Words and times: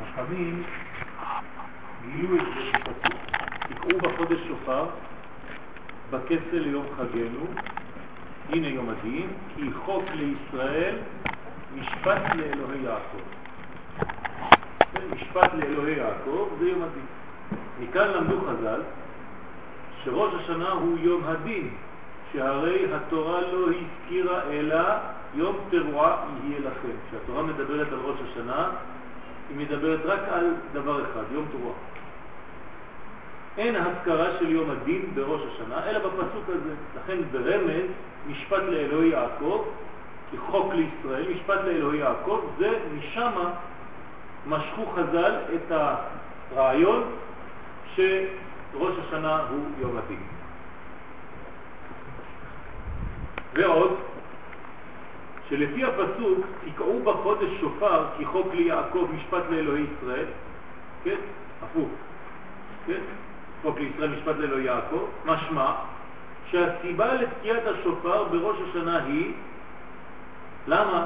חכמים 0.00 0.62
גילו 2.02 2.36
את 2.36 2.42
זה 2.54 2.78
בפסוק. 2.78 3.20
תקעו 3.68 4.00
בחודש 4.00 4.38
שופר, 4.48 4.86
בכסל 6.10 6.58
ליום 6.58 6.86
חגנו, 6.96 7.46
הנה 8.48 8.68
יום 8.68 8.88
הדין, 8.88 9.28
כי 9.56 9.62
חוק 9.84 10.04
לישראל, 10.14 10.96
משפט 11.74 12.22
לאלוהי 12.34 12.82
יעקב. 12.82 13.22
כן, 14.92 15.00
משפט 15.14 15.54
לאלוהי 15.54 15.96
יעקב 15.96 16.48
זה 16.58 16.68
יום 16.68 16.82
הדין. 16.82 17.06
מכאן 17.80 18.08
למדו 18.08 18.40
חז"ל 18.40 18.80
שראש 20.04 20.34
השנה 20.34 20.70
הוא 20.70 20.98
יום 20.98 21.24
הדין, 21.24 21.70
שהרי 22.32 22.94
התורה 22.94 23.40
לא 23.40 23.66
הזכירה 23.68 24.42
אלא 24.42 24.82
יום 25.34 25.56
תרועה 25.70 26.24
יהיה 26.44 26.60
לכם. 26.60 26.96
כשהתורה 27.08 27.42
מדברת 27.42 27.92
על 27.92 27.98
ראש 28.04 28.16
השנה, 28.30 28.68
היא 29.52 29.66
מדברת 29.66 30.00
רק 30.04 30.20
על 30.32 30.54
דבר 30.72 31.02
אחד, 31.02 31.22
יום 31.32 31.44
תרועה. 31.50 31.74
אין 33.58 33.76
הזכרה 33.76 34.26
של 34.38 34.50
יום 34.50 34.70
הדין 34.70 35.10
בראש 35.14 35.40
השנה, 35.54 35.86
אלא 35.86 35.98
בפסוק 35.98 36.44
הזה. 36.48 36.74
לכן 36.96 37.18
ברמז, 37.32 37.90
משפט 38.26 38.62
לאלוהי 38.68 39.08
יעקב, 39.08 39.64
כחוק 40.32 40.72
לישראל, 40.74 41.32
משפט 41.34 41.60
לאלוהי 41.64 41.98
יעקב, 41.98 42.40
זה 42.58 42.78
משם 42.98 43.32
משכו 44.46 44.86
חז"ל 44.86 45.34
את 45.54 45.72
הרעיון 46.52 47.04
שראש 47.94 48.94
השנה 49.08 49.40
הוא 49.50 49.64
יום 49.78 49.96
הדין. 49.96 50.22
ועוד, 53.54 53.96
שלפי 55.52 55.84
הפסוק, 55.84 56.46
תקעו 56.64 57.02
בחודש 57.04 57.50
שופר 57.60 58.04
כי 58.18 58.24
חוק 58.24 58.46
ליעקב 58.54 59.08
משפט 59.14 59.42
לאלוהי 59.50 59.82
ישראל, 59.82 60.24
כן? 61.04 61.16
הפוך, 61.62 61.88
כן? 62.86 63.00
חוק 63.62 63.78
לישראל 63.78 64.08
משפט 64.08 64.36
לאלוהי 64.38 64.64
יעקב, 64.64 65.04
משמע 65.24 65.72
שהסיבה 66.50 67.14
לתקיעת 67.14 67.62
השופר 67.66 68.24
בראש 68.24 68.56
השנה 68.70 69.04
היא, 69.04 69.32
למה 70.66 71.04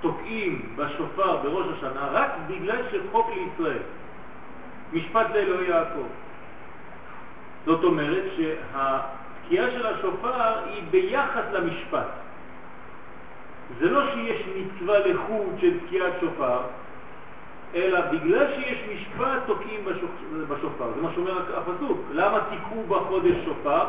תוקעים 0.00 0.76
בשופר 0.76 1.36
בראש 1.36 1.66
השנה? 1.76 2.08
רק 2.12 2.30
בגלל 2.48 2.82
שחוק 2.90 3.30
לישראל, 3.34 3.82
משפט 4.92 5.26
לאלוהי 5.34 5.68
יעקב. 5.68 6.06
זאת 7.66 7.84
אומרת 7.84 8.24
שהתקיעה 8.36 9.70
של 9.70 9.86
השופר 9.86 10.58
היא 10.66 10.82
ביחס 10.90 11.44
למשפט. 11.52 12.08
זה 13.80 13.90
לא 13.90 14.14
שיש 14.14 14.42
מצווה 14.56 14.98
לחוד 14.98 15.56
של 15.60 15.78
תקיעת 15.86 16.12
שופר, 16.20 16.60
אלא 17.74 18.00
בגלל 18.00 18.46
שיש 18.54 18.78
משפט 18.94 19.38
תוקעים 19.46 19.84
בשופר. 20.48 20.92
זה 20.94 21.02
מה 21.02 21.08
שאומר 21.14 21.56
הפסוק. 21.56 21.98
למה 22.12 22.38
תיקעו 22.50 22.84
בחודש 22.88 23.34
שופר? 23.44 23.84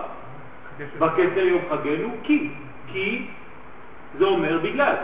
בכתר 0.99 1.45
יום 1.45 1.61
חגנו? 1.69 2.09
כי. 2.23 2.49
כי 2.87 3.27
זה 4.17 4.25
אומר 4.25 4.59
בגלל. 4.63 4.95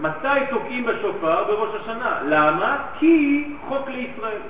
מתי 0.00 0.40
תוקעים 0.50 0.86
בשופר? 0.86 1.44
בראש 1.44 1.80
השנה. 1.80 2.20
למה? 2.24 2.86
כי 2.98 3.44
חוק 3.68 3.88
לישראל. 3.88 4.40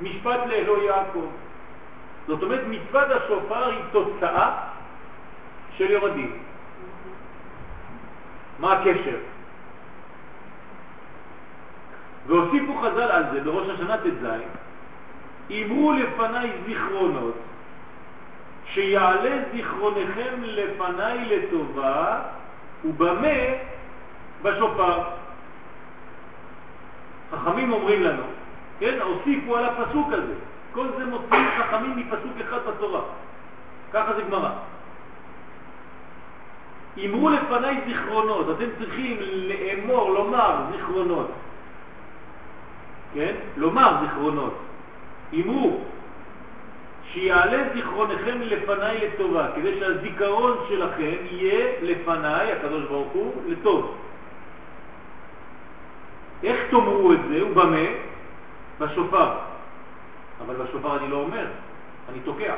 משפט 0.00 0.40
לאלוהי 0.46 0.86
יעקב. 0.86 1.26
זאת 2.26 2.42
אומרת, 2.42 2.60
מצוות 2.68 3.10
השופר 3.10 3.68
היא 3.68 3.80
תוצאה 3.92 4.50
של 5.76 5.90
יום 5.90 6.04
הדין. 6.04 6.30
מה 8.58 8.72
הקשר? 8.72 9.16
והוסיפו 12.26 12.74
חז"ל 12.80 13.00
על 13.02 13.24
זה 13.32 13.40
בראש 13.40 13.68
השנה 13.68 13.96
ט"ז, 13.96 14.26
אמרו 15.50 15.92
לפניי 15.92 16.50
זיכרונות, 16.66 17.34
שיעלה 18.66 19.36
זיכרונכם 19.52 20.34
לפניי 20.42 21.24
לטובה, 21.24 22.20
ובמה? 22.84 23.28
בשופר. 24.42 25.02
חכמים 27.32 27.72
אומרים 27.72 28.02
לנו, 28.02 28.22
כן, 28.80 28.98
הוסיפו 29.02 29.56
על 29.56 29.64
הפסוק 29.64 30.12
הזה. 30.12 30.34
כל 30.72 30.86
זה 30.98 31.04
מוציאים 31.06 31.48
חכמים 31.58 31.96
מפסוק 31.96 32.32
אחד 32.40 32.58
בתורה. 32.66 33.00
ככה 33.92 34.14
זה 34.14 34.22
גמרא. 34.22 34.50
אמרו 36.98 37.30
לפניי 37.30 37.80
זיכרונות, 37.86 38.46
אתם 38.56 38.66
צריכים 38.78 39.16
לאמור, 39.20 40.10
לומר 40.10 40.56
זיכרונות. 40.72 41.30
כן? 43.14 43.34
לומר 43.56 43.96
זיכרונות. 44.02 44.54
אמרו, 45.34 45.80
שיעלה 47.12 47.62
זיכרונכם 47.74 48.40
לפניי 48.40 49.08
לטובה, 49.08 49.48
כדי 49.56 49.78
שהזיכרון 49.78 50.56
שלכם 50.68 51.14
יהיה 51.30 51.66
לפניי, 51.82 52.52
הקדוש 52.52 52.84
ברוך 52.84 53.12
הוא, 53.12 53.32
לטוב. 53.46 53.96
איך 56.42 56.60
תאמרו 56.70 57.12
את 57.12 57.18
זה 57.28 57.46
ובמה? 57.46 57.86
בשופר. 58.80 59.28
אבל 60.46 60.54
בשופר 60.54 60.96
אני 60.96 61.08
לא 61.10 61.16
אומר, 61.16 61.46
אני 62.08 62.20
תוקע. 62.24 62.54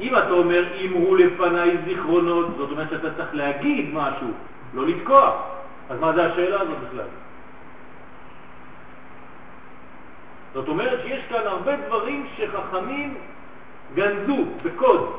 אם 0.00 0.16
אתה 0.16 0.30
אומר 0.30 0.64
אמרו 0.86 1.14
לפניי 1.14 1.76
זיכרונות, 1.84 2.46
זאת 2.56 2.70
אומרת 2.70 2.90
שאתה 2.90 3.14
צריך 3.14 3.34
להגיד 3.34 3.90
משהו, 3.92 4.28
לא 4.74 4.86
לתקוע. 4.86 5.42
אז 5.90 6.00
מה 6.00 6.12
זה 6.12 6.26
השאלה 6.26 6.60
הזאת 6.60 6.78
בכלל? 6.78 7.06
זאת 10.54 10.68
אומרת 10.68 11.00
שיש 11.02 11.24
כאן 11.28 11.46
הרבה 11.46 11.76
דברים 11.76 12.26
שחכמים 12.36 13.14
גנזו 13.94 14.44
בקוד. 14.62 15.16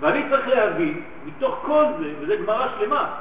ואני 0.00 0.22
צריך 0.30 0.48
להבין 0.48 1.02
מתוך 1.26 1.58
כל 1.62 1.84
זה, 2.00 2.12
וזה 2.20 2.36
גמרא 2.36 2.66
שלמה, 2.78 3.14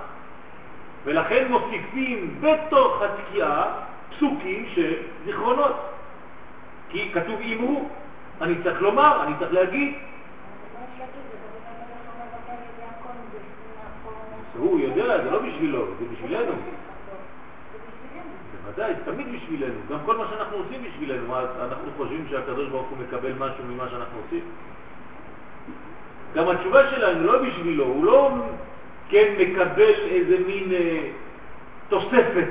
ולכן 1.03 1.47
מוסיפים 1.49 2.41
בתוך 2.41 3.01
התקיעה 3.01 3.65
פסוקים 4.09 4.65
של 4.75 4.93
זיכרונות. 5.25 5.75
כי 6.89 7.11
כתוב 7.13 7.39
אמרו, 7.41 7.89
אני 8.41 8.55
צריך 8.63 8.81
לומר, 8.81 9.23
אני 9.23 9.33
צריך 9.39 9.53
להגיד. 9.53 9.93
הוא 14.61 14.79
יודע, 14.79 15.23
זה 15.23 15.31
לא 15.31 15.39
בשבילו, 15.39 15.85
זה 15.99 16.05
בשבילנו. 16.13 16.51
בוודאי, 18.65 18.93
תמיד 19.05 19.27
בשבילנו. 19.35 19.79
גם 19.91 19.97
כל 20.05 20.17
מה 20.17 20.25
שאנחנו 20.29 20.57
עושים 20.57 20.83
בשבילנו. 20.83 21.35
אנחנו 21.39 21.91
חושבים 21.97 22.25
שהקדוש 22.29 22.69
ברוך 22.69 22.87
הוא 22.89 22.97
מקבל 22.97 23.31
משהו 23.37 23.63
ממה 23.69 23.89
שאנחנו 23.89 24.19
עושים? 24.25 24.41
גם 26.35 26.49
התשובה 26.49 26.89
שלנו 26.89 27.23
לא 27.23 27.43
בשבילו, 27.43 27.85
הוא 27.85 28.05
לא 28.05 28.31
כן 29.09 29.33
מקבל 29.39 29.93
איזה 30.11 30.37
מין 30.47 30.71
אה, 30.71 31.09
תוספת. 31.89 32.47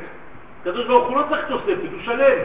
הקדוש 0.60 0.87
ברוך 0.87 1.09
הוא 1.09 1.16
לא 1.16 1.22
צריך 1.28 1.48
תוספת, 1.48 1.92
הוא 1.92 2.03
שלם. 2.04 2.38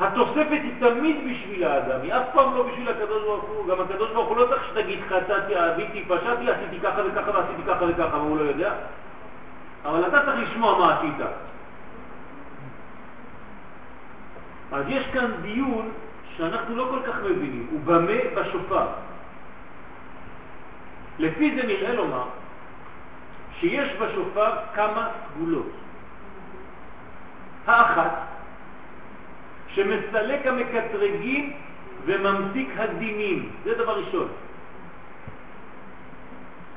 התוספת 0.00 0.58
היא 0.62 0.72
תמיד 0.80 1.16
בשביל 1.30 1.64
האדם, 1.64 2.00
היא 2.02 2.14
אף 2.14 2.22
פעם 2.32 2.54
לא 2.54 2.62
בשביל 2.62 2.88
הקדוש 2.88 3.22
ברוך 3.22 3.44
הוא. 3.44 3.68
גם 3.68 3.80
הקדוש 3.80 4.10
ברוך 4.10 4.28
הוא 4.28 4.36
לא 4.36 4.46
צריך 4.46 4.64
שתגיד 4.64 4.98
חטאתי, 5.08 5.56
אהביתי, 5.56 6.04
פשעתי, 6.08 6.50
עשיתי 6.50 6.80
ככה 6.80 7.00
וככה 7.06 7.30
ועשיתי 7.30 7.62
ככה 7.66 7.84
וככה, 7.88 8.16
והוא 8.16 8.38
לא 8.38 8.42
יודע. 8.42 8.72
אבל 9.84 10.06
אתה 10.06 10.20
צריך 10.24 10.50
לשמוע 10.50 10.78
מה 10.78 10.98
עשית. 10.98 11.26
אז 14.72 14.84
יש 14.88 15.06
כאן 15.12 15.30
דיון 15.42 15.90
שאנחנו 16.36 16.76
לא 16.76 16.86
כל 16.90 17.12
כך 17.12 17.16
מבינים, 17.24 17.66
הוא 17.70 17.80
במה 17.84 18.18
בשופר. 18.34 18.86
לפי 21.18 21.56
זה 21.56 21.66
נראה 21.66 21.94
לומר 21.94 22.24
שיש 23.60 23.96
בשופר 23.96 24.50
כמה 24.74 25.08
סגולות. 25.26 25.70
האחת, 27.66 28.12
שמסלק 29.74 30.46
המקטרגים 30.46 31.52
וממתיק 32.04 32.68
הדינים, 32.78 33.50
זה 33.64 33.74
דבר 33.74 33.98
ראשון. 33.98 34.28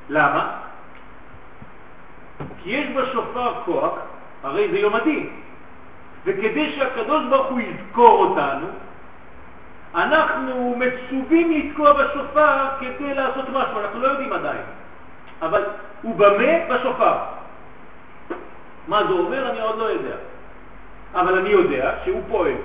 למה? 0.09 0.57
כי 2.63 2.69
יש 2.69 2.87
בשופר 2.95 3.53
כוח, 3.65 3.93
הרי 4.43 4.71
זה 4.71 4.79
יום 4.79 4.95
הדין, 4.95 5.29
וכדי 6.25 6.75
שהקדוש 6.75 7.23
ברוך 7.29 7.47
הוא 7.47 7.59
יזכור 7.59 8.25
אותנו, 8.25 8.67
אנחנו 9.95 10.75
מצווים 10.77 11.51
לתקוע 11.51 11.93
בשופר 11.93 12.67
כדי 12.79 13.13
לעשות 13.13 13.45
משהו, 13.49 13.79
אנחנו 13.79 13.99
לא 13.99 14.07
יודעים 14.07 14.33
עדיין, 14.33 14.61
אבל 15.41 15.63
הוא 16.01 16.15
במה 16.15 16.75
בשופר. 16.75 17.17
מה 18.87 19.03
זה 19.03 19.13
אומר? 19.13 19.51
אני 19.51 19.61
עוד 19.61 19.77
לא 19.77 19.83
יודע. 19.83 20.15
אבל 21.13 21.37
אני 21.37 21.49
יודע 21.49 21.93
שהוא 22.05 22.21
פועל. 22.27 22.55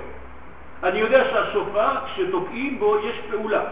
אני 0.83 0.99
יודע 0.99 1.23
שהשופר, 1.31 2.05
כשתוקעים 2.05 2.79
בו, 2.79 2.99
יש 2.99 3.15
פעולה. 3.31 3.63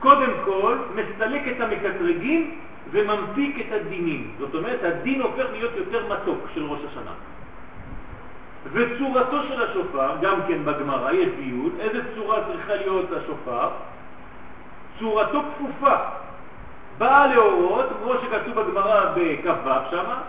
קודם 0.00 0.30
כל, 0.44 0.78
מסלק 0.94 1.42
את 1.48 1.60
המקטרגים 1.60 2.58
וממתיק 2.90 3.60
את 3.60 3.72
הדינים. 3.72 4.34
זאת 4.38 4.54
אומרת, 4.54 4.78
הדין 4.82 5.22
הופך 5.22 5.44
להיות 5.52 5.72
יותר 5.76 6.12
מתוק 6.12 6.38
של 6.54 6.64
ראש 6.64 6.80
השנה. 6.90 7.12
וצורתו 8.72 9.42
של 9.42 9.62
השופר, 9.62 10.10
גם 10.20 10.40
כן 10.48 10.64
בגמרא, 10.64 11.12
יש 11.12 11.28
דיון, 11.38 11.70
איזה 11.80 12.00
צורה 12.14 12.38
צריכה 12.52 12.74
להיות 12.74 13.06
השופר? 13.12 13.68
צורתו 14.98 15.42
כפופה, 15.42 15.94
באה 16.98 17.26
להורות, 17.26 17.86
כמו 18.02 18.12
שכתוב 18.14 18.60
בגמרא 18.60 19.12
בכ"ו 19.16 19.70
שמה, 19.90 20.22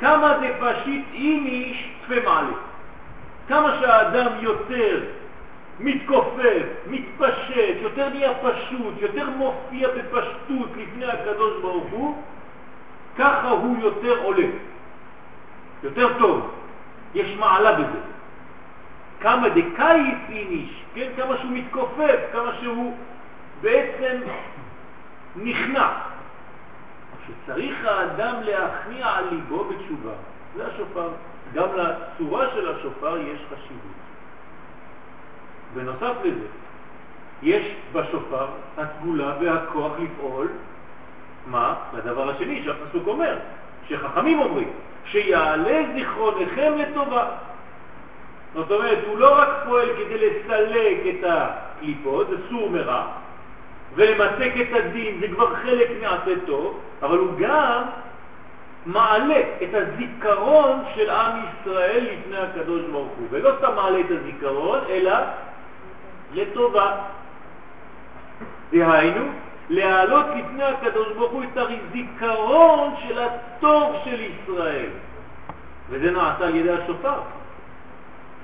כמה 0.00 0.38
זה 0.40 0.56
פשיט 0.60 1.04
איניש 1.14 1.90
תפה 2.04 2.14
מעלה. 2.24 2.56
כמה 3.48 3.76
שהאדם 3.80 4.32
יותר 4.40 5.04
מתכופף, 5.80 6.62
מתפשט, 6.86 7.76
יותר 7.80 8.08
נהיה 8.08 8.32
פשוט, 8.34 8.94
יותר 8.98 9.30
מופיע 9.30 9.88
בפשטות 9.88 10.68
לפני 10.76 11.06
הקדוש 11.06 11.62
ברוך 11.62 11.90
הוא, 11.90 12.22
ככה 13.18 13.48
הוא 13.48 13.76
יותר 13.80 14.18
עולה, 14.22 14.46
יותר 15.82 16.18
טוב. 16.18 16.50
יש 17.14 17.36
מעלה 17.38 17.72
בזה. 17.72 18.00
כמה 19.20 19.48
דקאי 19.48 20.14
פיניש, 20.26 20.82
כן, 20.94 21.10
כמה 21.16 21.36
שהוא 21.36 21.50
מתכופף, 21.50 22.20
כמה 22.32 22.50
שהוא 22.60 22.96
בעצם 23.60 24.20
נכנע. 25.36 25.88
שצריך 27.26 27.84
האדם 27.84 28.34
להכניע 28.42 29.06
על 29.06 29.24
ליבו 29.30 29.64
בתשובה. 29.64 30.12
זה 30.56 30.66
השופר. 30.66 31.08
גם 31.56 31.68
לצורה 31.76 32.46
של 32.54 32.68
השופר 32.68 33.18
יש 33.18 33.40
חשיבות. 33.46 33.96
בנוסף 35.74 36.14
לזה, 36.24 36.46
יש 37.42 37.66
בשופר 37.92 38.46
הסגולה 38.78 39.32
והכוח 39.40 39.92
לפעול, 39.98 40.48
מה? 41.46 41.74
לדבר 41.96 42.30
השני 42.30 42.62
שהפסוק 42.64 43.06
אומר, 43.06 43.36
שחכמים 43.88 44.38
אומרים, 44.38 44.70
שיעלה 45.04 45.82
זיכרונכם 45.94 46.72
לטובה. 46.78 47.28
זאת 48.54 48.70
אומרת, 48.70 48.98
הוא 49.06 49.18
לא 49.18 49.38
רק 49.38 49.48
פועל 49.66 49.88
כדי 49.96 50.28
לסלק 50.28 50.98
את 51.06 51.24
הקליפות, 51.28 52.28
זה 52.28 52.36
סור 52.50 52.70
מרע, 52.70 53.06
ולמצק 53.94 54.52
את 54.60 54.68
הדין, 54.72 55.20
זה 55.20 55.28
כבר 55.28 55.54
חלק 55.54 55.90
מעשה 56.02 56.40
טוב, 56.46 56.80
אבל 57.02 57.18
הוא 57.18 57.30
גם 57.38 57.82
מעלה 58.86 59.40
את 59.62 59.68
הזיכרון 59.74 60.84
של 60.94 61.10
עם 61.10 61.32
ישראל 61.42 62.06
לפני 62.12 62.36
הקדוש 62.36 62.82
ברוך 62.92 63.12
הוא, 63.18 63.26
ולא 63.30 63.50
סתם 63.58 63.74
מעלה 63.74 64.00
את 64.00 64.10
הזיכרון, 64.10 64.78
אלא 64.88 65.14
לטובה. 66.34 66.96
דהיינו, 68.72 69.24
להעלות 69.70 70.26
לפני 70.36 70.64
הקדוש 70.64 71.08
ברוך 71.12 71.32
הוא 71.32 71.44
את 71.44 71.56
הזיכרון 71.56 72.94
של 73.08 73.18
הטוב 73.18 73.96
של 74.04 74.20
ישראל. 74.20 74.90
וזה 75.90 76.10
נעשה 76.10 76.46
על 76.46 76.54
ידי 76.54 76.72
השופר, 76.72 77.18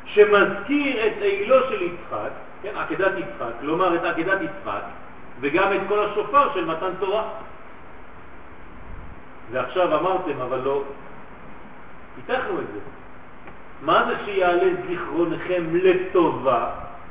שמזכיר 0.04 1.06
את 1.06 1.22
אילו 1.22 1.56
של 1.68 1.82
יצחק, 1.82 2.30
כן, 2.62 2.76
עקדת 2.76 3.12
יצחק, 3.18 3.52
כלומר 3.60 3.94
את 3.94 4.04
עקדת 4.04 4.40
יצחק, 4.40 4.82
וגם 5.40 5.72
את 5.72 5.80
כל 5.88 6.04
השופר 6.04 6.54
של 6.54 6.64
מתן 6.64 6.90
תורה. 6.98 7.22
ועכשיו 9.52 10.00
אמרתם, 10.00 10.40
אבל 10.40 10.60
לא, 10.64 10.82
פיתחנו 12.16 12.60
את 12.60 12.66
זה. 12.74 12.78
מה 13.82 14.04
זה 14.08 14.14
שיעלה 14.24 14.70
זיכרונכם 14.88 15.64
לטובה? 15.72 16.66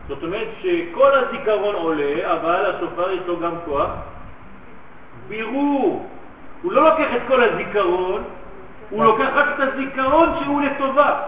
זאת 0.07 0.23
אומרת 0.23 0.47
שכל 0.61 1.11
הזיכרון 1.13 1.75
עולה, 1.75 2.33
אבל 2.33 2.65
השופר 2.65 3.11
יש 3.11 3.21
לו 3.27 3.39
גם 3.39 3.51
כוח 3.65 3.89
בירור. 5.27 6.09
הוא 6.61 6.71
לא 6.73 6.89
לוקח 6.89 7.15
את 7.15 7.21
כל 7.27 7.43
הזיכרון, 7.43 8.23
הוא 8.89 9.03
לוקח 9.03 9.29
רק 9.33 9.47
את 9.55 9.59
הזיכרון 9.59 10.29
שהוא 10.43 10.61
לטובה. 10.61 11.21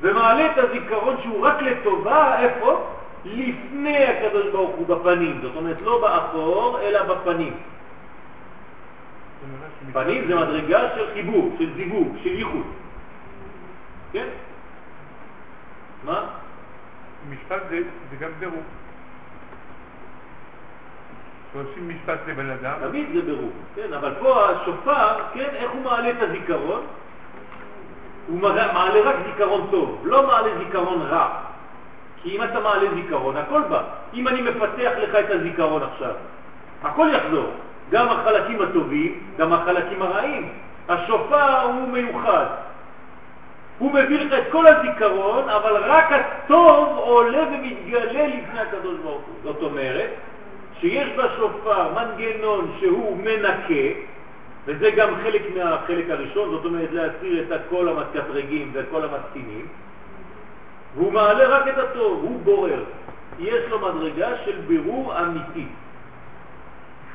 ומעלה 0.00 0.46
את 0.46 0.58
הזיכרון 0.58 1.16
שהוא 1.22 1.46
רק 1.46 1.62
לטובה, 1.62 2.38
איפה? 2.38 2.86
לפני 3.24 4.04
הקדוש 4.04 4.46
ברוך 4.46 4.70
הוא 4.76 4.86
בפנים, 4.86 5.40
זאת 5.42 5.56
אומרת 5.56 5.76
לא 5.82 6.00
באחור 6.00 6.80
אלא 6.80 7.02
בפנים. 7.02 7.52
פנים 9.92 10.24
זה 10.28 10.34
מדרגה 10.34 10.80
של 10.94 11.06
חיבור, 11.14 11.56
של 11.58 11.74
זיווג, 11.76 12.16
של 12.22 12.28
ייחוד. 12.28 12.66
כן? 14.12 14.28
מה? 16.04 16.24
משפט 17.30 17.62
זה, 17.70 17.78
זה 18.10 18.16
גם 18.16 18.30
בירור. 18.38 18.62
שעושים 21.52 21.88
משפט 21.88 22.18
לבן 22.26 22.50
אדם. 22.50 22.72
תמיד 22.80 23.06
זה 23.14 23.22
בירור, 23.22 23.50
כן, 23.74 23.92
אבל 23.92 24.14
פה 24.18 24.50
השופר, 24.50 25.16
כן, 25.34 25.48
איך 25.54 25.70
הוא 25.70 25.82
מעלה 25.82 26.10
את 26.10 26.22
הזיכרון? 26.22 26.80
הוא 28.28 28.40
מעלה 28.40 29.00
רק 29.00 29.16
זיכרון 29.26 29.68
טוב, 29.70 30.02
לא 30.04 30.26
מעלה 30.26 30.58
זיכרון 30.58 31.02
רע. 31.02 31.28
כי 32.22 32.36
אם 32.36 32.42
אתה 32.42 32.60
מעלה 32.60 32.94
זיכרון, 32.94 33.36
הכל 33.36 33.62
בא. 33.68 33.82
אם 34.14 34.28
אני 34.28 34.42
מפתח 34.42 34.92
לך 34.98 35.14
את 35.14 35.30
הזיכרון 35.30 35.82
עכשיו, 35.82 36.14
הכל 36.82 37.08
יחזור. 37.14 37.50
גם 37.90 38.08
החלקים 38.08 38.62
הטובים, 38.62 39.20
גם 39.38 39.52
החלקים 39.52 40.02
הרעים. 40.02 40.48
השופר 40.88 41.62
הוא 41.62 41.88
מיוחד. 41.88 42.46
הוא 43.78 43.92
מביא 43.92 44.20
לך 44.20 44.32
את 44.32 44.52
כל 44.52 44.66
הזיכרון, 44.66 45.48
אבל 45.48 45.76
רק 45.76 46.12
הטוב 46.12 46.98
עולה 46.98 47.42
ומתגלה 47.42 48.26
לפני 48.26 48.60
הקדוש 48.60 48.98
ברוך 49.02 49.22
הוא. 49.26 49.34
זאת 49.42 49.62
אומרת, 49.62 50.10
שיש 50.80 51.08
בשופר 51.18 51.88
מנגנון 51.94 52.76
שהוא 52.80 53.16
מנקה, 53.16 54.00
וזה 54.66 54.90
גם 54.90 55.08
חלק 55.22 55.42
מהחלק 55.56 56.10
הראשון, 56.10 56.50
זאת 56.50 56.64
אומרת 56.64 56.88
להסיר 56.92 57.54
את 57.54 57.60
כל 57.70 57.88
המקטרגים 57.88 58.70
וכל 58.74 59.02
המסכימים, 59.04 59.66
והוא 60.94 61.12
מעלה 61.12 61.48
רק 61.48 61.68
את 61.68 61.78
הטוב, 61.78 62.22
הוא 62.22 62.40
בורר. 62.44 62.84
יש 63.38 63.64
לו 63.70 63.78
מדרגה 63.78 64.28
של 64.44 64.56
בירור 64.66 65.20
אמיתי. 65.20 65.66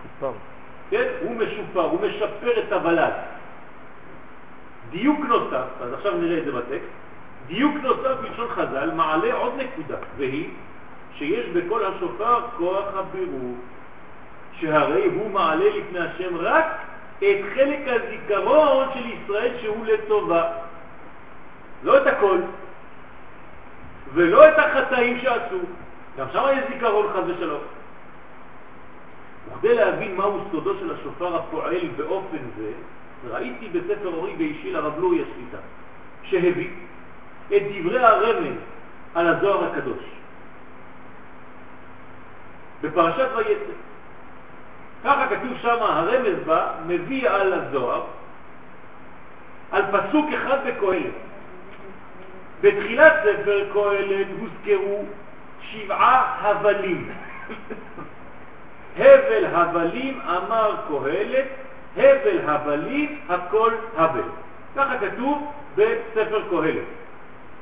משופר. 0.05 0.52
כן? 0.89 1.07
הוא 1.21 1.35
משופר, 1.35 1.81
הוא 1.81 1.99
משפר 2.01 2.59
את 2.59 2.73
הוולד. 2.73 3.13
דיוק 4.89 5.19
נוסף, 5.19 5.65
אז 5.81 5.93
עכשיו 5.93 6.17
נראה 6.17 6.37
את 6.37 6.45
זה 6.45 6.51
בטקסט, 6.51 6.89
דיוק 7.47 7.75
נוסף 7.83 8.15
בלשון 8.21 8.47
חז"ל 8.49 8.91
מעלה 8.91 9.33
עוד 9.33 9.53
נקודה, 9.57 9.97
והיא 10.17 10.49
שיש 11.17 11.45
בכל 11.45 11.85
השופר 11.85 12.39
כוח 12.57 12.85
הבירור, 12.95 13.55
שהרי 14.59 15.05
הוא 15.05 15.31
מעלה 15.31 15.65
לפני 15.69 15.99
השם 15.99 16.37
רק 16.37 16.65
את 17.17 17.37
חלק 17.55 17.79
הזיכרון 17.87 18.87
של 18.93 19.05
ישראל 19.05 19.51
שהוא 19.61 19.85
לטובה, 19.85 20.43
לא 21.83 21.97
את 21.97 22.07
הכל. 22.07 22.37
ולא 24.13 24.49
את 24.49 24.53
החטאים 24.57 25.19
שעשו. 25.21 25.59
גם 26.17 26.25
שם 26.33 26.43
יש 26.51 26.73
זיכרון 26.73 27.07
חז 27.13 27.29
ושלום. 27.29 27.61
וכדי 29.47 29.75
להבין 29.75 30.15
מהו 30.15 30.39
סודו 30.51 30.79
של 30.79 30.93
השופר 30.93 31.35
הפועל 31.35 31.87
באופן 31.97 32.37
זה, 32.57 32.71
ראיתי 33.31 33.69
בספר 33.69 34.07
אורי 34.13 34.35
באישי 34.35 34.71
לרב 34.71 34.99
לואי 34.99 35.21
השליטה, 35.21 35.57
שהביא 36.23 36.69
את 37.47 37.61
דברי 37.71 38.03
הרמז 38.03 38.57
על 39.15 39.27
הזוהר 39.27 39.71
הקדוש. 39.71 40.03
בפרשת 42.81 43.27
ויצא. 43.35 43.73
ככה 45.03 45.27
כתוב 45.27 45.57
שם, 45.61 45.77
הרמז 45.79 46.43
בה 46.45 46.71
מביא 46.87 47.29
על 47.29 47.53
הזוהר, 47.53 48.03
על 49.71 49.83
פסוק 49.91 50.25
אחד 50.33 50.57
בקהלת. 50.67 51.13
בתחילת 52.61 53.13
ספר 53.23 53.69
קהלת 53.73 54.27
הוזכרו 54.39 55.03
שבעה 55.61 56.35
הבלים. 56.41 57.11
הבל 58.97 59.45
הבלים 59.53 60.19
אמר 60.21 60.75
קהלת, 60.87 61.45
הבל 61.97 62.39
הבלים 62.45 63.19
הכל 63.29 63.71
הבל. 63.97 64.21
ככה 64.75 64.97
כתוב 64.97 65.51
בספר 65.75 66.41
קהלת. 66.49 66.85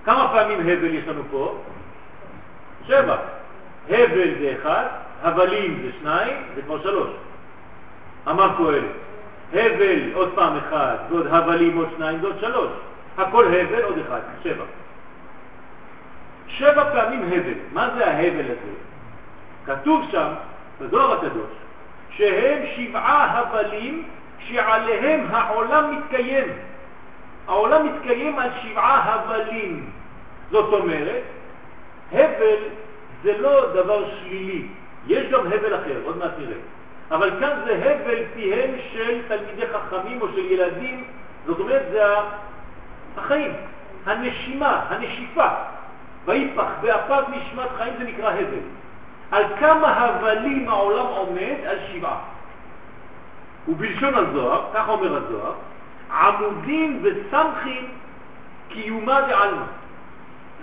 כמה 0.06 0.30
פעמים 0.34 0.60
הבל 0.60 0.94
יש 0.94 1.08
לנו 1.08 1.22
פה? 1.32 1.58
שבע. 2.88 3.18
הבל 3.90 4.34
זה 4.40 4.56
אחד, 4.62 4.86
הבלים 5.24 5.82
זה 5.84 5.90
שניים, 6.02 6.44
זה 6.56 6.62
כבר 6.62 6.82
שלוש. 6.84 7.10
אמר 8.30 8.58
קהלת. 8.58 8.92
הבל 9.54 10.14
עוד 10.14 10.32
פעם 10.36 10.58
אחד, 10.58 10.96
ועוד 11.10 11.28
הבלים 11.28 11.78
עוד 11.78 11.90
שניים, 11.98 12.20
זה 12.22 12.28
עוד 12.28 12.40
שלוש. 12.42 12.72
הכל 13.18 13.46
הבל 13.46 13.82
עוד 13.84 13.98
אחד, 14.08 14.20
שבע. 14.44 14.64
שבע 16.48 16.92
פעמים 16.94 17.24
הבל. 17.24 17.54
מה 17.74 17.90
זה 17.96 18.08
ההבל 18.08 18.46
הזה? 18.46 18.74
כתוב 19.66 20.06
שם, 20.12 20.28
בזוהר 20.82 21.14
הקדוש, 21.14 21.52
שהם 22.10 22.64
שבעה 22.76 23.40
הבלים 23.40 24.04
שעליהם 24.40 25.26
העולם 25.32 25.98
מתקיים. 25.98 26.48
העולם 27.48 27.86
מתקיים 27.86 28.40
על 28.40 28.50
שבעה 28.64 29.14
הבלים. 29.14 29.90
זאת 30.52 30.74
אומרת, 30.74 31.22
הבל 32.12 32.58
זה 33.24 33.38
לא 33.38 33.74
דבר 33.74 34.06
שלילי, 34.20 34.68
יש 35.08 35.32
גם 35.32 35.40
הבל 35.40 35.76
אחר, 35.76 36.02
עוד 36.04 36.18
מעט 36.18 36.32
נראה. 36.40 36.58
אבל 37.12 37.32
כאן 37.40 37.50
זה 37.66 37.74
הבל 37.74 38.24
פיהם 38.34 38.72
של 38.94 39.22
תלמידי 39.28 39.68
חכמים 39.68 40.22
או 40.22 40.28
של 40.28 40.52
ילדים, 40.52 41.04
זאת 41.46 41.60
אומרת 41.60 41.82
זה 41.92 42.04
החיים, 43.18 43.54
הנשימה, 44.06 44.86
הנשיפה. 44.90 45.48
ויפח 46.26 46.68
באפיו 46.82 47.24
נשמת 47.30 47.70
חיים 47.78 47.94
זה 47.98 48.04
נקרא 48.04 48.32
הבל. 48.32 48.64
על 49.32 49.44
כמה 49.60 49.88
הבלים 49.88 50.70
העולם 50.70 51.06
עומד? 51.06 51.56
על 51.66 51.78
שבעה. 51.94 52.20
ובלשון 53.68 54.14
הזוהר, 54.16 54.64
כך 54.74 54.90
אומר 54.90 55.18
הזוהר, 55.18 55.54
עמודים 56.12 57.04
וסמכים 57.04 57.88
קיומה 58.70 59.22
דעלמא. 59.22 59.66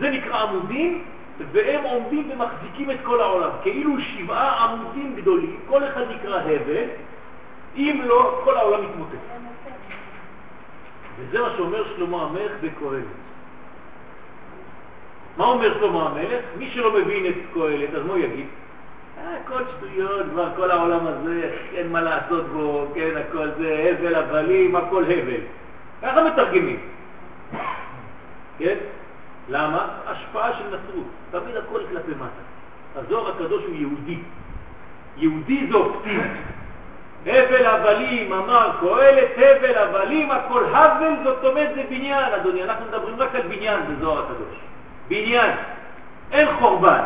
זה 0.01 0.11
נקרא 0.11 0.43
עמודים, 0.43 1.05
והם 1.53 1.85
עומדים 1.85 2.31
ומחזיקים 2.31 2.91
את 2.91 2.97
כל 3.05 3.21
העולם, 3.21 3.51
כאילו 3.63 4.01
שבעה 4.01 4.65
עמודים 4.65 5.17
גדולים, 5.17 5.61
כל 5.69 5.85
אחד 5.85 6.03
נקרא 6.15 6.41
הבל, 6.41 6.89
אם 7.77 8.01
לא, 8.05 8.41
כל 8.45 8.57
העולם 8.57 8.85
מתמוטט. 8.85 9.19
וזה 11.19 11.41
מה 11.43 11.49
שאומר 11.57 11.85
שלמה 11.97 12.23
המלך 12.23 12.53
בקהלת. 12.63 13.05
מה 15.39 15.45
אומר 15.45 15.75
שלמה 15.79 16.07
המלך? 16.07 16.45
מי 16.59 16.71
שלא 16.71 16.93
מבין 16.93 17.27
את 17.27 17.35
קהלת, 17.55 17.95
אז 17.95 18.07
מה 18.07 18.13
הוא 18.13 18.19
יגיד? 18.19 18.47
הכל 19.45 19.63
שטויות, 19.77 20.27
כבר 20.31 20.49
כל 20.57 20.71
העולם 20.71 21.07
הזה, 21.07 21.51
אין 21.75 21.93
מה 21.93 22.01
לעשות 22.01 22.47
בו, 22.47 22.87
כן, 22.95 23.11
הכל 23.17 23.49
זה 23.59 23.95
הבל 23.99 24.15
הבלים, 24.15 24.77
הכל 24.77 25.05
הבל. 25.05 25.41
ככה 26.03 26.25
מתרגמים. 26.25 26.81
כן? 28.59 28.77
למה? 29.49 29.89
השפעה 30.07 30.53
של 30.53 30.65
נצרות. 30.65 31.07
תמיד 31.31 31.57
הכל 31.57 31.81
כלפי 31.91 32.11
מטה. 32.11 32.43
הזוהר 32.97 33.29
הקדוש 33.29 33.63
הוא 33.65 33.75
יהודי. 33.75 34.19
יהודי 35.17 35.67
זה 35.71 35.77
אופטימי. 35.77 36.29
הבל 37.27 37.67
הבלים, 37.67 38.33
אמר 38.33 38.71
קהלת, 38.81 39.31
הבל 39.37 39.79
הבלים, 39.79 40.31
הכל 40.31 40.65
הבל, 40.65 41.13
זאת 41.25 41.45
אומרת 41.45 41.75
זה 41.75 41.83
בניין, 41.91 42.33
אדוני. 42.33 42.65
אנחנו 42.65 42.87
מדברים 42.87 43.15
רק 43.19 43.35
על 43.35 43.43
בניין 43.43 43.81
בזוהר 43.89 44.19
הקדוש. 44.19 44.68
בניין. 45.09 45.57
אין 46.33 46.49
חורבן. 46.59 47.03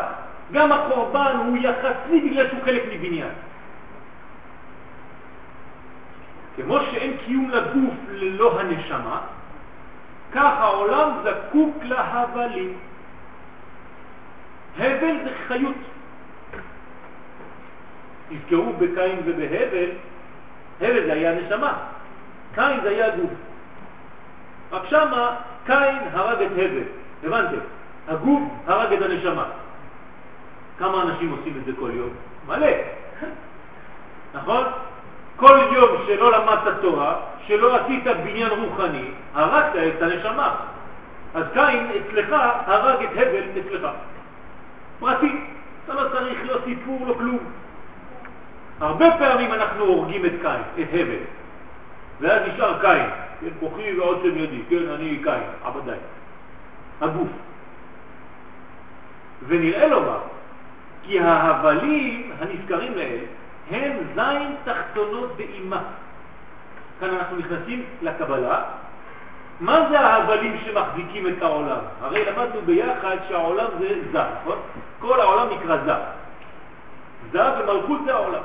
גם 0.51 0.71
החורבן 0.71 1.35
הוא 1.45 1.57
יחסי 1.57 2.29
בגלל 2.29 2.49
שהוא 2.49 2.63
חלק 2.65 2.83
מבניין. 2.91 3.29
כמו 6.55 6.79
שאין 6.91 7.17
קיום 7.25 7.49
לגוף 7.49 7.93
ללא 8.11 8.59
הנשמה, 8.59 9.21
כך 10.33 10.51
העולם 10.57 11.09
זקוק 11.23 11.77
להבלים. 11.83 12.77
הבל 14.77 15.15
זה 15.23 15.31
חיות. 15.47 15.75
תזכרו 18.29 18.73
בקין 18.73 19.19
ובהבל, 19.25 19.89
הבל 20.81 21.05
זה 21.05 21.13
היה 21.13 21.31
הנשמה, 21.31 21.73
קין 22.55 22.81
זה 22.83 22.89
היה 22.89 23.13
הגוף. 23.13 23.31
רק 24.71 24.81
שמה 24.89 25.35
קין 25.65 25.97
הרג 26.13 26.41
את 26.41 26.51
הבל, 26.51 26.83
הבנתם? 27.23 27.59
הגוף 28.07 28.41
הרג 28.67 28.93
את 28.93 29.01
הנשמה. 29.01 29.45
כמה 30.79 31.01
אנשים 31.01 31.31
עושים 31.31 31.53
את 31.57 31.65
זה 31.65 31.71
כל 31.79 31.89
יום? 31.93 32.09
מלא. 32.47 32.67
נכון? 34.33 34.63
כל 35.35 35.59
יום 35.73 35.89
שלא 36.07 36.31
למדת 36.31 36.81
תורה, 36.81 37.15
שלא 37.47 37.75
עשית 37.75 38.03
בניין 38.23 38.49
רוחני, 38.49 39.05
הרגת 39.33 39.95
את 39.95 40.01
הנשמה. 40.01 40.55
אז 41.35 41.43
קין 41.53 41.91
אצלך 41.91 42.35
הרג 42.65 43.03
את 43.03 43.11
הבל 43.11 43.43
אצלך. 43.59 43.87
פרטי. 44.99 45.31
אתה 45.85 45.93
לא 45.93 46.09
צריך 46.09 46.39
לא 46.45 46.57
סיפור, 46.65 47.07
לא 47.07 47.13
כלום. 47.13 47.39
הרבה 48.79 49.05
פעמים 49.19 49.53
אנחנו 49.53 49.83
הורגים 49.83 50.25
את 50.25 50.31
קין, 50.41 50.83
את 50.83 50.87
הבל. 50.93 51.23
ואז 52.19 52.41
נשאר 52.47 52.81
קין, 52.81 53.09
כן, 53.41 53.47
כוחי 53.59 53.99
ועוצם 53.99 54.37
ידי, 54.37 54.61
כן, 54.69 54.89
אני 54.95 55.19
קין, 55.23 55.43
עבדי. 55.63 55.91
הגוף. 57.01 57.27
ונראה 59.47 59.87
לומר, 59.87 60.19
כי 61.03 61.19
ההבלים 61.19 62.31
הנזכרים 62.39 62.95
להם 62.95 63.25
הם 63.71 63.91
זין 64.15 64.55
תחתונות 64.63 65.37
באימה. 65.37 65.81
כאן 66.99 67.09
אנחנו 67.09 67.37
נכנסים 67.37 67.83
לקבלה. 68.01 68.61
מה 69.59 69.89
זה 69.89 69.99
ההבלים 69.99 70.57
שמחזיקים 70.65 71.27
את 71.27 71.41
העולם? 71.41 71.79
הרי 72.01 72.25
למדנו 72.25 72.61
ביחד 72.65 73.17
שהעולם 73.29 73.67
זה 73.79 73.87
זר, 74.11 74.25
נכון? 74.41 74.57
כל 74.99 75.21
העולם 75.21 75.47
נקרא 75.57 75.77
זר. 75.85 75.99
זר 77.31 77.53
ומלכות 77.59 77.99
זה 78.05 78.13
העולם. 78.13 78.41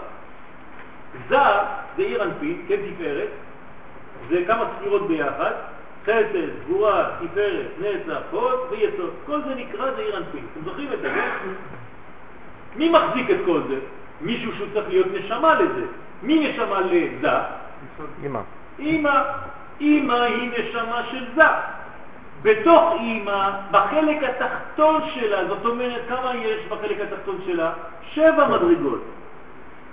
זר 1.28 1.58
זה 1.96 2.02
עיר 2.02 2.24
אנפין, 2.24 2.62
כן 2.68 2.76
תפארת, 2.76 3.28
זה 4.28 4.44
כמה 4.46 4.64
ספירות 4.76 5.08
ביחד, 5.08 5.52
חסד, 6.08 6.64
גבורה, 6.64 7.10
תפארת, 7.20 7.66
נצח, 7.80 8.18
חוד 8.30 8.58
ויסוד. 8.70 9.10
כל 9.26 9.40
זה 9.42 9.54
נקרא 9.54 9.90
זה 9.96 10.02
עיר 10.02 10.16
אנפין. 10.16 10.44
אתם 10.52 10.64
זוכרים 10.64 10.92
את 10.92 11.00
זה, 11.00 11.08
כן? 11.08 11.48
מי 12.76 12.88
מחזיק 12.88 13.30
את 13.30 13.36
כל 13.46 13.60
זה? 13.68 13.78
מישהו 14.20 14.52
שהוא 14.56 14.68
צריך 14.72 14.88
להיות 14.88 15.06
נשמה 15.14 15.54
לזה. 15.54 15.86
מי 16.22 16.48
נשמה 16.48 16.80
לזה? 16.80 17.28
אמא. 18.24 18.40
אמא. 18.78 19.22
אמא 19.80 20.12
היא 20.12 20.50
נשמה 20.58 21.02
של 21.10 21.24
זה. 21.34 21.42
בתוך 22.42 22.94
אמא, 23.00 23.50
בחלק 23.70 24.22
התחתון 24.22 25.00
שלה, 25.14 25.48
זאת 25.48 25.64
אומרת, 25.64 26.00
כמה 26.08 26.36
יש 26.36 26.66
בחלק 26.68 27.00
התחתון 27.00 27.38
שלה? 27.46 27.72
שבע 28.12 28.48
מדרגות. 28.48 29.02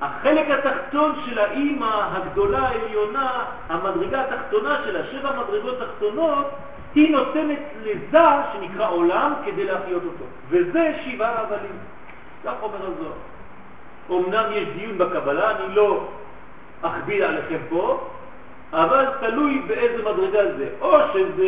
החלק 0.01 0.49
התחתון 0.49 1.15
של 1.25 1.39
האימא 1.39 2.07
הגדולה 2.11 2.59
העליונה, 2.59 3.43
המדרגה 3.69 4.21
התחתונה 4.21 4.77
שלה, 4.85 4.99
שבע 5.11 5.31
מדרגות 5.31 5.79
תחתונות, 5.79 6.49
היא 6.95 7.11
נותנת 7.11 7.59
לזה 7.83 8.25
שנקרא 8.53 8.89
עולם 8.89 9.33
כדי 9.45 9.63
להחיות 9.63 10.03
אותו. 10.03 10.25
וזה 10.49 10.95
שבעה 11.05 11.41
הבלים. 11.41 11.77
כך 12.45 12.53
אומר 12.61 12.77
הזוהר. 12.77 13.13
אמנם 14.09 14.51
יש 14.51 14.67
דיון 14.67 14.97
בקבלה, 14.97 15.51
אני 15.51 15.75
לא 15.75 16.07
אכביד 16.81 17.21
עליכם 17.21 17.57
פה, 17.69 18.07
אבל 18.73 19.05
תלוי 19.19 19.61
באיזה 19.67 20.03
מדרגה 20.03 20.51
זה. 20.57 20.69
או 20.81 20.97
שזה 21.13 21.47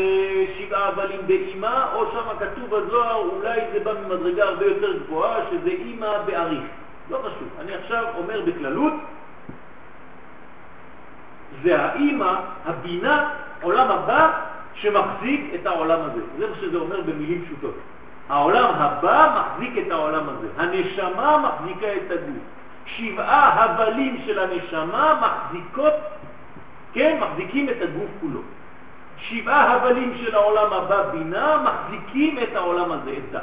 שבעה 0.58 0.88
הבלים 0.88 1.20
באימא, 1.28 1.86
או 1.96 2.06
שם 2.12 2.38
כתוב 2.40 2.76
בזוהר, 2.76 3.16
אולי 3.16 3.62
זה 3.74 3.80
בא 3.80 3.94
ממדרגה 3.94 4.44
הרבה 4.44 4.66
יותר 4.66 4.98
גבוהה, 4.98 5.40
שזה 5.52 5.70
אימא 5.70 6.18
באריך. 6.26 6.64
לא 7.10 7.18
חשוב. 7.18 7.50
אני 7.60 7.76
עכשיו 7.76 8.06
אומר 8.18 8.42
בכללות, 8.46 8.94
זה 11.64 11.82
האימא, 11.82 12.34
הבינה, 12.66 13.30
עולם 13.62 13.92
הבא, 13.92 14.32
שמחזיק 14.74 15.52
את 15.56 15.66
העולם 15.66 16.00
הזה. 16.02 16.22
זה 16.38 16.48
מה 16.50 16.56
שזה 16.62 16.78
אומר 16.78 17.02
במילים 17.02 17.46
פשוטות. 17.46 17.76
העולם 18.30 18.74
הבא 18.76 19.40
מחזיק 19.40 19.88
את 19.88 19.92
העולם 19.92 20.30
הזה. 20.30 20.48
הנשמה 20.58 21.38
מחזיקה 21.38 21.88
את 21.88 22.12
הגוף. 22.12 22.44
שבעה 22.86 23.64
הבלים 23.64 24.22
של 24.26 24.40
הנשמה 24.40 25.22
מחזיקות, 25.22 25.94
כן, 26.94 27.20
מחזיקים 27.22 27.70
את 27.70 27.82
הגוף 27.82 28.10
כולו. 28.22 28.40
שבעה 29.18 29.74
הבלים 29.74 30.14
של 30.18 30.36
העולם 30.36 30.74
הבא 30.74 31.12
בינה 31.12 31.58
מחזיקים 31.64 32.40
את 32.44 32.56
העולם 32.56 32.92
הזה, 32.92 33.12
את 33.12 33.36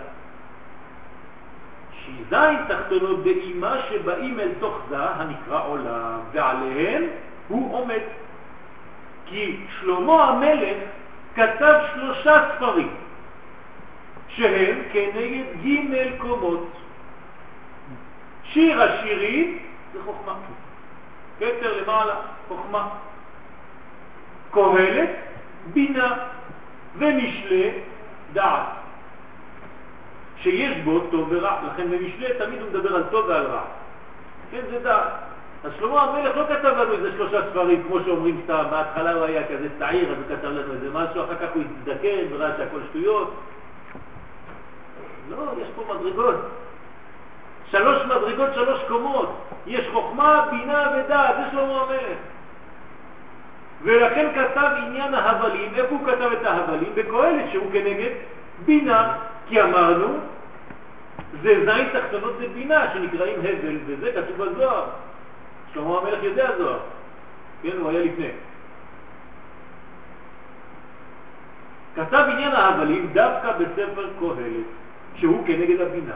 זה. 2.06 2.12
שזין 2.24 2.64
תחתונות 2.68 3.24
באימה 3.24 3.76
שבאים 3.88 4.40
אל 4.40 4.52
תוך 4.60 4.78
זה 4.88 4.96
הנקרא 4.98 5.66
עולם, 5.66 6.18
ועליהם 6.32 7.02
הוא 7.48 7.78
עומד. 7.78 8.00
כי 9.26 9.56
שלמה 9.80 10.24
המלך 10.24 10.76
כתב 11.34 11.74
שלושה 11.94 12.48
ספרים, 12.56 12.94
שהם 14.28 14.78
כנגד 14.92 15.44
ג' 15.64 16.18
קומות. 16.18 16.68
שיר 18.44 18.82
השירים 18.82 19.58
זה 19.92 19.98
חוכמה. 20.04 20.34
כתר 21.38 21.82
למעלה, 21.82 22.14
חוכמה. 22.48 22.88
קהלת, 24.50 25.10
בינה, 25.72 26.14
ומשלה, 26.98 27.70
דעת. 28.32 28.83
שיש 30.36 30.76
בו 30.84 31.00
טוב 31.10 31.28
ורע, 31.30 31.60
לכן 31.66 31.90
במשלה 31.90 32.28
תמיד 32.38 32.60
הוא 32.60 32.68
מדבר 32.70 32.96
על 32.96 33.02
טוב 33.10 33.26
ועל 33.28 33.46
רע. 33.46 33.62
כן, 34.50 34.60
זה 34.70 34.78
דעת. 34.78 35.08
אז 35.64 35.72
שלמה 35.78 36.02
המלך 36.02 36.36
לא 36.36 36.44
כתב 36.48 36.74
לנו 36.78 36.92
איזה 36.92 37.10
שלושה 37.12 37.50
ספרים, 37.50 37.82
כמו 37.82 38.00
שאומרים 38.04 38.40
סתם, 38.44 38.64
בהתחלה 38.70 39.12
הוא 39.12 39.24
היה 39.24 39.42
כזה 39.44 39.68
צעיר, 39.78 40.10
אז 40.10 40.16
הוא 40.16 40.36
כתב 40.36 40.48
לנו 40.48 40.72
איזה 40.72 40.90
משהו, 40.92 41.24
אחר 41.24 41.34
כך 41.34 41.54
הוא 41.54 41.62
הזדקן 41.62 42.24
וראה 42.30 42.50
שהכל 42.56 42.80
שטויות. 42.90 43.34
לא, 45.30 45.36
יש 45.62 45.68
פה 45.76 45.94
מדרגות. 45.94 46.34
שלוש 47.70 48.02
מדרגות, 48.06 48.54
שלוש 48.54 48.80
קומות. 48.88 49.36
יש 49.66 49.88
חוכמה, 49.92 50.46
בינה 50.50 50.90
ודעת, 50.96 51.36
זה 51.36 51.42
שלמה 51.50 51.80
המלך. 51.80 52.18
ולכן 53.82 54.28
כתב 54.34 54.70
עניין 54.86 55.14
ההבלים, 55.14 55.74
איפה 55.74 55.94
הוא 55.94 56.06
כתב 56.06 56.30
את 56.40 56.46
ההבלים? 56.46 56.92
בקהלת, 56.94 57.44
שהוא 57.52 57.66
כנגד 57.72 58.10
בינה, 58.64 59.16
כי 59.48 59.62
אמרנו, 59.62 60.18
זה 61.42 61.64
זין 61.64 61.88
תחתונות 61.92 62.32
זה 62.38 62.48
בינה, 62.54 62.94
שנקראים 62.94 63.40
הבל, 63.40 63.78
וזה 63.86 64.12
כתוב 64.12 64.46
בזוהר. 64.46 64.84
שלמה 65.74 65.98
המלך 65.98 66.22
יודע 66.22 66.50
זוהר, 66.58 66.78
כן, 67.62 67.76
הוא 67.78 67.90
היה 67.90 68.04
לפני. 68.04 68.28
כתב 71.96 72.24
עניין 72.32 72.52
ההבלים 72.52 73.10
דווקא 73.12 73.52
בספר 73.52 74.08
קהלת, 74.20 74.66
שהוא 75.16 75.46
כנגד 75.46 75.80
הבינה. 75.80 76.14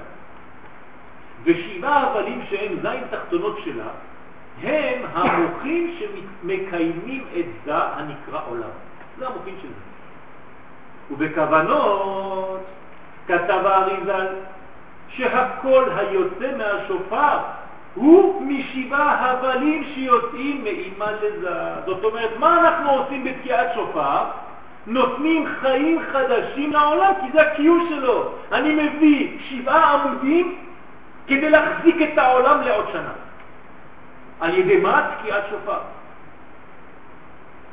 ושבעה 1.44 2.02
הבלים 2.02 2.42
שהם 2.50 2.72
זין 2.82 3.00
תחתונות 3.10 3.58
שלה, 3.64 3.88
הם 4.62 5.02
המוחים 5.14 5.96
שמקיימים 5.98 7.24
את 7.36 7.44
זה 7.64 7.76
הנקרא 7.76 8.40
עולם. 8.48 8.70
זה 9.18 9.26
המוחים 9.26 9.54
של 9.62 9.68
זה. 9.68 9.88
ובכוונות 11.14 12.60
כתב 13.28 13.60
האריזל 13.66 14.26
שהכל 15.08 15.84
היוצא 15.96 16.56
מהשופר 16.58 17.38
הוא 17.94 18.42
משבעה 18.42 19.30
הבלים 19.30 19.84
שיוצאים 19.94 20.64
מאימה 20.64 21.12
לזה. 21.22 21.50
זאת 21.86 22.04
אומרת, 22.04 22.30
מה 22.38 22.60
אנחנו 22.60 22.90
עושים 22.90 23.24
בתקיעת 23.24 23.66
שופר? 23.74 24.24
נותנים 24.86 25.46
חיים 25.60 26.02
חדשים 26.12 26.72
לעולם, 26.72 27.12
כי 27.20 27.32
זה 27.32 27.42
הקיום 27.42 27.86
שלו. 27.88 28.32
אני 28.52 28.74
מביא 28.74 29.38
שבעה 29.50 29.94
עמודים 29.94 30.58
כדי 31.26 31.50
להחזיק 31.50 31.96
את 32.02 32.18
העולם 32.18 32.60
לעוד 32.62 32.84
שנה. 32.92 33.12
על 34.40 34.54
ידי 34.54 34.76
מה? 34.76 35.10
תקיעת 35.18 35.44
שופר. 35.50 35.78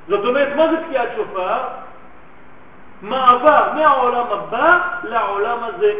זאת 0.07 0.25
אומרת, 0.25 0.55
מה 0.55 0.67
זה 0.71 0.77
תקיעת 0.87 1.09
שופר? 1.15 1.57
מעבר 3.01 3.73
מהעולם 3.75 4.25
הבא 4.31 4.79
לעולם 5.03 5.57
הזה. 5.63 5.93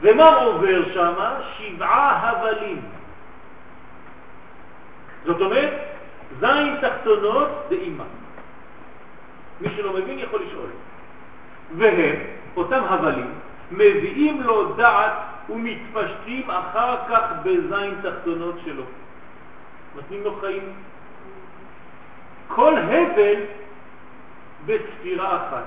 ומה 0.00 0.34
עובר 0.34 0.94
שם? 0.94 1.14
שבעה 1.58 2.30
הבלים. 2.30 2.80
זאת 5.24 5.40
אומרת, 5.40 5.72
זין 6.40 6.76
תחתונות 6.80 7.48
זה 7.68 7.74
אימא. 7.74 8.04
מי 9.60 9.68
שלא 9.76 9.92
מבין 9.92 10.18
יכול 10.18 10.40
לשאול. 10.48 10.70
והם, 11.78 12.16
אותם 12.56 12.82
הבלים, 12.84 13.30
מביאים 13.70 14.42
לו 14.42 14.74
דעת 14.74 15.12
ומתפשטים 15.50 16.50
אחר 16.50 16.96
כך 17.08 17.22
בזין 17.42 17.94
תחתונות 18.02 18.54
שלו. 18.64 18.82
נותנים 19.94 20.24
לו 20.24 20.36
חיים. 20.40 20.72
כל 22.48 22.78
הבל 22.78 23.40
בספירה 24.66 25.36
אחת. 25.36 25.64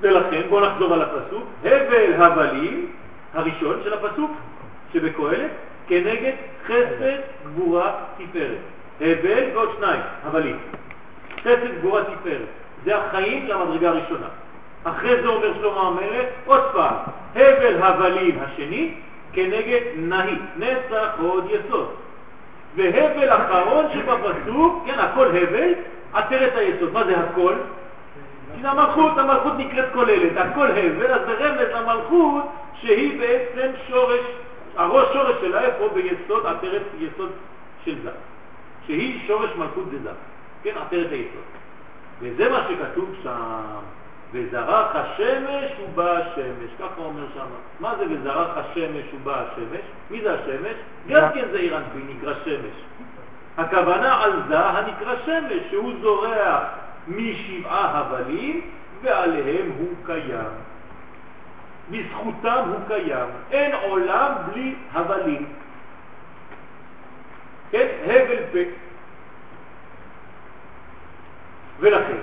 ולכן, 0.00 0.42
בואו 0.48 0.66
נחזור 0.66 0.94
על 0.94 1.02
הפסוק, 1.02 1.44
הבל 1.64 2.22
הבלים, 2.22 2.86
הראשון 3.34 3.80
של 3.84 3.94
הפסוק 3.94 4.30
שבקהלת, 4.92 5.50
כנגד 5.88 6.32
חסד 6.66 7.18
גבורה 7.46 7.92
תפארת. 8.16 8.58
הבל 9.00 9.44
ועוד 9.54 9.70
שניים, 9.78 10.00
הבלים. 10.24 10.58
חסד 11.40 11.78
גבורה 11.78 12.02
תפארת. 12.04 12.48
זה 12.84 12.96
החיים 12.96 13.48
למדרגה 13.48 13.88
הראשונה. 13.88 14.26
אחרי 14.84 15.22
זה 15.22 15.28
אומר 15.28 15.54
שלמה 15.54 15.80
המלך, 15.80 16.26
עוד 16.46 16.62
פעם, 16.72 16.94
הבל 17.34 17.82
הבלים 17.82 18.38
השני, 18.40 18.94
כנגד 19.32 19.80
נהי, 19.96 20.34
נצח 20.56 21.08
עוד 21.22 21.50
יסוד. 21.50 21.94
והבל 22.76 23.28
אחרון 23.28 23.84
שבפסוק, 23.92 24.84
כן, 24.86 24.98
הכל 24.98 25.26
הבל, 25.26 25.72
עטרת 26.14 26.56
היסוד. 26.56 26.92
מה 26.92 27.04
זה 27.04 27.20
הכל? 27.20 27.54
כי 28.54 28.62
זה 28.62 28.70
המלכות, 28.70 29.18
המלכות 29.18 29.52
נקראת 29.58 29.92
כוללת, 29.92 30.36
הכל 30.36 30.70
הבל, 30.70 31.12
אז 31.12 31.20
זה 31.26 31.32
רמז 31.32 31.68
למלכות 31.74 32.44
שהיא 32.80 33.20
בעצם 33.20 33.70
שורש, 33.88 34.20
הראש 34.76 35.12
שורש 35.12 35.36
שלה 35.40 35.60
איפה? 35.60 35.88
ביסוד, 35.94 36.46
עטרת 36.46 36.82
יסוד 36.98 37.30
של 37.84 37.94
זה, 38.02 38.10
שהיא 38.86 39.26
שורש 39.26 39.50
מלכות 39.56 39.84
דזה, 39.90 40.10
כן, 40.62 40.74
עטרת 40.76 41.12
היסוד. 41.12 41.44
וזה 42.20 42.50
מה 42.50 42.66
שכתוב 42.68 43.14
שם, 43.22 43.30
וזרח 44.32 44.96
השמש 44.96 45.72
ובא 45.84 46.18
השמש, 46.18 46.70
ככה 46.78 47.00
אומר 47.04 47.26
שם. 47.34 47.46
מה 47.80 47.94
זה 47.98 48.04
וזרח 48.10 48.48
השמש 48.56 49.04
ובא 49.14 49.42
השמש? 49.42 49.80
מי 50.10 50.20
זה 50.20 50.34
השמש? 50.34 50.76
גם 51.08 51.28
כן 51.34 51.44
זה 51.52 51.58
אירנפי, 51.58 51.98
נקרא 52.08 52.34
שמש. 52.44 52.76
הכוונה 53.58 54.22
על 54.22 54.42
זה 54.48 54.58
הנקרא 54.58 55.14
שמש, 55.26 55.62
שהוא 55.70 55.92
זורע 56.00 56.64
משבעה 57.08 57.98
הבלים 57.98 58.60
ועליהם 59.02 59.70
הוא 59.78 59.88
קיים. 60.06 60.50
בזכותם 61.90 62.62
הוא 62.68 62.78
קיים. 62.86 63.28
אין 63.50 63.74
עולם 63.74 64.32
בלי 64.46 64.74
הבלים. 64.92 65.46
כן? 67.70 67.86
הבל 68.04 68.42
פה. 68.52 68.58
ולכן, 71.80 72.16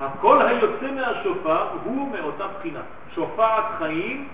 הקול 0.00 0.42
היוצא 0.42 0.86
מהשופר 0.94 1.66
הוא 1.84 2.12
מאותה 2.12 2.44
בחינה, 2.58 2.80
שופעת 3.14 3.64
חיים 3.78 4.28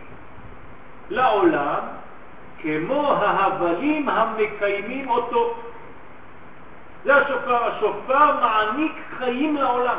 לעולם 1.11 1.81
כמו 2.59 3.13
ההבלים 3.13 4.09
המקיימים 4.09 5.11
אותו. 5.11 5.57
זה 7.05 7.17
השופר, 7.17 7.65
השופר 7.65 8.41
מעניק 8.41 8.93
חיים 9.19 9.57
לעולם, 9.57 9.99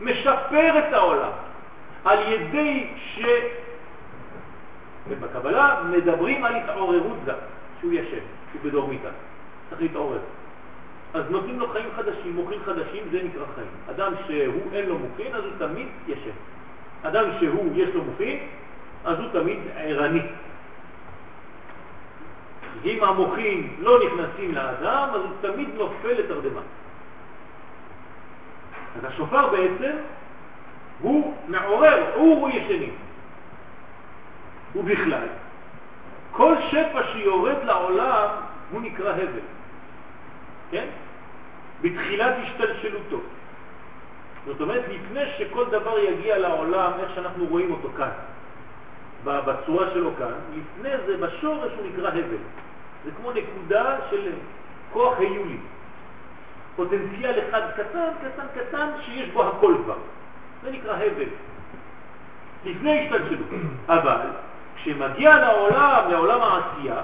משפר 0.00 0.78
את 0.78 0.92
העולם, 0.92 1.30
על 2.04 2.18
ידי 2.32 2.86
ש... 2.96 3.24
ובקבלה 5.08 5.82
מדברים 5.90 6.44
על 6.44 6.54
התעוררות 6.54 7.16
זה, 7.24 7.32
שהוא 7.80 7.92
ישן, 7.92 8.24
שהוא 8.52 8.62
בדור 8.64 8.88
מיטה, 8.88 9.08
צריך 9.70 9.82
להתעורר. 9.82 10.18
אז 11.14 11.24
נותנים 11.30 11.60
לו 11.60 11.68
חיים 11.68 11.88
חדשים, 11.96 12.34
מוחין 12.34 12.58
חדשים, 12.64 13.02
זה 13.10 13.20
נקרא 13.22 13.44
חיים. 13.54 13.68
אדם 13.90 14.12
שהוא 14.26 14.72
אין 14.72 14.86
לו 14.86 14.98
מוחין, 14.98 15.34
אז 15.34 15.44
הוא 15.44 15.52
תמיד 15.58 15.86
ישן. 16.08 16.36
אדם 17.02 17.24
שהוא 17.40 17.72
יש 17.74 17.88
לו 17.94 18.04
מוחין, 18.04 18.38
אז 19.04 19.18
הוא 19.18 19.28
תמיד 19.32 19.58
ערני. 19.76 20.22
אם 22.84 23.04
המוחין 23.04 23.74
לא 23.78 23.98
נכנסים 24.06 24.54
לאדם, 24.54 25.08
אז 25.14 25.20
הוא 25.20 25.30
תמיד 25.40 25.68
נופל 25.74 26.12
לתרדמה. 26.12 26.60
אז 28.96 29.04
השופר 29.04 29.48
בעצם 29.48 29.96
הוא 31.00 31.34
מעורר, 31.48 32.04
הוא 32.14 32.48
ישנים. 32.48 32.94
ובכלל, 34.76 35.26
כל 36.32 36.54
שפע 36.70 37.00
שיורד 37.12 37.64
לעולם 37.64 38.28
הוא 38.70 38.82
נקרא 38.82 39.12
הבל. 39.12 39.40
כן? 40.70 40.86
בתחילת 41.82 42.34
השתלשלותו. 42.42 43.20
זאת 44.46 44.60
אומרת, 44.60 44.82
לפני 44.88 45.20
שכל 45.38 45.64
דבר 45.70 45.98
יגיע 45.98 46.38
לעולם, 46.38 46.90
איך 47.00 47.14
שאנחנו 47.14 47.46
רואים 47.46 47.72
אותו 47.72 47.88
כאן, 47.96 48.10
בצורה 49.24 49.86
שלו 49.94 50.10
כאן, 50.18 50.32
לפני 50.56 50.90
זה, 51.06 51.16
בשורש 51.16 51.72
הוא 51.78 51.86
נקרא 51.92 52.08
הבל. 52.08 52.42
זה 53.04 53.10
כמו 53.16 53.32
נקודה 53.32 53.96
של 54.10 54.32
כוח 54.92 55.18
היולי. 55.18 55.56
פוטנציאל 56.76 57.38
אחד 57.48 57.60
קטן, 57.76 58.08
קטן, 58.20 58.46
קטן, 58.54 58.88
שיש 59.04 59.28
בו 59.30 59.44
הכל 59.44 59.74
כבר. 59.84 59.96
זה 60.62 60.70
נקרא 60.70 60.92
הבל. 60.92 61.28
לפני 62.64 63.00
השתלשלות. 63.00 63.48
אבל 63.88 64.26
כשמגיע 64.76 65.36
לעולם, 65.38 66.10
לעולם 66.10 66.40
העשייה, 66.40 66.96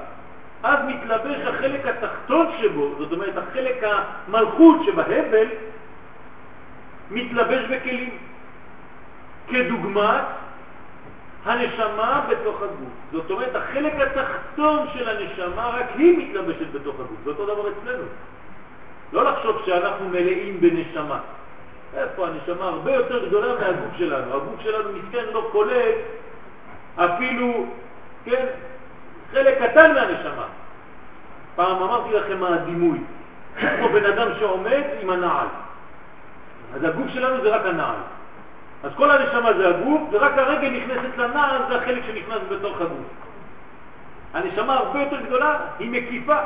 אז 0.62 0.78
מתלבש 0.86 1.40
החלק 1.46 1.86
התחתון 1.86 2.46
שבו, 2.60 2.94
זאת 2.98 3.12
אומרת 3.12 3.36
החלק 3.36 3.82
המלכות 3.82 4.76
שבהבל, 4.86 5.46
מתלבש 7.10 7.64
בכלים. 7.64 8.18
כדוגמת 9.48 10.24
הנשמה 11.44 12.26
בתוך 12.28 12.62
הגוף. 12.62 12.88
זאת 13.12 13.30
אומרת, 13.30 13.56
החלק 13.56 13.92
התחתון 13.94 14.86
של 14.94 15.08
הנשמה, 15.08 15.68
רק 15.68 15.86
היא 15.94 16.18
מתלבשת 16.18 16.72
בתוך 16.72 16.94
הגוף. 16.94 17.18
זה 17.24 17.30
אותו 17.30 17.46
דבר 17.46 17.68
אצלנו. 17.68 18.04
לא 19.12 19.24
לחשוב 19.24 19.62
שאנחנו 19.66 20.08
מלאים 20.08 20.60
בנשמה. 20.60 21.18
איפה 21.96 22.26
הנשמה 22.26 22.64
הרבה 22.64 22.94
יותר 22.94 23.28
גדולה 23.28 23.54
מהגוף 23.54 23.96
שלנו. 23.98 24.34
הגוף 24.34 24.60
שלנו 24.60 24.88
מסכן 24.92 25.24
לא 25.32 25.48
קולט 25.52 25.94
אפילו, 26.96 27.66
כן, 28.24 28.46
חלק 29.32 29.62
קטן 29.62 29.94
מהנשמה. 29.94 30.46
פעם 31.56 31.82
אמרתי 31.82 32.14
לכם 32.14 32.40
מה 32.40 32.54
הדימוי. 32.54 32.98
כמו 33.60 33.88
בן 33.88 34.04
אדם 34.04 34.28
שעומד 34.38 34.82
עם 35.02 35.10
הנעל. 35.10 35.46
אז 36.74 36.84
הגוף 36.84 37.06
שלנו 37.08 37.42
זה 37.42 37.48
רק 37.56 37.66
הנעל. 37.66 37.96
אז 38.84 38.90
כל 38.96 39.10
הנשמה 39.10 39.52
זה 39.52 39.68
הגוף, 39.68 40.02
ורק 40.10 40.38
הרגל 40.38 40.70
נכנסת 40.70 41.16
לנעל, 41.18 41.62
זה 41.68 41.76
החלק 41.76 42.02
שנכנס 42.06 42.42
בתוך 42.50 42.80
הגוף. 42.80 43.06
הנשמה 44.34 44.74
הרבה 44.76 45.00
יותר 45.00 45.20
גדולה, 45.20 45.58
היא 45.78 45.90
מקיפה. 45.90 46.38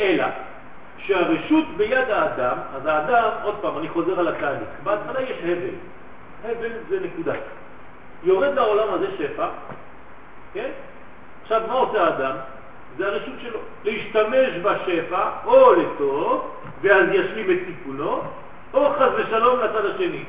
אלא 0.00 0.26
שהרשות 0.98 1.64
ביד 1.76 2.10
האדם, 2.10 2.56
אז 2.76 2.86
האדם, 2.86 3.30
עוד 3.42 3.54
פעם, 3.60 3.78
אני 3.78 3.88
חוזר 3.88 4.20
על 4.20 4.28
התהליך, 4.28 4.68
בהתחלה 4.82 5.20
יש 5.22 5.38
הבל. 5.42 5.74
הבל 6.44 6.72
זה 6.88 7.00
נקודה. 7.00 7.32
יורד 8.24 8.54
לעולם 8.54 8.94
הזה 8.94 9.06
שפע, 9.18 9.48
כן? 10.54 10.70
עכשיו, 11.42 11.62
מה 11.68 11.74
עושה 11.74 12.04
האדם? 12.04 12.36
זה 12.96 13.06
הרשות 13.06 13.34
שלו, 13.42 13.58
להשתמש 13.84 14.48
בשפע 14.62 15.30
או 15.44 15.74
לטוב, 15.74 16.50
ואז 16.82 17.08
ישלים 17.12 17.50
את 17.50 17.58
סיכונו, 17.66 18.22
או 18.74 18.92
חז 18.98 19.10
ושלום 19.16 19.60
לצד 19.60 19.84
השני. 19.84 20.24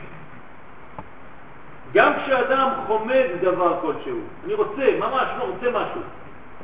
גם 1.93 2.13
כשאדם 2.23 2.69
חומד 2.87 3.25
דבר 3.41 3.79
כלשהו, 3.81 4.19
אני 4.45 4.53
רוצה, 4.53 4.97
ממש 4.99 5.27
לא 5.39 5.43
רוצה 5.43 5.69
משהו, 5.69 6.01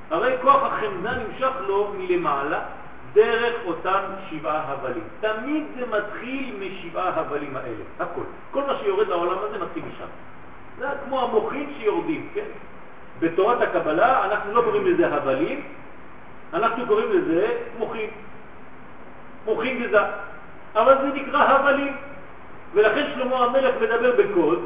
הרי 0.10 0.36
כוח 0.42 0.64
החמדה 0.64 1.12
נמשך 1.16 1.52
לו 1.68 1.94
מלמעלה 1.98 2.60
דרך 3.14 3.54
אותם 3.66 4.00
שבעה 4.30 4.64
הבלים. 4.68 5.04
תמיד 5.20 5.64
זה 5.80 5.86
מתחיל 5.86 6.56
משבעה 6.60 7.10
הבלים 7.16 7.56
האלה, 7.56 7.84
הכל. 8.00 8.22
כל 8.52 8.62
מה 8.68 8.74
שיורד 8.84 9.08
לעולם 9.08 9.38
הזה 9.38 9.66
מתחיל 9.66 9.84
משם. 9.84 10.06
זה 10.80 10.88
כמו 11.06 11.22
המוחים 11.22 11.74
שיורדים, 11.80 12.30
כן? 12.34 12.46
בתורת 13.20 13.62
הקבלה 13.62 14.26
אנחנו 14.26 14.54
לא 14.54 14.62
קוראים 14.62 14.86
לזה 14.88 15.16
הבלים, 15.16 15.62
אנחנו 16.54 16.88
קוראים 16.88 17.12
לזה 17.12 17.58
מוחים. 17.78 18.10
מוחים 19.46 19.84
גזה. 19.84 20.00
אבל 20.76 20.96
זה 21.02 21.08
נקרא 21.08 21.44
הבלים. 21.44 21.96
ולכן 22.74 23.12
שלמה 23.16 23.38
המלך 23.38 23.76
מדבר 23.82 24.12
בקוד, 24.18 24.66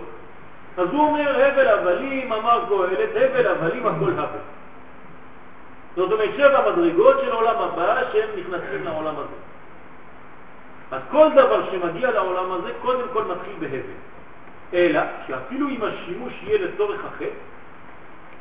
אז 0.78 0.88
הוא 0.92 1.08
אומר, 1.08 1.46
הבל 1.46 1.68
הבלים, 1.68 2.34
אמר 2.34 2.66
קהלת, 2.70 3.10
הבל 3.16 3.48
הבלים 3.48 3.88
הכל 3.88 4.12
הבל. 4.12 4.40
זאת 5.96 6.12
אומרת, 6.12 6.30
שבע 6.38 6.72
מדרגות 6.72 7.18
של 7.22 7.32
העולם 7.32 7.56
הבא 7.58 7.96
שהם 8.12 8.30
נכנסים 8.38 8.84
לעולם 8.84 9.16
הזה. 9.16 9.36
אז 10.92 11.02
כל 11.12 11.30
דבר 11.36 11.72
שמגיע 11.72 12.12
לעולם 12.12 12.52
הזה, 12.52 12.70
קודם 12.82 13.08
כל 13.14 13.24
מתחיל 13.24 13.54
בהבל. 13.60 13.94
אלא 14.74 15.02
שאפילו 15.28 15.70
אם 15.70 15.80
השימוש 15.84 16.34
יהיה 16.44 16.58
לצורך 16.68 17.06
החטא, 17.06 17.26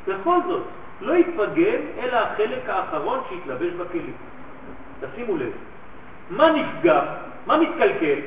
בכל 0.07 0.37
זאת, 0.47 0.63
לא 1.01 1.13
יתפגם 1.13 1.81
אלא 1.99 2.17
החלק 2.17 2.69
האחרון 2.69 3.19
שהתלבש 3.29 3.73
בכלים. 3.73 4.13
תשימו 5.01 5.37
לב, 5.37 5.51
מה 6.29 6.51
נפגע, 6.51 7.01
מה 7.47 7.57
מתקלקל? 7.57 8.19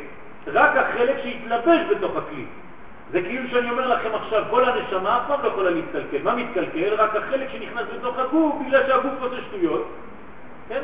רק 0.46 0.76
החלק 0.76 1.16
שהתלבש 1.22 1.80
בתוך 1.90 2.16
הכלי. 2.16 2.44
זה 3.12 3.22
כאילו 3.22 3.48
שאני 3.50 3.70
אומר 3.70 3.88
לכם 3.88 4.14
עכשיו, 4.14 4.44
כל 4.50 4.64
הנשמה 4.64 5.16
אף 5.16 5.22
פעם 5.28 5.42
לא 5.42 5.48
יכולה 5.48 5.70
להתקלקל. 5.70 6.22
מה 6.22 6.34
מתקלקל? 6.34 6.94
רק 6.94 7.16
החלק 7.16 7.48
שנכנס 7.52 7.86
בתוך 7.98 8.18
הגוף, 8.18 8.54
בגלל 8.66 8.86
שהגוף 8.86 9.12
עושה 9.20 9.36
שטויות. 9.48 9.88
כן? 10.68 10.82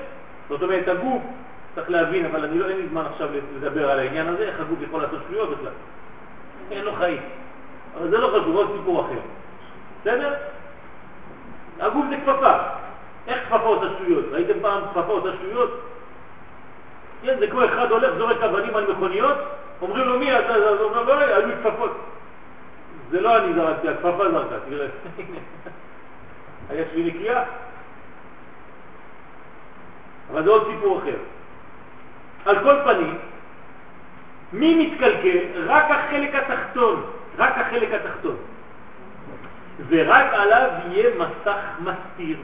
זאת 0.48 0.62
אומרת, 0.62 0.88
הגוף, 0.88 1.22
צריך 1.74 1.90
להבין, 1.90 2.26
אבל 2.26 2.44
אני 2.44 2.58
לא, 2.58 2.68
אין 2.68 2.76
לי 2.76 2.88
זמן 2.88 3.04
עכשיו 3.12 3.28
לדבר 3.56 3.90
על 3.90 3.98
העניין 3.98 4.28
הזה, 4.28 4.42
איך 4.42 4.60
הגוף 4.60 4.78
יכול 4.82 5.02
לעשות 5.02 5.20
שטויות 5.26 5.50
בכלל. 5.50 5.72
אין 6.70 6.84
לו 6.84 6.92
חיים. 6.92 7.20
אבל 7.98 8.10
זה 8.10 8.18
לא 8.18 8.28
חשוב, 8.28 8.56
עוד 8.56 8.70
סיפור 8.78 9.00
אחר. 9.00 9.20
בסדר? 10.00 10.34
הגוף 11.80 12.04
זה 12.10 12.16
כפפה. 12.16 12.52
איך 13.28 13.38
כפפה 13.48 13.66
עושה 13.66 13.86
שטויות? 13.94 14.24
ראיתם 14.32 14.60
פעם 14.62 14.82
כפפה 14.90 15.12
עושה 15.12 15.28
שטויות? 15.38 15.80
כן, 17.22 17.38
זה 17.38 17.46
כמו 17.46 17.64
אחד 17.64 17.90
הולך, 17.90 18.14
זורק 18.18 18.42
אבנים 18.42 18.76
על 18.76 18.92
מכוניות, 18.92 19.38
אומרים 19.82 20.08
לו 20.08 20.18
מי 20.18 20.38
אתה? 20.38 20.54
אז 20.54 20.80
הוא 20.80 20.90
אומר, 20.90 21.02
לא, 21.02 21.18
היו 21.18 21.46
לי 21.46 21.54
כפפות. 21.62 21.96
זה 23.10 23.20
לא 23.20 23.38
אני 23.38 23.54
זרקתי, 23.54 23.88
הכפפה 23.88 24.30
זרקה, 24.30 24.54
תראה. 24.68 24.86
היה 26.70 26.84
שלי 26.92 27.04
נקייה. 27.04 27.42
אבל 30.32 30.44
זה 30.44 30.50
עוד 30.50 30.68
סיפור 30.70 30.98
אחר. 30.98 31.16
על 32.46 32.58
כל 32.62 32.76
פנים, 32.84 33.18
מי 34.52 34.86
מתקלקל? 34.86 35.38
רק 35.66 35.90
החלק 35.90 36.34
התחתון, 36.34 37.04
רק 37.38 37.58
החלק 37.58 37.88
התחתון. 37.92 38.36
ורק 39.88 40.26
עליו 40.32 40.70
יהיה 40.90 41.10
מסך 41.18 41.60
מסתיר. 41.80 42.36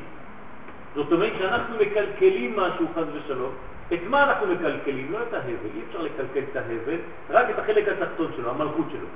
זאת 0.95 1.13
אומרת 1.13 1.33
שאנחנו 1.39 1.77
מקלקלים 1.81 2.57
משהו 2.57 2.87
חז 2.97 3.05
ושלום, 3.15 3.53
את 3.93 3.99
מה 4.09 4.25
אנחנו 4.25 4.47
מקלקלים? 4.47 5.13
לא 5.13 5.19
את 5.29 5.35
ההבל, 5.35 5.71
אי 5.75 5.81
אפשר 5.89 6.03
לקלקל 6.03 6.41
את 6.51 6.57
ההבל, 6.57 6.99
רק 7.31 7.51
את 7.51 7.59
החלק 7.59 7.89
התחתון 7.89 8.33
שלו, 8.37 8.51
המלכות 8.51 8.87
שלו. 8.91 9.07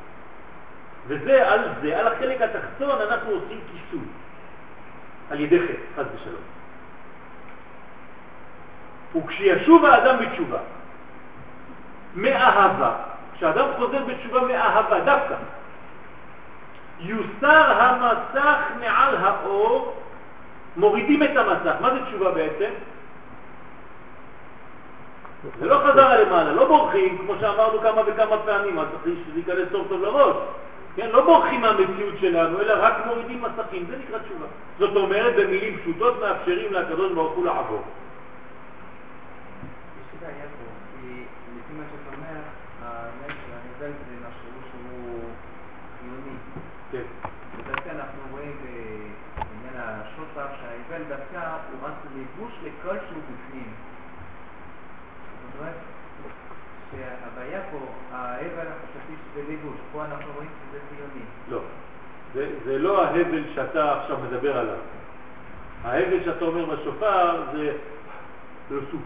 וזה, 1.06 1.52
על 1.52 1.60
זה, 1.82 1.98
על 1.98 2.06
החלק 2.06 2.40
התחתון 2.40 3.00
אנחנו 3.00 3.30
עושים 3.30 3.60
כיסוי, 3.72 4.06
על 5.30 5.40
ידי 5.40 5.60
חטא, 5.60 6.02
חז 6.02 6.06
ושלום. 6.14 6.42
וכשישוב 9.16 9.84
האדם 9.84 10.16
בתשובה, 10.18 10.58
מאהבה, 12.14 12.94
כשאדם 13.36 13.68
חוזר 13.76 14.04
בתשובה 14.04 14.40
מאהבה, 14.40 15.00
דווקא, 15.00 15.34
יוסר 17.00 17.72
המסך 17.82 18.58
מעל 18.80 19.16
האור, 19.16 20.02
מורידים 20.76 21.22
את 21.22 21.36
המסך. 21.36 21.74
מה 21.80 21.90
זה 21.90 22.06
תשובה 22.06 22.30
בעצם? 22.30 22.70
זה 25.58 25.66
לא 25.66 25.78
חזרה 25.78 26.20
למעלה, 26.20 26.52
לא 26.52 26.68
בורחים, 26.68 27.18
כמו 27.18 27.32
שאמרנו 27.40 27.80
כמה 27.80 28.02
וכמה 28.06 28.38
פעמים, 28.44 28.78
אז 28.78 28.86
צריך 29.02 29.18
שזה 29.26 29.38
ייכנס 29.38 29.68
טוב 29.72 29.86
טוב 29.88 30.02
לראש. 30.02 30.36
כן, 30.96 31.08
לא 31.12 31.24
בורחים 31.24 31.60
מהמציאות 31.60 32.14
שלנו, 32.20 32.60
אלא 32.60 32.74
רק 32.78 32.94
מורידים 33.06 33.42
מסכים, 33.42 33.84
זה 33.90 33.96
נקרא 33.96 34.18
תשובה. 34.18 34.46
זאת 34.78 34.96
אומרת, 34.96 35.34
במילים 35.36 35.78
פשוטות 35.78 36.20
מאפשרים 36.20 36.72
לקדוש 36.72 37.12
ברוך 37.12 37.32
הוא 37.32 37.44
לעבור. 37.46 37.82
כן. 46.92 47.02
ודווקא 47.56 47.90
אנחנו 47.90 48.20
רואים 48.30 48.56
בעניין 49.34 49.74
השופר 49.76 50.46
שהאיבל 50.60 51.04
דווקא 51.08 51.56
הוא 51.70 51.88
רק 51.88 51.94
לבוש 52.16 52.52
לכל 52.64 52.96
שהוא 53.08 53.22
בפנים. 53.22 53.72
זאת 55.42 55.60
אומרת 55.60 55.74
שהבעיה 56.90 57.60
פה, 57.70 57.78
האבל 58.12 58.66
החשבתי 58.66 59.14
שזה 59.22 59.52
לבוש, 59.52 59.76
פה 59.92 60.04
אנחנו 60.04 60.32
רואים 60.34 60.50
שזה 60.60 60.78
ציוני. 60.88 61.24
לא, 61.50 61.60
זה, 62.34 62.78
לא 62.78 63.04
ההבל 63.04 63.42
שאתה 63.54 64.00
עכשיו 64.00 64.16
מדבר 64.30 64.58
עליו. 64.58 64.76
ההבל 65.84 66.24
שאתה 66.24 66.44
אומר 66.44 66.64
בשופר 66.64 67.42
זה 67.52 67.72
רסוף. 68.70 69.00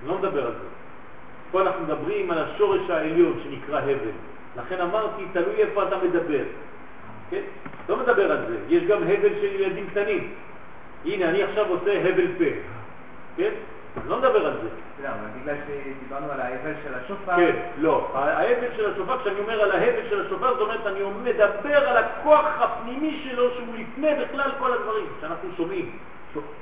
אני 0.00 0.08
לא 0.08 0.18
מדבר 0.18 0.46
על 0.46 0.52
זה. 0.52 0.68
פה 1.50 1.62
אנחנו 1.62 1.84
מדברים 1.84 2.30
על 2.30 2.38
השורש 2.38 2.90
העליון 2.90 3.40
שנקרא 3.44 3.80
הבל. 3.80 4.16
לכן 4.56 4.80
אמרתי, 4.80 5.22
תלוי 5.32 5.54
איפה 5.56 5.88
אתה 5.88 5.96
מדבר. 6.04 6.44
כן? 7.30 7.42
לא 7.88 7.96
מדבר 7.96 8.32
על 8.32 8.38
זה. 8.48 8.58
יש 8.68 8.82
גם 8.82 9.02
הבל 9.02 9.34
של 9.40 9.60
ילדים 9.60 9.86
קטנים. 9.90 10.32
הנה, 11.04 11.28
אני 11.28 11.42
עכשיו 11.42 11.66
עושה 11.68 12.08
הבל 12.08 12.26
פה. 12.38 12.44
כן? 13.36 13.50
לא 14.08 14.18
מדבר 14.18 14.46
על 14.46 14.52
זה. 14.62 14.68
לא, 15.02 15.08
אבל 15.08 15.40
בגלל 15.40 15.54
שדיברנו 15.66 16.32
על 16.32 16.40
ההבל 16.40 16.72
של 16.84 16.94
השופר... 16.94 17.36
כן, 17.36 17.56
לא. 17.78 18.10
ההבל 18.14 18.66
של 18.76 18.92
השופר, 18.92 19.20
כשאני 19.20 19.40
אומר 19.40 19.62
על 19.62 19.72
ההבל 19.72 20.08
של 20.10 20.26
השופר, 20.26 20.52
זאת 20.52 20.60
אומרת, 20.60 20.86
אני 20.86 21.00
מדבר 21.24 21.88
על 21.88 21.96
הכוח 21.96 22.46
הפנימי 22.60 23.20
שלו, 23.24 23.50
שהוא 23.54 23.74
לפני 23.78 24.10
בכלל 24.14 24.50
כל 24.58 24.72
הדברים 24.72 25.06
שאנחנו 25.20 25.48
שומעים. 25.56 25.98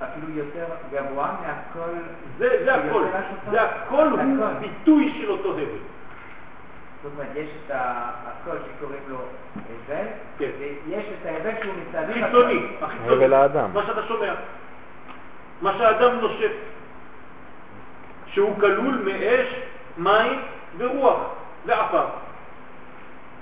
אפילו 0.03 0.39
יותר 0.39 0.65
גבוה 0.93 1.35
מהכל... 1.43 1.91
זה, 2.39 2.65
זה 2.65 2.75
הכל. 2.75 3.05
זה 3.51 3.63
הכל 3.63 4.09
הוא 4.09 4.47
ביטוי 4.61 5.15
של 5.21 5.31
אותו 5.31 5.53
הבל. 5.53 5.65
זאת 7.03 7.13
אומרת, 7.13 7.29
יש 7.37 7.49
את 7.67 7.71
הקול 7.75 8.57
שקוראים 8.67 9.03
לו 9.09 9.19
הבל, 9.57 10.07
כן. 10.39 10.51
ויש 10.59 11.05
את 11.21 11.27
ההבל 11.27 11.51
שהוא 11.63 11.75
מסביב... 11.75 12.27
חיצוני, 12.27 12.67
החיצוני. 12.81 13.27
מה 13.75 13.83
שאתה 13.87 14.03
שומע. 14.03 14.35
מה 15.63 15.73
שהאדם 15.79 16.21
נושף. 16.21 16.53
שהוא 18.35 18.61
כלול 18.61 19.03
מאש, 19.05 19.47
מים 19.99 20.43
ורוח 20.79 21.19
ועפר. 21.67 22.05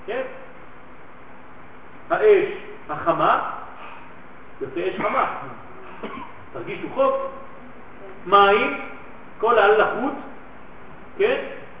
כן? 0.05 0.21
האש 2.09 2.49
החמה, 2.89 3.51
יוצא 4.61 4.89
אש 4.89 4.95
חמה. 4.97 5.35
תרגישו 6.53 6.87
חוק. 6.93 7.13
מים, 8.25 8.81
כל 9.39 9.59
הלחות, 9.59 10.13
כן? 11.17 11.37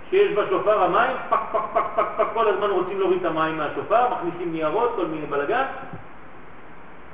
שיש 0.09 0.31
בשופר 0.37 0.83
המים, 0.83 1.17
פק 1.29 1.39
פק 1.51 1.61
פק 1.73 1.83
פק 1.95 2.05
פק, 2.17 2.25
כל 2.33 2.47
הזמן 2.47 2.69
רוצים 2.69 2.99
להוריד 2.99 3.19
את 3.19 3.25
המים 3.25 3.57
מהשופר, 3.57 4.07
מכניסים 4.09 4.51
ניירות, 4.53 4.93
כל 4.95 5.05
מיני 5.05 5.25
בלגן. 5.25 5.65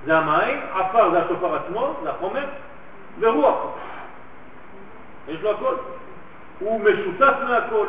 זה 0.05 0.17
המים, 0.17 0.59
עפר 0.73 1.11
זה 1.11 1.23
השופר 1.23 1.55
עצמו, 1.55 1.93
זה 2.03 2.09
החומר, 2.09 2.45
ורוח. 3.19 3.55
יש 5.27 5.41
לו 5.41 5.51
הכל. 5.51 5.75
הוא 6.59 6.81
משותף 6.81 7.33
מהכל. 7.47 7.87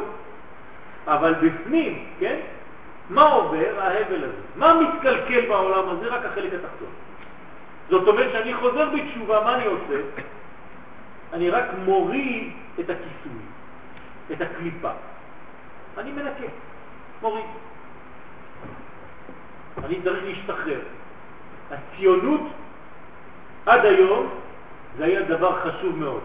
אבל 1.06 1.34
בפנים, 1.34 2.06
כן? 2.20 2.40
מה 3.10 3.22
עובר? 3.22 3.80
ההבל 3.80 4.24
הזה. 4.24 4.42
מה 4.56 4.80
מתקלקל 4.80 5.48
בעולם 5.48 5.88
הזה? 5.88 6.06
רק 6.06 6.24
החלק 6.24 6.52
התחתון. 6.52 6.88
זאת 7.90 8.08
אומרת 8.08 8.32
שאני 8.32 8.54
חוזר 8.54 8.88
בתשובה, 8.90 9.44
מה 9.44 9.54
אני 9.54 9.64
עושה? 9.66 10.00
אני 11.32 11.50
רק 11.50 11.64
מוריד 11.84 12.52
את 12.80 12.90
הכיסוי, 12.90 13.40
את 14.32 14.40
הקליפה. 14.40 14.90
אני 15.98 16.12
מנקה, 16.12 16.46
מוריד. 17.22 17.44
אני 19.84 20.02
צריך 20.04 20.24
להשתחרר. 20.24 20.80
הציונות 21.70 22.40
עד 23.66 23.84
היום 23.84 24.28
זה 24.98 25.04
היה 25.04 25.22
דבר 25.22 25.60
חשוב 25.60 25.98
מאוד. 25.98 26.20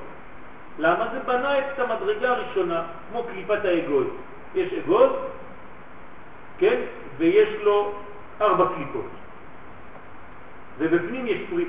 למה? 0.80 1.08
זה 1.14 1.20
בנה 1.20 1.60
את 1.60 1.80
המדרגה 1.80 2.30
הראשונה, 2.30 2.84
כמו 3.10 3.24
קליפת 3.24 3.66
האגוז. 3.66 4.08
יש 4.56 4.74
אגוז, 4.74 5.12
כן? 6.58 6.82
ויש 7.18 7.50
לו 7.62 7.94
ארבע 8.42 8.66
קליפות. 8.76 9.06
ובפנים 10.78 11.28
יש 11.28 11.42
פרי. 11.50 11.66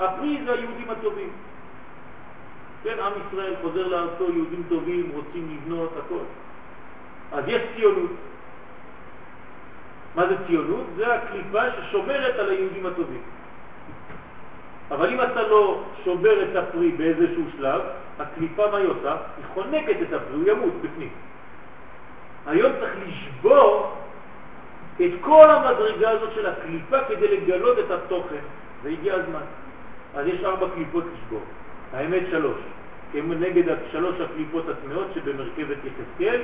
הפרי 0.00 0.40
זה 0.44 0.52
היהודים 0.52 0.90
הטובים. 0.90 1.28
כן, 2.82 2.98
עם 2.98 3.12
ישראל 3.26 3.54
חוזר 3.62 3.86
לארצו, 3.86 4.32
יהודים 4.32 4.62
טובים, 4.68 5.10
רוצים 5.14 5.56
לבנות, 5.56 5.92
הכל. 6.04 6.24
אז 7.32 7.44
יש 7.46 7.62
ציונות. 7.76 8.10
מה 10.14 10.26
זה 10.28 10.34
ציונות? 10.46 10.86
זה 10.96 11.14
הקליפה 11.14 11.62
ששומרת 11.70 12.34
על 12.38 12.50
היהודים 12.50 12.86
הטובים. 12.86 13.22
אבל 14.90 15.12
אם 15.12 15.20
אתה 15.20 15.42
לא 15.42 15.82
שובר 16.04 16.42
את 16.42 16.56
הפרי 16.56 16.90
באיזשהו 16.90 17.44
שלב, 17.56 17.80
הקליפה 18.18 18.70
מה 18.70 18.76
היא 18.76 18.88
עושה? 18.88 19.16
היא 19.36 19.44
חונקת 19.54 19.96
את 20.02 20.12
הפרי, 20.12 20.36
הוא 20.36 20.48
ימות 20.48 20.74
בפנים. 20.82 21.10
היום 22.46 22.72
צריך 22.80 22.92
לשבור 23.06 23.96
את 24.96 25.10
כל 25.20 25.50
המדרגה 25.50 26.10
הזאת 26.10 26.30
של 26.34 26.46
הקליפה 26.46 26.96
כדי 27.08 27.36
לגלות 27.36 27.78
את 27.78 27.90
התוכן, 27.90 28.44
והגיע 28.82 29.14
הזמן. 29.14 29.42
אז 30.14 30.26
יש 30.26 30.44
ארבע 30.44 30.66
קליפות 30.74 31.04
לשבור, 31.14 31.42
האמת 31.92 32.22
שלוש, 32.30 32.58
נגד 33.14 33.76
שלוש 33.92 34.20
הקליפות 34.20 34.68
הטמעות 34.68 35.06
שבמרכבת 35.14 35.76
יחזקאל, 35.84 36.40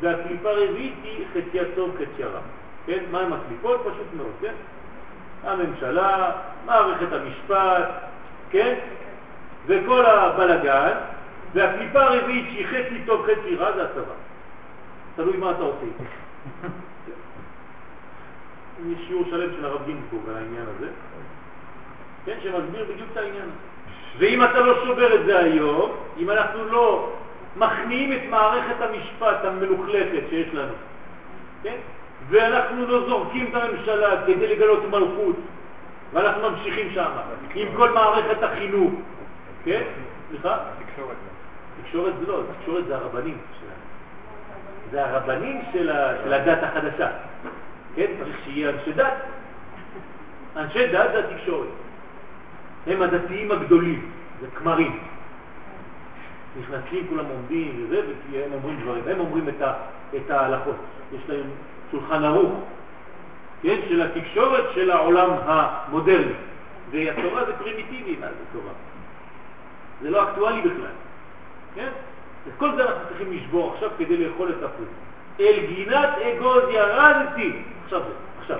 והקליפה 0.00 0.50
הרביעית 0.50 0.94
היא 1.02 1.24
חצי 1.32 1.58
טוב 1.74 1.94
חצי 1.94 2.22
רע. 2.22 2.40
כן? 2.86 3.04
מה 3.10 3.20
הקליפות? 3.20 3.80
פשוט 3.80 4.06
מאוד, 4.16 4.32
כן? 4.40 4.52
הממשלה, 5.44 6.32
מערכת 6.66 7.12
המשפט, 7.12 7.88
כן? 8.50 8.74
וכל 9.66 10.06
הבלגן, 10.06 10.92
והקליפה 11.54 12.02
הרביעית 12.02 12.46
שהיא 12.50 12.66
חצי 12.66 13.04
טוב 13.06 13.26
חצי 13.26 13.56
רע 13.56 13.72
זה 13.72 13.84
הצבא. 13.84 14.14
תלוי 15.16 15.36
מה 15.36 15.50
אתה 15.50 15.62
עושה. 15.62 15.86
יש 18.88 18.98
שיעור 19.06 19.24
שלם 19.30 19.52
של 19.56 19.64
הרב 19.64 19.86
גינזבורג 19.86 20.28
על 20.28 20.36
העניין 20.36 20.64
הזה, 20.76 20.88
כן, 22.24 22.36
שמסביר 22.42 22.84
בדיוק 22.84 23.08
את 23.12 23.16
העניין 23.16 23.42
הזה. 23.42 23.76
ואם 24.18 24.44
אתה 24.44 24.60
לא 24.60 24.84
שובר 24.84 25.14
את 25.14 25.26
זה 25.26 25.38
היום, 25.38 25.92
אם 26.18 26.30
אנחנו 26.30 26.64
לא 26.64 27.12
מכניעים 27.56 28.12
את 28.12 28.20
מערכת 28.30 28.76
המשפט 28.80 29.44
המלוכלכת 29.44 30.22
שיש 30.30 30.54
לנו, 30.54 30.74
כן? 31.62 31.76
ואנחנו 32.28 32.86
לא 32.86 33.08
זורקים 33.08 33.46
את 33.50 33.54
הממשלה 33.54 34.22
כדי 34.26 34.56
לגלות 34.56 34.84
מלכות, 34.90 35.36
ואנחנו 36.12 36.50
ממשיכים 36.50 36.90
שם, 36.94 37.10
עם 37.54 37.68
כל 37.76 37.90
מערכת 37.90 38.42
החינוך, 38.42 38.92
כן? 39.64 39.82
סליחה? 40.30 40.58
תקשורת. 40.78 41.16
תקשורת 41.82 42.12
זה 42.20 42.26
לא, 42.26 42.42
תקשורת 42.58 42.86
זה 42.86 42.96
הרבנים 42.96 43.38
שלנו. 43.60 43.72
זה 44.90 45.04
הרבנים 45.04 45.60
של, 45.72 45.90
הדת 46.32 46.62
החדשה. 46.62 47.08
כן? 47.94 48.06
צריך 48.18 48.36
שיהיה 48.44 48.70
אנשי 48.70 48.92
דת. 48.92 49.12
אנשי 50.56 50.86
דת 50.86 51.10
זה 51.12 51.18
התקשורת. 51.18 51.68
הם 52.86 53.02
הדתיים 53.02 53.50
הגדולים, 53.52 54.10
זה 54.40 54.46
כמרים. 54.54 54.98
נכנסים, 56.60 57.06
כולם 57.08 57.24
עומדים 57.24 57.84
וזה, 57.84 58.00
וכי 58.00 58.42
הם 58.42 58.52
אומרים 58.52 58.80
דברים. 58.80 59.02
הם 59.06 59.20
אומרים 59.20 59.48
את, 59.48 59.62
ה, 59.62 59.72
את 60.16 60.30
ההלכות. 60.30 60.76
יש 61.12 61.20
להם 61.28 61.46
שולחן 61.90 62.24
ערוך, 62.24 62.52
כן? 63.62 63.76
של 63.88 64.02
התקשורת 64.02 64.64
של 64.74 64.90
העולם 64.90 65.30
המודרני. 65.44 66.32
והתורה 66.90 67.44
זה 67.44 67.52
פרימיטיבי, 67.52 68.16
מה 68.20 68.26
זה 68.26 68.44
תורה? 68.52 68.72
זה 70.02 70.10
לא 70.10 70.30
אקטואלי 70.30 70.60
בכלל. 70.60 70.96
כן? 71.74 71.88
את 72.48 72.52
כל 72.58 72.76
זה 72.76 72.82
אנחנו 72.82 73.08
צריכים 73.08 73.32
לשבור 73.32 73.72
עכשיו 73.74 73.90
כדי 73.98 74.16
לאכול 74.16 74.50
את 74.50 74.62
הפרי. 74.62 74.86
אל 75.40 75.66
גינת 75.66 76.08
אגוז 76.18 76.62
ירדתי. 76.70 77.62
עכשיו 77.84 78.00
זה, 78.00 78.14
עכשיו. 78.40 78.58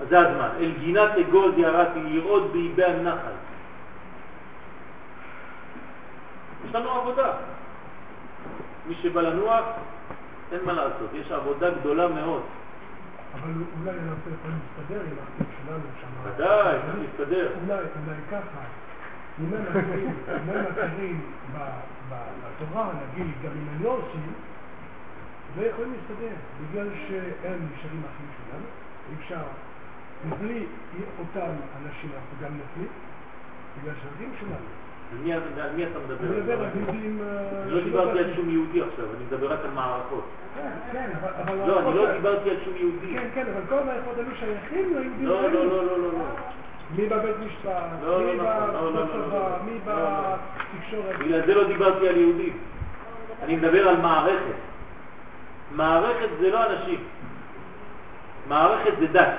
אז 0.00 0.08
זה 0.08 0.18
הזמן. 0.18 0.48
אל 0.60 0.72
גינת 0.80 1.10
אגוז 1.20 1.58
ירדתי 1.58 1.98
לראות 2.04 2.52
באיבי 2.52 2.84
הנחל. 2.84 3.36
יש 6.68 6.74
לנו 6.74 6.90
עבודה. 6.90 7.32
מי 8.88 8.94
שבא 9.02 9.20
לנוח, 9.20 9.64
אין 10.52 10.60
מה 10.64 10.72
לעשות, 10.72 11.10
יש 11.14 11.32
עבודה 11.32 11.70
גדולה 11.70 12.08
מאוד. 12.08 12.42
אבל 13.34 13.52
אולי 13.80 13.90
אנחנו 13.90 14.30
יכולים 14.34 14.58
להסתדר 14.58 15.00
עם 15.00 15.16
האחים 15.20 15.46
שלנו 15.56 15.84
שם. 16.00 16.06
ודאי, 16.22 16.78
צריך 16.80 16.96
להסתדר. 16.98 17.52
אולי, 17.62 17.78
אולי 17.78 18.20
ככה. 18.30 18.60
אם 19.40 19.54
הם 19.54 20.64
מכירים 20.70 21.20
בתורה, 22.10 22.90
נגיד, 22.92 23.32
גם 23.42 23.50
אם 23.50 23.68
הם 23.68 23.82
לא 23.82 23.88
עושים, 23.88 24.32
לא 25.56 25.62
יכולים 25.62 25.92
להסתדר, 25.92 26.34
בגלל 26.60 26.88
שהם 27.08 27.58
נשארים 27.72 28.02
אחים 28.14 28.28
שלנו, 28.36 28.64
אי 29.10 29.14
אפשר, 29.18 29.42
מבלי 30.24 30.66
אותם 31.18 31.50
אנשים 31.82 32.10
אנחנו 32.14 32.46
גם 32.46 32.52
נפליט, 32.54 32.90
בגלל 33.80 33.94
שהאחים 34.02 34.32
שלנו. 34.40 34.85
על 35.12 35.18
מי, 35.76 35.84
אתה 35.84 35.98
מדבר? 35.98 36.26
אני 36.26 36.36
מדבר 36.36 36.52
על 36.52 36.68
יהודים... 36.74 37.20
לא 37.66 37.80
דיברתי 37.84 38.18
על 38.18 38.34
שום 38.36 38.50
יהודי 38.50 38.82
עכשיו, 38.82 39.04
אני 39.16 39.24
מדבר 39.24 39.52
רק 39.52 39.58
על 39.64 39.70
מערכות. 39.70 40.24
כן, 40.54 40.70
כן, 40.92 41.10
אבל... 41.22 41.54
לא, 41.66 41.80
אני 41.80 41.94
לא 41.94 42.12
דיברתי 42.12 42.50
על 42.50 42.56
שום 42.64 42.74
יהודי. 42.76 43.14
כן, 43.14 43.28
כן, 43.34 43.46
אבל 43.52 43.60
כל 43.68 43.78
המערכות 43.78 44.14
היו 44.16 44.26
שייכים 44.38 44.94
ליהודים 44.94 45.26
לא, 45.26 45.42
לא, 45.42 45.66
לא, 45.66 45.86
לא, 45.86 45.98
לא. 45.98 46.24
מי 46.96 47.08
בבית 47.08 47.36
משפט, 47.46 47.72
לא, 48.04 48.18
מי 48.18 48.36
לא 48.36 48.44
נכון, 48.44 48.74
לא, 48.74 48.94
לא, 48.94 49.04
בצבא, 49.04 49.38
לא, 49.38 49.64
מי 49.64 49.78
לא, 49.86 49.92
לא. 49.94 50.36
בתקשורת. 50.74 51.18
בגלל 51.18 51.46
זה 51.46 51.54
לא 51.54 51.66
דיברתי 51.66 52.08
על 52.08 52.16
יהודים. 52.16 52.58
אני 53.42 53.56
מדבר 53.56 53.88
על 53.88 53.96
מערכת. 53.96 54.56
מערכת 55.72 56.28
זה 56.40 56.50
לא 56.50 56.66
אנשים. 56.66 57.04
מערכת 58.48 58.92
זה 59.00 59.06
דת. 59.06 59.34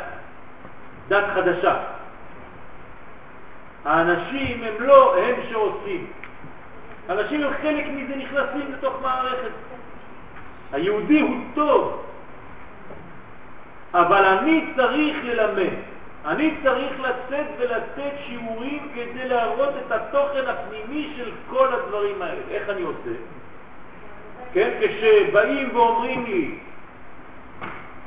דת 1.07 1.23
חדשה. 1.35 1.75
האנשים 3.87 4.63
הם 4.63 4.73
לא 4.79 5.17
הם 5.17 5.35
שעושים. 5.49 6.05
אנשים 7.09 7.43
הם 7.43 7.53
חלק 7.61 7.85
מזה 7.87 8.15
נכנסים 8.15 8.71
לתוך 8.73 8.93
מערכת. 9.01 9.51
היהודי 10.71 11.19
הוא 11.19 11.37
טוב, 11.55 12.03
אבל 13.93 14.25
אני 14.25 14.65
צריך 14.75 15.17
ללמד. 15.23 15.73
אני 16.25 16.55
צריך 16.63 16.99
לצאת 16.99 17.45
ולתת 17.57 18.11
שיעורים 18.27 18.89
כדי 18.95 19.29
להראות 19.29 19.73
את 19.85 19.91
התוכן 19.91 20.47
הפנימי 20.47 21.13
של 21.17 21.31
כל 21.49 21.67
הדברים 21.73 22.21
האלה. 22.21 22.41
איך 22.51 22.69
אני 22.69 22.81
עושה? 22.81 23.15
כן, 24.53 24.69
כשבאים 24.81 25.75
ואומרים 25.75 26.25
לי, 26.25 26.55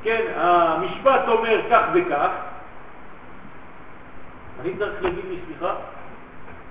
כן, 0.03 0.33
המשפט 0.37 1.29
אומר 1.29 1.61
כך 1.71 1.83
וכך, 1.95 2.31
אני 4.61 4.77
צריך 4.79 5.03
להגיד 5.03 5.25
לי, 5.29 5.37
סליחה, 5.47 5.75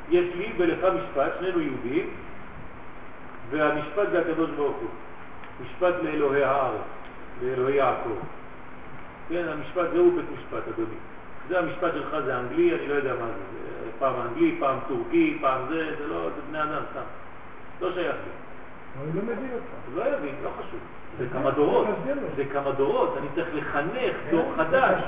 יש 0.09 0.35
לי 0.35 0.53
ולך 0.57 0.79
משפט, 0.83 1.31
שנינו 1.39 1.61
יהודים, 1.61 2.09
והמשפט 3.49 4.09
זה 4.11 4.19
הקדוש 4.19 4.49
ברוך 4.49 4.77
הוא. 4.77 4.89
משפט 5.63 5.93
לאלוהי 6.03 6.43
הארץ, 6.43 6.81
לאלוהי 7.43 7.75
יעקב. 7.75 8.19
כן, 9.29 9.45
המשפט 9.47 9.85
זהו 9.93 10.11
בית 10.15 10.25
משפט, 10.37 10.67
אדוני. 10.73 10.95
זה 11.47 11.59
המשפט 11.59 11.93
שלך, 11.93 12.15
זה 12.25 12.39
אנגלי, 12.39 12.75
אני 12.75 12.87
לא 12.87 12.93
יודע 12.93 13.13
מה 13.13 13.25
זה. 13.25 13.59
פעם 13.99 14.13
אנגלי, 14.21 14.55
פעם 14.59 14.77
טורקי, 14.87 15.37
פעם 15.41 15.61
זה, 15.69 15.95
זה 15.99 16.07
לא, 16.07 16.29
זה 16.35 16.41
בני 16.49 16.63
אדם 16.63 16.81
סתם. 16.91 17.01
לא 17.81 17.93
שייך 17.93 18.15
לי. 18.15 18.48
הוא 18.97 19.07
לא 19.15 19.21
מבין 19.21 19.49
אותך. 19.53 19.95
לא 19.95 20.03
יבין, 20.17 20.35
לא 20.43 20.49
חשוב. 20.49 20.79
זה 21.19 21.25
כמה 21.33 21.51
דורות, 21.51 21.87
זה 22.35 22.45
כמה 22.45 22.71
דורות, 22.71 23.17
אני 23.17 23.27
צריך 23.35 23.47
לחנך 23.53 24.15
דור 24.31 24.53
חדש, 24.57 25.01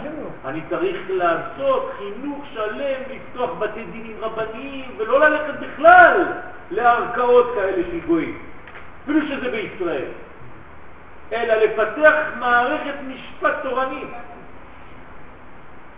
אני 0.45 0.61
צריך 0.69 0.97
לעשות 1.09 1.91
חינוך 1.97 2.45
שלם, 2.53 3.01
לפתוח 3.11 3.49
בתי 3.59 3.83
דינים 3.91 4.15
רבניים 4.19 4.95
ולא 4.97 5.19
ללכת 5.19 5.59
בכלל 5.59 6.25
לערכאות 6.71 7.51
כאלה 7.55 7.83
של 7.91 7.99
גויים, 8.07 8.37
אפילו 9.03 9.19
שזה 9.27 9.51
בישראל, 9.51 10.11
אלא 11.31 11.53
לפתח 11.53 12.15
מערכת 12.39 12.95
משפט 13.07 13.53
תורנית. 13.63 14.09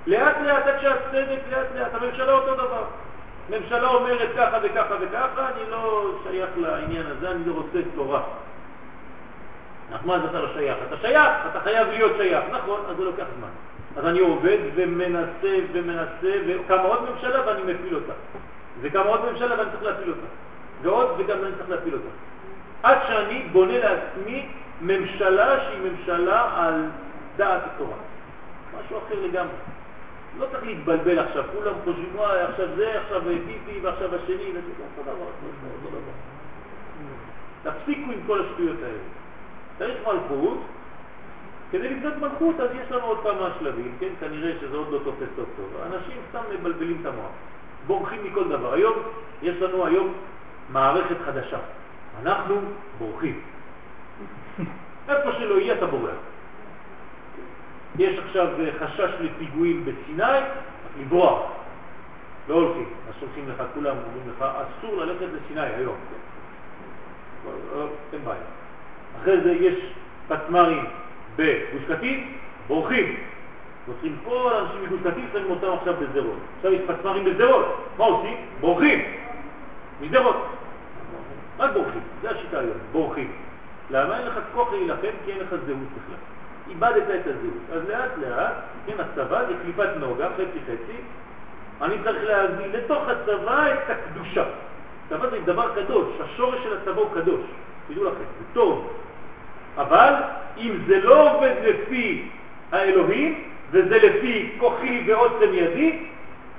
לאט 0.07 0.35
לאט 0.45 0.67
עד 0.67 0.81
שהצדק 0.81 1.39
לאט 1.51 1.67
לאט, 1.75 1.93
הממשלה 1.93 2.31
אותו 2.31 2.53
דבר. 2.55 2.83
ממשלה 3.49 3.87
אומרת 3.87 4.29
ככה 4.37 4.57
וככה 4.63 4.95
וככה, 5.01 5.49
אני 5.49 5.69
לא 5.71 6.11
שייך 6.23 6.49
לעניין 6.57 7.05
הזה, 7.05 7.31
אני 7.31 7.45
לא 7.45 7.53
רוצה 7.53 7.79
תורה. 7.95 8.21
נחמן 9.93 10.19
אתה 10.29 10.39
לא 10.39 10.53
שייך, 10.53 10.77
אתה 10.87 10.97
שייך, 10.97 11.31
אתה 11.51 11.59
חייב 11.59 11.87
להיות 11.87 12.11
שייך, 12.17 12.43
נכון, 12.51 12.79
אז 12.89 12.97
זה 12.97 13.03
לוקח 13.03 13.25
זמן. 13.37 13.49
אז 13.97 14.05
אני 14.05 14.19
עובד 14.19 14.57
ומנסה 14.75 15.57
ומנסה, 15.73 16.33
וקמה 16.47 16.81
עוד 16.83 17.09
ממשלה 17.09 17.47
ואני 17.47 17.73
מפיל 17.73 17.95
אותה. 17.95 18.13
וקמה 18.81 19.03
עוד 19.03 19.31
ממשלה 19.31 19.59
ואני 19.59 19.71
צריך 19.71 19.83
להפיל 19.83 20.09
אותה. 20.09 20.27
ועוד 20.81 21.07
וגם 21.17 21.37
אני 21.43 21.51
צריך 21.57 21.69
להפיל 21.69 21.93
אותה. 21.93 22.09
עד 22.83 22.97
שאני 23.07 23.43
בונה 23.51 23.77
לעצמי 23.77 24.47
ממשלה 24.81 25.59
שהיא 25.59 25.91
ממשלה 25.91 26.49
על 26.55 26.85
דעת 27.37 27.61
התורה. 27.65 27.97
משהו 28.79 28.97
אחר 28.97 29.15
לגמרי. 29.23 29.53
לא 30.39 30.45
צריך 30.51 30.63
להתבלבל 30.63 31.19
עכשיו, 31.19 31.43
כולם 31.53 31.73
חושבים, 31.83 32.09
וואי, 32.15 32.41
עכשיו 32.41 32.67
זה, 32.75 33.01
עכשיו 33.01 33.21
פיפי, 33.45 33.79
ועכשיו 33.81 34.15
השני, 34.15 34.49
וזה 34.49 34.59
אותו 34.97 35.11
דבר, 35.11 35.29
דבר. 35.89 36.13
תפסיקו 37.63 38.11
עם 38.11 38.19
כל 38.27 38.41
השטויות 38.45 38.77
האלה. 38.83 39.03
צריך 39.77 40.07
מלכות, 40.07 40.57
כדי 41.71 41.89
לבנות 41.89 42.13
מלכות 42.17 42.59
אז 42.59 42.69
יש 42.83 42.91
לנו 42.91 43.03
עוד 43.03 43.17
כמה 43.23 43.49
שלבים, 43.59 43.95
כן? 43.99 44.09
כנראה 44.19 44.51
שזה 44.61 44.77
עוד 44.77 44.87
לא 44.91 44.99
תופס 45.03 45.27
טוב 45.35 45.45
טוב. 45.57 45.81
אנשים 45.85 46.17
סתם 46.29 46.41
מבלבלים 46.53 46.97
את 47.01 47.05
המוח, 47.05 47.31
בורחים 47.87 48.23
מכל 48.23 48.49
דבר. 48.49 48.73
היום, 48.73 48.93
יש 49.41 49.61
לנו 49.61 49.85
היום 49.85 50.13
מערכת 50.69 51.15
חדשה. 51.25 51.59
אנחנו 52.21 52.55
בורחים. 52.97 53.41
איפה 55.09 55.31
שלא 55.31 55.59
יהיה 55.59 55.73
אתה 55.73 55.85
בורח. 55.85 56.32
יש 57.99 58.19
עכשיו 58.19 58.47
חשש 58.79 59.09
לפיגועים 59.19 59.85
בסיני, 59.85 60.39
לברוח. 60.99 61.41
לא 62.47 62.55
הולכים. 62.55 62.89
אז 63.09 63.13
שולחים 63.19 63.49
לך, 63.49 63.63
כולם 63.73 63.95
אומרים 63.97 64.29
לך, 64.29 64.45
אסור 64.45 64.95
ללכת 64.95 65.25
לסיני 65.33 65.61
היום. 65.61 65.95
אין 68.13 68.21
בעיה. 68.25 68.39
אחרי 69.21 69.41
זה 69.41 69.51
יש 69.51 69.93
פצמ"רים 70.27 70.85
בגוש 71.35 71.83
קטיף, 71.87 72.19
בורחים. 72.67 73.15
מוצאים 73.87 74.17
כל 74.25 74.53
האנשים 74.53 74.83
מגוש 74.83 74.99
קטיף, 75.01 75.25
שמים 75.33 75.51
אותם 75.51 75.67
עכשיו 75.71 75.93
בשדרות. 75.99 76.39
עכשיו 76.57 76.73
יש 76.73 76.81
פצמ"רים 76.87 77.25
בשדרות, 77.25 77.65
מה 77.97 78.05
עושים? 78.05 78.37
בורחים. 78.59 78.99
משדרות. 80.01 80.35
רק 81.59 81.73
בורחים, 81.73 82.01
זה 82.21 82.29
השיטה 82.29 82.59
היום, 82.59 82.77
בורחים. 82.91 83.31
למה 83.89 84.19
אין 84.19 84.27
לך 84.27 84.39
כוח 84.53 84.71
להילחם? 84.71 85.07
כי 85.25 85.31
אין 85.31 85.39
לך 85.39 85.49
זהות 85.49 85.67
בכלל. 85.67 86.32
איבדת 86.69 87.03
את 87.03 87.27
הזהות. 87.27 87.63
אז 87.73 87.89
לאט 87.89 88.11
לאט, 88.17 88.53
כן, 88.85 88.93
הצבא 88.99 89.45
זה 89.47 89.53
קליפת 89.63 89.89
נוגה, 89.99 90.29
חצי 90.33 90.59
חצי, 90.65 90.97
אני 91.81 91.95
צריך 92.03 92.23
להביא 92.23 92.65
לתוך 92.73 93.03
הצבא 93.07 93.73
את 93.73 93.89
הקדושה. 93.89 94.43
צבא 95.09 95.29
זה 95.29 95.39
דבר 95.45 95.75
קדוש, 95.75 96.07
השורש 96.19 96.63
של 96.63 96.77
הצבא 96.77 97.01
הוא 97.01 97.09
קדוש, 97.13 97.41
תדעו 97.87 98.03
לכם, 98.03 98.23
זה 98.39 98.45
טוב. 98.53 98.93
אבל 99.77 100.13
אם 100.57 100.77
זה 100.87 100.99
לא 100.99 101.31
עובד 101.31 101.53
לפי 101.63 102.29
האלוהים, 102.71 103.43
וזה 103.71 103.97
לפי 103.97 104.55
כוחי 104.59 105.03
ועוצם 105.07 105.53
ידי, 105.53 106.05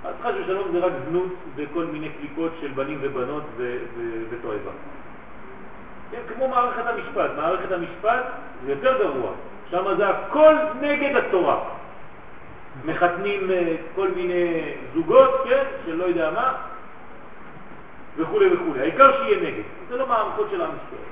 אז 0.05 0.15
חס 0.23 0.33
ושלום 0.41 0.69
זה 0.73 0.79
רק 0.79 0.93
זנות 1.09 1.35
וכל 1.57 1.85
מיני 1.85 2.09
קליפות 2.19 2.53
של 2.61 2.69
בנים 2.69 2.99
ובנות 3.01 3.43
ותועבה. 4.31 4.71
כן, 6.11 6.35
כמו 6.35 6.49
מערכת 6.49 6.87
המשפט. 6.87 7.31
מערכת 7.37 7.73
המשפט 7.73 8.25
זה 8.67 8.73
יותר 8.73 8.99
גרוע. 8.99 9.33
שם 9.71 9.97
זה 9.97 10.09
הכל 10.09 10.55
נגד 10.81 11.17
התורה. 11.17 11.59
מחתנים 12.85 13.51
אה, 13.51 13.77
כל 13.95 14.09
מיני 14.17 14.75
זוגות, 14.95 15.31
כן, 15.45 15.65
שלא 15.87 16.05
יודע 16.05 16.31
מה, 16.31 16.55
וכו' 18.17 18.41
וכו'. 18.53 18.81
העיקר 18.81 19.13
שיהיה 19.13 19.51
נגד. 19.51 19.63
זה 19.89 19.97
לא 19.97 20.07
מערכות 20.07 20.47
של 20.51 20.63
עם 20.63 20.71
ישראל. 20.71 21.09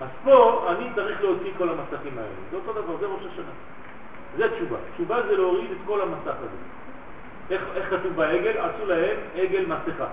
אז 0.00 0.08
פה 0.24 0.66
אני 0.68 0.88
צריך 0.94 1.22
להוציא 1.22 1.50
כל 1.58 1.68
המסכים 1.68 2.18
האלה. 2.18 2.28
זה 2.50 2.56
אותו 2.56 2.72
דבר, 2.72 2.96
זה 3.00 3.06
ראש 3.06 3.20
השנה. 3.32 3.52
זה 4.36 4.54
תשובה. 4.54 4.76
תשובה 4.94 5.22
זה 5.22 5.36
להוריד 5.36 5.70
את 5.70 5.76
כל 5.86 6.00
המסך 6.00 6.36
הזה. 6.38 6.56
איך, 7.50 7.62
איך 7.74 7.90
כתוב 7.90 8.12
בעגל? 8.16 8.58
עשו 8.58 8.86
להם 8.86 9.16
עגל 9.36 9.66
מסכה. 9.66 10.06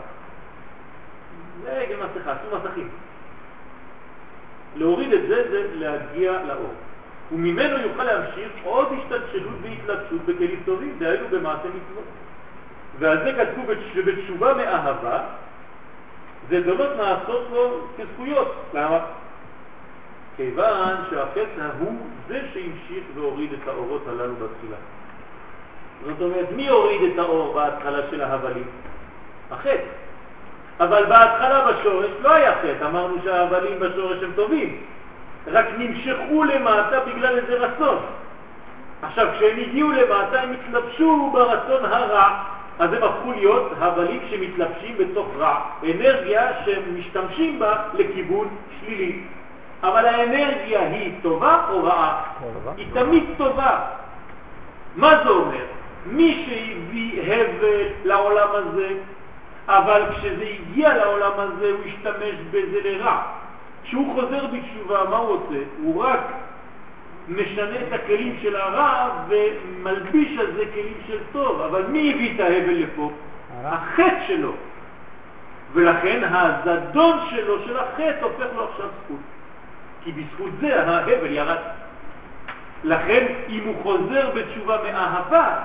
זה 1.63 1.77
עגל 1.77 1.95
מסכה, 1.95 2.31
עשו 2.31 2.57
מסכים. 2.57 2.89
להוריד 4.75 5.13
את 5.13 5.21
זה 5.27 5.51
זה 5.51 5.69
להגיע 5.73 6.43
לאור. 6.47 6.73
וממנו 7.31 7.77
יוכל 7.77 8.03
להמשיך 8.03 8.51
עוד 8.63 8.87
השתלשלות 8.97 9.55
והתלבשות 9.61 10.21
בכלים 10.25 10.59
טובים, 10.65 10.95
דהיינו 10.99 11.27
במעשה 11.31 11.67
מצוות. 11.67 12.03
ועל 12.99 13.23
זה 13.23 13.33
כתבו 13.33 13.73
שבתשובה 13.93 14.53
מאהבה, 14.53 15.19
זה 16.49 16.61
דונות 16.61 16.89
נעשות 16.97 17.47
לו 17.51 17.87
כזכויות. 17.97 18.55
למה? 18.73 18.99
כיוון 20.37 20.95
שהחטא 21.09 21.69
הוא 21.79 21.99
זה 22.27 22.41
שהמשיך 22.53 23.03
והוריד 23.15 23.53
את 23.53 23.67
האורות 23.67 24.07
הללו 24.07 24.33
בתחילה. 24.35 24.77
זאת 26.05 26.21
אומרת, 26.21 26.51
מי 26.55 26.67
הוריד 26.67 27.01
את 27.13 27.19
האור 27.19 27.53
בהתחלה 27.53 27.99
של 28.11 28.21
ההבלים? 28.21 28.67
החטא. 29.51 29.77
אבל 30.79 31.05
בהתחלה 31.05 31.71
בשורש 31.71 32.09
לא 32.21 32.33
היה 32.33 32.55
חטא, 32.55 32.85
אמרנו 32.85 33.15
שההבלים 33.23 33.79
בשורש 33.79 34.23
הם 34.23 34.31
טובים, 34.35 34.83
רק 35.47 35.65
נמשכו 35.77 36.43
למטה 36.43 36.99
בגלל 36.99 37.37
איזה 37.37 37.53
רצון. 37.53 37.97
עכשיו, 39.01 39.27
כשהם 39.35 39.57
הגיעו 39.57 39.91
למטה 39.91 40.41
הם 40.41 40.53
התלבשו 40.53 41.29
ברצון 41.33 41.85
הרע, 41.85 42.43
אז 42.79 42.93
הם 42.93 43.03
הפכו 43.03 43.31
להיות 43.31 43.71
הבלים 43.79 44.19
שמתלבשים 44.29 44.97
בתוך 44.97 45.27
רע, 45.37 45.59
אנרגיה 45.83 46.51
שהם 46.65 46.99
משתמשים 46.99 47.59
בה 47.59 47.75
לכיוון 47.93 48.47
שלילי. 48.79 49.21
אבל 49.83 50.05
האנרגיה 50.05 50.81
היא 50.81 51.11
טובה 51.21 51.65
או 51.69 51.83
רעה? 51.83 52.23
היא 52.77 52.87
תמיד 52.93 53.23
טובה. 53.37 53.79
מה 54.95 55.23
זה 55.23 55.29
אומר? 55.29 55.65
מי 56.05 56.45
שהביא 56.45 57.21
הבל 57.33 57.87
לעולם 58.03 58.47
הזה, 58.51 58.87
אבל 59.67 60.01
כשזה 60.11 60.45
הגיע 60.59 60.97
לעולם 60.97 61.31
הזה 61.37 61.71
הוא 61.71 61.85
השתמש 61.85 62.35
בזה 62.51 62.79
לרע. 62.83 63.21
כשהוא 63.85 64.13
חוזר 64.13 64.45
בתשובה, 64.47 65.03
מה 65.09 65.17
הוא 65.17 65.29
עושה? 65.29 65.59
הוא 65.81 66.03
רק 66.03 66.19
משנה 67.27 67.75
את 67.87 67.93
הכלים 67.93 68.37
של 68.41 68.55
הרע 68.55 69.09
ומלביש 69.27 70.39
על 70.39 70.51
זה 70.55 70.63
כלים 70.73 70.97
של 71.07 71.17
טוב. 71.31 71.61
אבל 71.61 71.85
מי 71.87 72.13
הביא 72.13 72.35
את 72.35 72.39
ההבל 72.39 72.73
לפה? 72.73 73.11
החטא 73.63 74.27
שלו. 74.27 74.51
ולכן 75.73 76.21
הזדון 76.23 77.19
שלו, 77.29 77.65
של 77.65 77.77
החטא, 77.77 78.21
הופך 78.21 78.45
לו 78.55 78.63
עכשיו 78.63 78.87
זכות. 79.03 79.19
כי 80.03 80.11
בזכות 80.11 80.49
זה 80.61 80.81
ההבל 80.81 81.31
ירד. 81.31 81.57
לכן 82.83 83.25
אם 83.49 83.61
הוא 83.65 83.75
חוזר 83.83 84.29
בתשובה 84.35 84.77
מאהבה, 84.83 85.57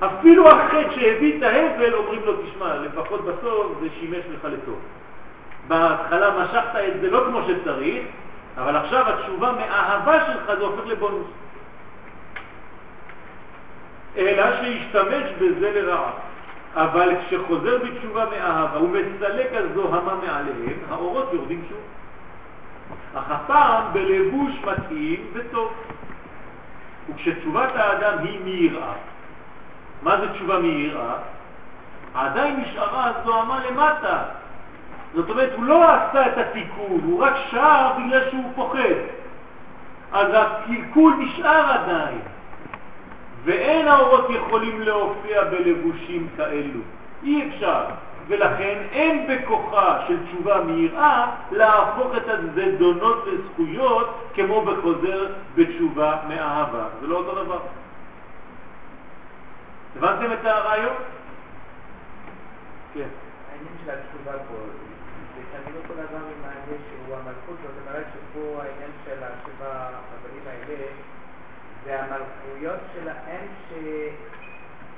אפילו 0.00 0.50
החטא 0.50 0.90
שהביא 0.94 1.38
את 1.38 1.42
ההבל 1.42 1.94
אומרים 1.94 2.20
לו, 2.24 2.32
תשמע, 2.36 2.74
לפחות 2.74 3.24
בסוף 3.24 3.78
זה 3.80 3.88
שימש 4.00 4.24
לך 4.34 4.44
לטוב. 4.44 4.78
בהתחלה 5.68 6.30
משכת 6.30 6.76
את 6.76 7.00
זה 7.00 7.10
לא 7.10 7.24
כמו 7.26 7.40
שצריך, 7.42 8.04
אבל 8.58 8.76
עכשיו 8.76 9.08
התשובה 9.08 9.52
מאהבה 9.52 10.26
שלך 10.26 10.46
זה 10.46 10.64
הופך 10.64 10.86
לבונוס. 10.86 11.26
אלא 14.16 14.62
שישתמש 14.62 15.24
בזה 15.38 15.72
לרעה. 15.80 16.10
אבל 16.74 17.08
כשחוזר 17.26 17.78
בתשובה 17.78 18.24
מאהבה 18.30 18.82
ומסלק 18.82 19.50
הזוהמה 19.52 20.14
מעליהם, 20.14 20.78
האורות 20.90 21.28
יורדים 21.32 21.64
שוב. 21.68 21.78
אך 23.14 23.30
הפעם 23.30 23.92
בלבוש 23.92 24.52
מתאים 24.64 25.26
וטוב. 25.32 25.72
וכשתשובת 27.08 27.70
האדם 27.74 28.18
היא 28.18 28.40
מיראה, 28.44 28.92
מה 30.02 30.20
זה 30.20 30.32
תשובה 30.32 30.58
מיראה? 30.58 31.14
עדיין 32.14 32.60
נשארה 32.60 33.10
הזוהמה 33.16 33.60
למטה. 33.70 34.22
זאת 35.14 35.30
אומרת, 35.30 35.52
הוא 35.56 35.64
לא 35.64 35.90
עשה 35.90 36.26
את 36.26 36.38
התיקון, 36.38 37.00
הוא 37.04 37.22
רק 37.22 37.34
שר 37.50 37.90
בגלל 37.98 38.30
שהוא 38.30 38.52
פוחד. 38.54 38.78
אז 40.12 40.28
הקלקול 40.32 41.14
נשאר 41.18 41.72
עדיין, 41.72 42.20
ואין 43.44 43.88
האורות 43.88 44.30
יכולים 44.30 44.80
להופיע 44.80 45.44
בלבושים 45.44 46.28
כאלו. 46.36 46.80
אי 47.22 47.48
אפשר. 47.48 47.84
ולכן 48.28 48.78
אין 48.92 49.26
בכוחה 49.28 50.04
של 50.08 50.16
תשובה 50.26 50.60
מיראה 50.64 51.26
להפוך 51.50 52.16
את 52.16 52.28
הזדונות 52.28 53.24
לזכויות 53.26 54.30
כמו 54.34 54.64
בחוזר 54.64 55.26
בתשובה 55.54 56.16
מאהבה. 56.28 56.84
זה 57.00 57.06
לא 57.06 57.16
אותו 57.16 57.44
דבר. 57.44 57.58
הבנתם 59.96 60.32
את 60.32 60.44
הרעיון? 60.44 60.94
כן. 62.94 63.08
העניין 63.52 63.74
של 63.84 63.90
התשובה 63.90 64.38
פה, 64.38 64.54
שאני 65.72 65.82
לא 65.82 66.08
כל 66.08 66.16
עם 66.16 66.44
העניין 66.44 66.80
שהוא 66.90 67.16
המלכות, 67.16 67.56
זאת 67.62 67.72
אומרת 67.86 68.04
שפה 68.12 68.62
העניין 68.62 68.90
של 69.04 69.18
השבע 69.22 69.88
הבנים 70.12 70.42
האלה, 70.46 70.84
זה 71.84 72.02
המלכויות 72.02 72.80
שלהם 72.94 73.46
ש... 73.68 73.72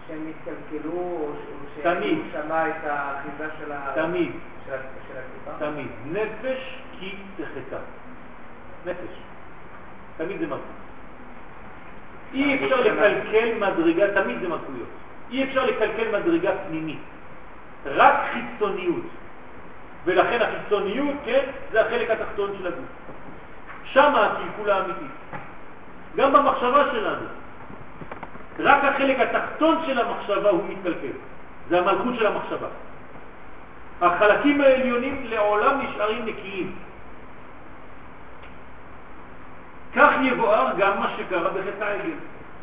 שהם 0.06 0.30
התקלקלו, 0.30 0.92
או. 0.92 1.32
שהוא 1.82 2.24
שמע 2.32 2.68
את 2.68 2.84
האחיזה 2.84 3.48
של. 3.58 3.72
תמיד. 3.94 4.32
תמיד. 5.58 5.86
נפש 6.12 6.78
כי 6.98 7.16
תחתה. 7.36 7.78
נפש. 8.86 9.18
תמיד 10.16 10.40
זה 10.40 10.46
מלכות. 10.46 10.64
אי 12.34 12.64
אפשר 12.64 12.80
לקלקל 12.80 13.54
מדרגה, 13.58 14.22
תמיד 14.22 14.40
זה 14.40 14.48
מלכויות. 14.48 14.88
אי 15.30 15.44
אפשר 15.44 15.66
לקלקל 15.66 16.20
מדרגה 16.20 16.50
פנימית. 16.68 16.98
רק 17.86 18.14
חיצוניות. 18.32 19.04
ולכן 20.04 20.38
החיצוניות, 20.42 21.16
כן, 21.24 21.44
זה 21.72 21.86
החלק 21.86 22.10
התחתון 22.10 22.50
של 22.58 22.66
הגוף. 22.66 22.84
שם 23.84 24.12
הקלקול 24.14 24.70
האמיתי. 24.70 25.04
גם 26.16 26.32
במחשבה 26.32 26.84
שלנו. 26.92 27.26
רק 28.58 28.84
החלק 28.84 29.20
התחתון 29.20 29.78
של 29.86 29.98
המחשבה 30.00 30.50
הוא 30.50 30.62
מתקלקל. 30.68 31.16
זה 31.68 31.78
המלכות 31.78 32.14
של 32.18 32.26
המחשבה. 32.26 32.66
החלקים 34.00 34.60
העליונים 34.60 35.26
לעולם 35.28 35.80
נשארים 35.80 36.26
נקיים. 36.26 36.74
כך 39.94 40.10
יבואר 40.22 40.66
גם 40.78 41.00
מה 41.00 41.10
שקרה 41.16 41.50
בחטא 41.50 41.84
העגל. 41.84 42.10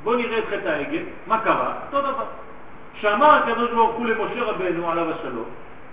בואו 0.04 0.18
נראה 0.18 0.39
את 0.39 0.44
חטא 0.48 0.68
העגל, 0.68 1.04
מה 1.28 1.42
קרה? 1.44 1.74
אותו 1.86 2.02
דבר. 2.02 2.26
שאמר 2.94 3.30
הקדוש 3.30 3.72
ברוך 3.72 3.96
הוא 3.96 4.08
למשה 4.08 4.44
רבנו 4.44 4.92
עליו 4.92 5.12
השלום, 5.12 5.46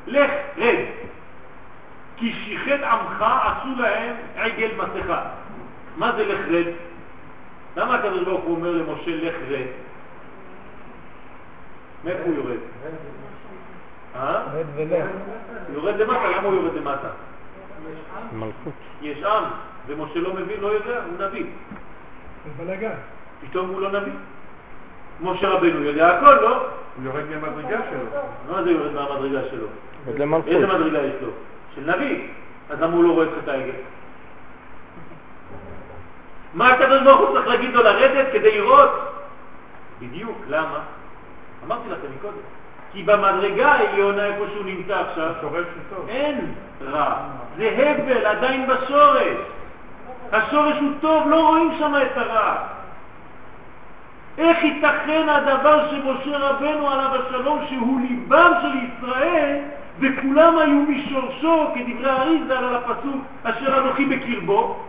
לך 0.06 0.30
רד, 0.58 0.84
כי 2.18 2.32
שיחת 2.32 2.82
עמך 2.82 3.22
עשו 3.22 3.82
להם 3.82 4.14
עגל 4.36 4.70
מסכה. 4.76 5.22
מה 5.96 6.12
זה 6.16 6.24
לך 6.24 6.40
רד? 6.50 6.72
למה 7.76 7.94
הקדוש 7.94 8.24
ברוך 8.24 8.44
הוא 8.44 8.56
אומר 8.56 8.70
למשה 8.70 9.16
לך 9.16 9.34
רד? 9.48 9.66
מאיפה 12.04 12.22
הוא 12.24 12.34
יורד? 12.34 12.58
אה? 14.16 14.42
רד 14.52 14.66
ולך. 14.76 15.06
יורד 15.72 15.96
למטה, 15.96 16.28
למה 16.28 16.48
הוא 16.48 16.54
יורד 16.54 16.74
למטה? 16.74 17.08
מלכות. 18.32 18.72
יש 19.02 19.22
עם, 19.22 19.44
ומשה 19.86 20.18
לא 20.18 20.34
מבין, 20.34 20.60
לא 20.60 20.66
יודע, 20.66 21.02
הוא 21.04 21.26
נביא. 21.26 21.44
זה. 22.58 22.88
פתאום 23.40 23.68
הוא 23.68 23.80
לא 23.80 24.00
נביא. 24.00 24.12
משה 25.20 25.48
רבנו 25.48 25.82
יודע 25.82 26.16
הכל, 26.16 26.34
לא? 26.34 26.56
הוא 26.96 27.04
יורד 27.04 27.24
מהמדרגה 27.30 27.78
שלו. 27.90 28.20
מה 28.50 28.62
זה 28.62 28.70
יורד 28.70 28.92
מהמדרגה 28.92 29.48
שלו? 29.50 29.66
איזה 30.46 30.66
מדרגה 30.66 30.98
יש 30.98 31.14
לו? 31.22 31.28
של 31.78 31.90
נביא. 31.90 32.26
אז 32.70 32.80
למה 32.80 32.92
הוא 32.92 33.04
לא 33.04 33.12
רואה 33.12 33.26
את 33.26 33.30
חטא 33.42 33.50
העגל? 33.50 33.72
מה 36.54 36.68
הקדוש 36.68 37.02
ברוך 37.02 37.20
הוא 37.20 37.36
צריך 37.36 37.48
להגיד 37.48 37.74
לו 37.74 37.82
לרדת 37.82 38.32
כדי 38.32 38.58
לראות? 38.58 38.90
בדיוק, 40.00 40.38
למה? 40.48 40.78
אמרתי 41.66 41.88
לכם 41.88 42.06
מקודם. 42.18 42.34
כי 42.92 43.02
במדרגה 43.02 43.72
העליונה 43.72 44.24
איפה 44.24 44.44
שהוא 44.52 44.64
נמצא 44.64 45.00
עכשיו. 45.00 45.34
אין 46.08 46.54
רע. 46.82 47.16
זה 47.56 47.94
הבל, 47.98 48.26
עדיין 48.26 48.66
בשורש. 48.66 49.38
השורש 50.32 50.76
הוא 50.80 50.92
טוב, 51.00 51.28
לא 51.28 51.48
רואים 51.48 51.72
שם 51.78 51.94
את 52.02 52.16
הרע. 52.16 52.56
איך 54.38 54.64
ייתכן 54.64 55.28
הדבר 55.28 55.90
שמשה 55.90 56.38
רבנו 56.38 56.90
עליו 56.90 57.10
השלום, 57.14 57.64
שהוא 57.68 58.00
ליבם 58.00 58.52
של 58.62 58.68
ישראל, 58.68 59.58
וכולם 60.00 60.58
היו 60.58 60.82
משורשו, 60.88 61.66
כדברי 61.74 62.10
האריזה 62.10 62.58
על 62.58 62.74
הפסוק, 62.76 63.22
אשר 63.42 63.78
אנוכי 63.78 64.04
בקרבו, 64.04 64.84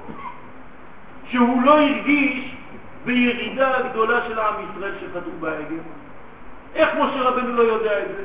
שהוא 1.29 1.63
לא 1.63 1.79
הרגיש 1.79 2.55
בירידה 3.05 3.77
הגדולה 3.77 4.21
של 4.27 4.39
עם 4.39 4.53
ישראל 4.69 4.93
שחטאו 5.01 5.31
בעגל? 5.39 5.75
איך 6.75 6.89
משה 6.95 7.21
רבנו 7.21 7.53
לא 7.53 7.61
יודע 7.61 7.99
את 7.99 8.07
זה? 8.07 8.23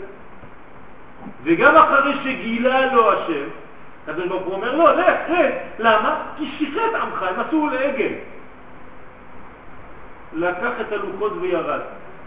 וגם 1.42 1.76
אחרי 1.76 2.14
שגילה 2.22 2.92
לו 2.92 3.12
השם, 3.12 3.48
הקדוש 4.08 4.28
ברוך 4.28 4.42
הוא 4.42 4.54
אומר 4.54 4.76
לו, 4.76 4.84
לך, 4.84 5.30
לך, 5.30 5.54
למה? 5.78 6.22
כי 6.36 6.50
שיחת 6.58 6.94
עמך, 7.02 7.22
הם 7.22 7.40
עשו 7.40 7.68
לעגל. 7.68 8.12
לקח 10.32 10.70
את 10.80 10.92
הלוחות 10.92 11.32
וירד. 11.40 11.80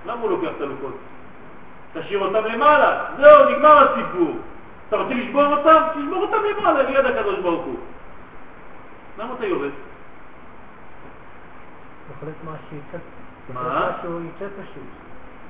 למה 0.05 0.22
הוא 0.22 0.30
לוקח 0.30 0.49
את 0.58 0.62
הלוחות? 0.62 0.97
תשאיר 1.93 2.19
אותם 2.19 2.45
למעלה, 2.45 3.05
זהו, 3.17 3.49
נגמר 3.49 3.77
הסיפור. 3.77 4.38
אתה 4.88 4.95
רוצה 4.95 5.13
לשבור 5.13 5.45
אותם? 5.45 5.81
תשבור 5.91 6.21
אותם 6.21 6.38
למעלה, 6.51 6.83
ליד 6.83 7.05
הקדוש 7.05 7.39
ברוך 7.39 7.65
הוא. 7.65 7.75
למה 9.19 9.33
אתה 9.33 9.45
יורד? 9.45 9.71
בהחלט 12.09 12.35
מה 12.45 12.51
שיצא. 12.69 13.03
מה? 13.53 13.91
שהוא 14.01 14.21
יצא 14.21 14.45
פשוט. 14.45 14.83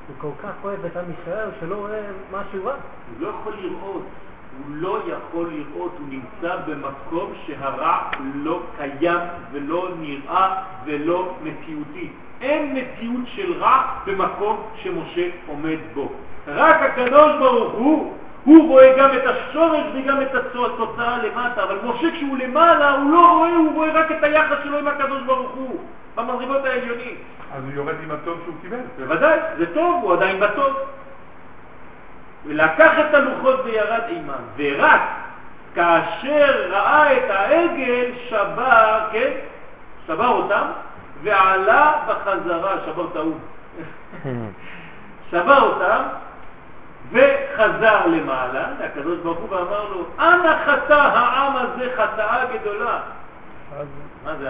הוא 0.08 0.16
כל 0.18 0.44
כך 0.44 0.54
אוהב 0.64 0.86
את 0.86 0.98
עם 0.98 1.06
ישראל, 1.22 1.50
שלא 1.60 1.76
רואה 1.76 2.02
משהו 2.32 2.66
רע. 2.66 2.74
הוא 2.74 3.20
לא 3.20 3.28
יכול 3.28 3.54
לראות, 3.62 4.04
הוא 4.58 4.76
לא 4.76 5.00
יכול 5.08 5.50
לראות, 5.52 5.92
הוא 6.00 6.08
נמצא 6.10 6.56
במקום 6.68 7.34
שהרע 7.46 7.98
לא 8.36 8.62
קיים 8.78 9.20
ולא 9.52 9.90
נראה 10.00 10.56
ולא 10.86 11.36
מציאותי. 11.44 12.10
אין 12.42 12.78
מציאות 12.78 13.26
של 13.26 13.54
רע 13.54 13.84
במקום 14.06 14.64
שמשה 14.84 15.30
עומד 15.48 15.78
בו. 15.94 16.12
רק 16.48 16.82
הקדוש 16.82 17.32
ברוך 17.40 17.74
הוא, 17.74 18.14
הוא 18.44 18.68
רואה 18.68 18.94
גם 18.98 19.10
את 19.18 19.24
השורש 19.26 19.86
וגם 19.96 20.22
את 20.22 20.36
התוצאה 20.36 21.18
למטה, 21.24 21.64
אבל 21.64 21.78
משה 21.84 22.12
כשהוא 22.12 22.38
למעלה 22.38 22.92
הוא 22.92 23.12
לא 23.12 23.38
רואה, 23.38 23.56
הוא 23.56 23.74
רואה 23.74 23.92
רק 23.94 24.12
את 24.12 24.24
היחס 24.24 24.58
שלו 24.64 24.78
עם 24.78 24.88
הקדוש 24.88 25.22
ברוך 25.26 25.52
הוא, 25.52 25.80
במדרגות 26.16 26.66
העליונים. 26.66 27.16
אז 27.56 27.64
הוא 27.64 27.72
יורד 27.74 27.96
עם 28.04 28.12
הטוב 28.12 28.40
שהוא 28.44 28.56
קיבל. 28.62 28.78
בוודאי, 28.98 29.40
זה 29.58 29.74
טוב, 29.74 30.04
הוא 30.04 30.14
עדיין 30.14 30.40
בטוב. 30.40 30.74
ולקח 32.46 32.92
את 33.00 33.14
הלוחות 33.14 33.60
וירד 33.66 34.04
עימם, 34.08 34.44
ורק 34.58 35.02
כאשר 35.76 36.70
ראה 36.70 37.18
את 37.18 37.30
העגל 37.30 38.12
שבר, 38.30 39.00
כן? 39.12 39.32
שבר 40.08 40.28
אותם, 40.28 40.66
ועלה 41.24 41.94
בחזרה, 42.08 42.76
שבר 42.86 43.08
האום. 43.16 43.40
שבר 45.32 45.62
אותם, 45.62 46.02
וחזר 47.12 48.08
למעלה, 48.08 48.66
הקדוש 48.86 49.20
ברוך 49.20 49.38
הוא 49.38 49.50
ואמר 49.50 49.90
לו, 49.90 50.06
אנא 50.20 50.56
חטא 50.66 50.94
העם 50.94 51.54
הזה 51.56 51.92
חטאה 51.96 52.46
גדולה. 52.54 53.00
מה 54.26 54.36
זה, 54.36 54.50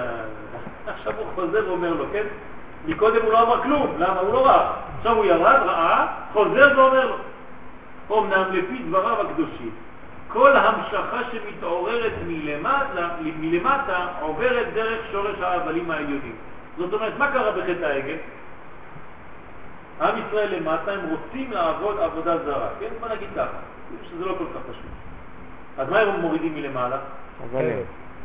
עכשיו 0.87 1.13
הוא 1.17 1.25
חוזר 1.35 1.67
ואומר 1.67 1.93
לו, 1.93 2.05
כן? 2.13 2.23
מקודם 2.85 3.21
הוא 3.23 3.31
לא 3.31 3.41
אמר 3.41 3.63
כלום, 3.63 3.95
למה? 3.97 4.19
הוא 4.19 4.33
לא 4.33 4.47
ראה. 4.47 4.71
עכשיו 4.97 5.15
הוא 5.15 5.25
ירד, 5.25 5.59
ראה, 5.65 6.07
חוזר 6.33 6.73
ואומר 6.77 7.05
לו. 7.05 7.15
אמנם 8.11 8.43
לפי 8.51 8.83
דבריו 8.83 9.21
הקדושים, 9.21 9.71
כל 10.27 10.55
המשכה 10.55 11.19
שמתעוררת 11.31 12.13
מלמטה, 12.27 13.09
מלמטה 13.39 14.07
עוברת 14.21 14.73
דרך 14.73 15.01
שורש 15.11 15.39
ההבלים 15.41 15.91
העליונים. 15.91 16.35
זאת 16.77 16.93
אומרת, 16.93 17.13
מה 17.17 17.31
קרה 17.31 17.51
בחטא 17.51 17.85
העגל? 17.85 18.17
עם 20.01 20.15
ישראל 20.27 20.55
למטה, 20.55 20.91
הם 20.91 20.99
רוצים 21.09 21.51
לעבוד 21.51 21.99
עבודה 21.99 22.37
זרה, 22.45 22.69
כן? 22.79 22.87
בוא 22.99 23.07
נגיד 23.09 23.27
ככה, 23.35 23.57
שזה 24.09 24.25
לא 24.25 24.35
כל 24.37 24.45
כך 24.55 24.61
פשוט. 24.61 24.91
אז 25.77 25.89
מה 25.89 25.99
הם 25.99 26.21
מורידים 26.21 26.55
מלמעלה? 26.55 26.97
אבלים. 27.43 27.77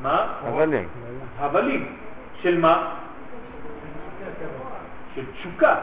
מה? 0.03 0.27
אבלים. 0.49 0.89
הבלים. 1.39 1.97
של 2.43 2.61
מה? 2.61 2.95
של 5.15 5.25
תשוקה. 5.33 5.77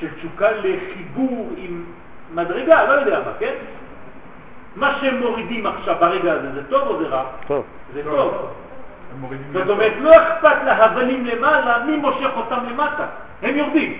של 0.00 0.08
תשוקה 0.14 0.50
לחיבור 0.50 1.50
עם 1.56 1.84
מדרגה, 2.34 2.86
לא 2.88 2.92
יודע 2.92 3.18
מה, 3.18 3.32
כן? 3.38 3.54
מה 4.76 4.98
שהם 5.00 5.18
מורידים 5.20 5.66
עכשיו 5.66 5.96
ברגע 6.00 6.32
הזה, 6.32 6.52
זה 6.52 6.62
טוב 6.68 6.88
או 6.88 6.98
זה 6.98 7.08
רע? 7.08 7.24
טוב. 7.46 7.64
זה 7.94 8.02
טוב. 8.04 8.50
זאת. 9.52 9.68
אומרת, 9.68 9.92
לא 10.00 10.12
אכפת 10.16 10.56
להבלים 10.64 11.26
למעלה, 11.26 11.84
מי 11.86 11.96
מושך 11.96 12.30
אותם 12.36 12.58
למטה? 12.70 13.06
הם 13.42 13.56
יורדים. 13.56 13.98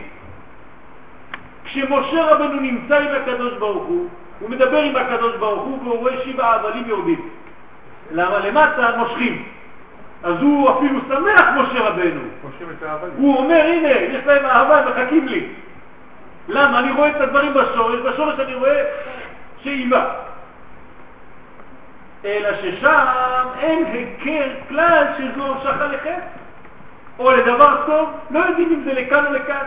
כשמשה 1.64 2.24
רבנו 2.24 2.60
נמצא 2.60 2.98
עם 2.98 3.22
הקדוש 3.22 3.52
ברוך 3.58 3.86
הוא, 3.86 4.08
הוא 4.40 4.50
מדבר 4.50 4.82
עם 4.82 4.96
הקדוש 4.96 5.36
ברוך 5.36 5.62
הוא 5.62 5.78
והוא 5.84 5.98
רואה 5.98 6.14
שבעה 6.24 6.54
הבלים 6.54 6.84
יורדים. 6.86 7.28
למה? 8.10 8.38
למטה 8.38 8.96
מושכים. 8.96 9.44
אז 10.22 10.42
הוא 10.42 10.70
אפילו 10.70 11.00
שמח, 11.08 11.48
משה 11.56 11.88
רבנו. 11.88 12.20
מושכים 12.44 12.66
את 12.78 12.82
האבלים. 12.82 13.14
הוא 13.16 13.36
אומר, 13.36 13.60
הנה, 13.64 13.88
יש 13.88 14.26
להם 14.26 14.46
אהבה, 14.46 14.90
מחכים 14.90 15.28
לי. 15.28 15.46
למה? 16.50 16.78
אני 16.78 16.92
רואה 16.92 17.10
את 17.10 17.20
הדברים 17.20 17.54
בשורש, 17.54 18.00
בשורש 18.00 18.40
אני 18.40 18.54
רואה 18.54 18.82
שאיבה. 19.62 20.10
אלא 22.24 22.48
ששם 22.56 23.46
אין 23.60 23.84
היכר 23.84 24.48
כלל 24.68 25.04
שזו 25.18 25.46
המשכה 25.46 25.86
לחטא, 25.86 26.18
או 27.18 27.30
לדבר 27.30 27.86
טוב, 27.86 28.10
לא 28.30 28.38
יודעים 28.38 28.72
אם 28.72 28.82
זה 28.84 28.92
לכאן 28.92 29.26
או 29.26 29.32
לכאן. 29.32 29.64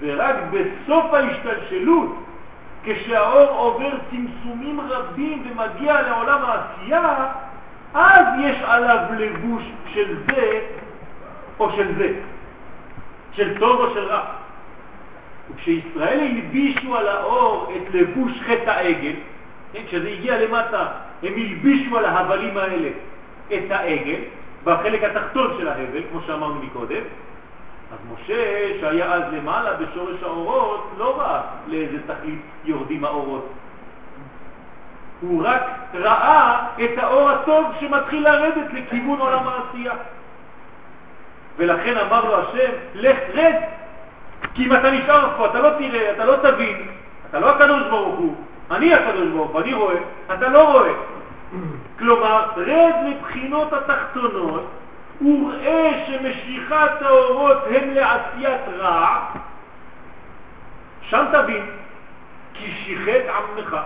ורק 0.00 0.36
בסוף 0.50 1.14
ההשתלשלות, 1.14 2.24
כשהאור 2.84 3.48
עובר 3.48 3.90
צמצומים 4.10 4.80
רבים 4.80 5.46
ומגיע 5.50 6.02
לעולם 6.02 6.40
העשייה, 6.44 7.14
אז 7.94 8.26
יש 8.40 8.56
עליו 8.62 8.98
לבוש 9.18 9.62
של 9.94 10.16
זה 10.26 10.60
או 11.58 11.72
של 11.72 11.94
זה, 11.98 12.12
של 13.32 13.58
טוב 13.58 13.80
או 13.80 13.94
של 13.94 14.04
רע. 14.04 14.39
וכשישראל 15.54 16.20
הלבישו 16.20 16.96
על 16.96 17.08
האור 17.08 17.72
את 17.76 17.94
לבוש 17.94 18.32
חטא 18.40 18.70
העגל, 18.70 19.12
כן, 19.72 19.80
כשזה 19.86 20.08
הגיע 20.08 20.38
למטה, 20.38 20.86
הם 21.22 21.32
הלבישו 21.36 21.98
על 21.98 22.04
ההבלים 22.04 22.56
האלה 22.56 22.88
את 23.48 23.70
העגל, 23.70 24.20
בחלק 24.64 25.04
התחתון 25.04 25.54
של 25.58 25.68
ההבל, 25.68 26.02
כמו 26.10 26.20
שאמרנו 26.26 26.62
מקודם, 26.62 27.02
אז 27.92 27.98
משה, 28.12 28.68
שהיה 28.80 29.14
אז 29.14 29.22
למעלה 29.32 29.72
בשורש 29.74 30.22
האורות, 30.22 30.90
לא 30.98 31.20
ראה 31.20 31.40
לאיזה 31.66 31.98
תכלית 32.06 32.40
יורדים 32.64 33.04
האורות. 33.04 33.52
הוא 35.20 35.42
רק 35.44 35.62
ראה 35.94 36.66
את 36.84 36.98
האור 36.98 37.30
הטוב 37.30 37.66
שמתחיל 37.80 38.24
לרדת 38.24 38.72
לכיוון 38.72 39.18
עולם 39.18 39.42
העשייה. 39.48 39.92
ולכן 41.56 41.96
אמר 41.96 42.24
לו 42.24 42.36
השם, 42.40 42.70
לך 42.94 43.18
רד, 43.34 43.54
כי 44.54 44.66
אם 44.66 44.72
אתה 44.72 44.90
נשאר 44.90 45.36
פה, 45.36 45.46
אתה 45.46 45.58
לא 45.60 45.70
תראה, 45.78 46.12
אתה 46.12 46.24
לא 46.24 46.36
תבין, 46.42 46.86
אתה 47.30 47.40
לא 47.40 47.50
הקדוש 47.50 47.82
ברוך 47.90 48.18
הוא, 48.18 48.34
אני 48.70 48.94
הקדוש 48.94 49.28
ברוך 49.28 49.50
הוא, 49.50 49.60
אני 49.60 49.72
רואה, 49.72 49.96
אתה 50.34 50.48
לא 50.48 50.72
רואה. 50.72 50.92
כלומר, 51.98 52.46
רד 52.56 52.94
לבחינות 53.06 53.72
התחתונות 53.72 54.70
וראה 55.22 56.04
שמשיכת 56.06 57.02
האורות 57.02 57.58
הם 57.70 57.90
לעשיית 57.90 58.60
רע, 58.78 59.26
שם 61.02 61.24
תבין, 61.32 61.66
כי 62.54 62.72
שיחת 62.84 63.34
עמך. 63.34 63.76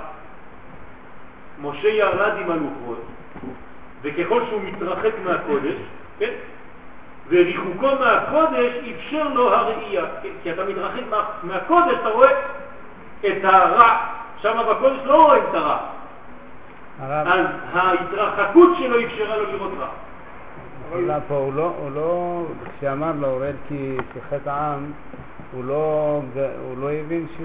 משה 1.62 1.88
ירד 1.88 2.32
עם 2.38 2.50
הלוחות, 2.50 3.04
וככל 4.02 4.42
שהוא 4.48 4.60
מתרחק 4.62 5.12
מהקודש, 5.24 5.74
כן? 6.18 6.30
וריחוקו 7.28 7.88
מהקודש 8.00 8.72
אפשר 8.96 9.28
לו 9.28 9.54
הראייה, 9.54 10.04
כי 10.42 10.52
אתה 10.52 10.64
מתרחק 10.64 11.02
מה, 11.10 11.24
מהקודש, 11.42 11.94
אתה 12.00 12.08
רואה 12.08 12.30
את 13.26 13.44
הרע, 13.44 13.96
שם 14.42 14.62
בקודש 14.70 14.98
לא 15.04 15.26
רואים 15.26 15.42
את 15.50 15.54
הרע, 15.54 15.78
הרב, 17.00 17.26
אז 17.26 17.46
ההתרחקות 17.72 18.76
שלו 18.78 19.04
אפשרה 19.06 19.36
לו 19.36 19.52
לראות 19.52 19.72
רע. 19.78 19.88
לא, 20.92 21.14
פה 21.28 21.34
הוא 21.34 21.54
לא, 21.54 21.72
הוא 21.78 21.90
לא, 21.94 22.42
כשאמר 22.78 23.12
לו 23.20 23.36
רד 23.40 23.54
כי 23.68 23.96
שיחת 24.12 24.46
העם, 24.46 24.92
הוא 25.52 25.64
לא, 25.64 26.20
הוא 26.68 26.78
לא 26.78 26.92
הבין 26.92 27.26
ש... 27.38 27.40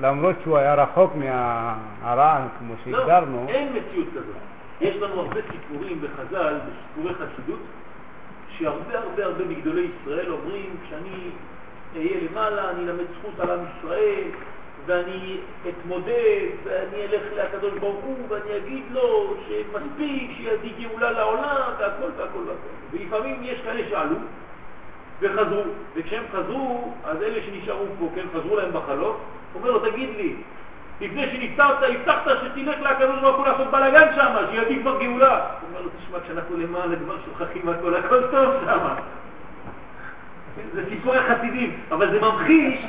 למרות 0.00 0.36
שהוא 0.42 0.58
היה 0.58 0.74
רחוק 0.74 1.12
מהרע, 1.14 2.38
כמו 2.58 2.74
שהגדרנו, 2.84 3.46
לא, 3.46 3.52
אין 3.52 3.68
מציאות 3.68 4.08
כזאת. 4.10 4.36
יש 4.80 4.96
לנו 4.96 5.20
הרבה 5.20 5.40
סיפורים 5.52 6.00
בחז"ל, 6.00 6.58
בסיפורי 6.58 7.14
חסידות, 7.14 7.58
שהרבה 8.58 8.98
הרבה 8.98 9.24
הרבה 9.24 9.44
מגדולי 9.44 9.88
ישראל 10.00 10.32
אומרים, 10.32 10.76
כשאני 10.86 11.30
אהיה 11.96 12.16
למעלה, 12.30 12.70
אני 12.70 12.82
אלמד 12.82 13.04
זכות 13.18 13.40
על 13.40 13.50
עם 13.50 13.64
ישראל, 13.78 14.24
ואני 14.86 15.36
אתמודד, 15.68 16.46
ואני 16.64 17.02
אלך 17.02 17.22
לקדוש 17.36 17.72
ברוך 17.80 18.04
הוא, 18.04 18.16
ואני 18.28 18.56
אגיד 18.56 18.82
לו 18.90 19.36
שמספיק 19.48 20.30
שיביא 20.36 20.72
גאולה 20.80 21.10
לעולם, 21.10 21.70
והכל 21.78 22.10
והכל 22.16 22.38
והכל. 22.38 22.74
ולפעמים 22.90 23.36
יש 23.42 23.60
כאלה 23.60 23.88
שעלו 23.88 24.16
וחזרו, 25.20 25.62
וכשהם 25.94 26.24
חזרו, 26.32 26.92
אז 27.04 27.22
אלה 27.22 27.42
שנשארו 27.42 27.86
פה, 27.98 28.08
כן, 28.14 28.26
חזרו 28.34 28.56
להם 28.56 28.72
בחלום, 28.72 29.16
אומר 29.54 29.70
לו, 29.70 29.90
תגיד 29.90 30.10
לי, 30.16 30.36
לפני 31.04 31.26
שנפטרת, 31.32 31.76
הבטחת 31.82 32.22
שתלך 32.44 32.76
לקדוש 32.80 33.20
ברוך 33.20 33.36
הוא 33.36 33.46
לעשות 33.46 33.66
בלאגן 33.70 34.06
שם, 34.14 34.34
שיביא 34.50 34.80
כבר 34.82 34.98
גאולה. 35.02 35.30
הוא 35.34 35.68
אומר 35.68 35.80
לו, 35.80 35.88
תשמע, 36.00 36.18
כשאנחנו 36.24 36.56
למעלה 36.56 36.96
כבר 36.96 37.14
שוכחים 37.24 37.68
הכל, 37.68 37.94
הכל 37.96 38.22
טוב 38.30 38.54
שם. 38.66 38.78
זה 40.74 40.82
סיפור 40.88 41.14
החסידים, 41.14 41.80
אבל 41.92 42.10
זה 42.10 42.20
ממחיש 42.20 42.80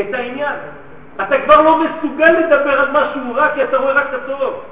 את 0.00 0.14
העניין. 0.14 0.54
אתה 1.16 1.40
כבר 1.44 1.60
לא 1.62 1.82
מסוגל 1.84 2.30
לדבר 2.30 2.80
על 2.80 2.88
משהו 2.92 3.34
רע, 3.34 3.48
כי 3.54 3.62
אתה 3.64 3.76
רואה 3.76 3.92
רק 3.92 4.06
את 4.08 4.14
הטוב. 4.14 4.62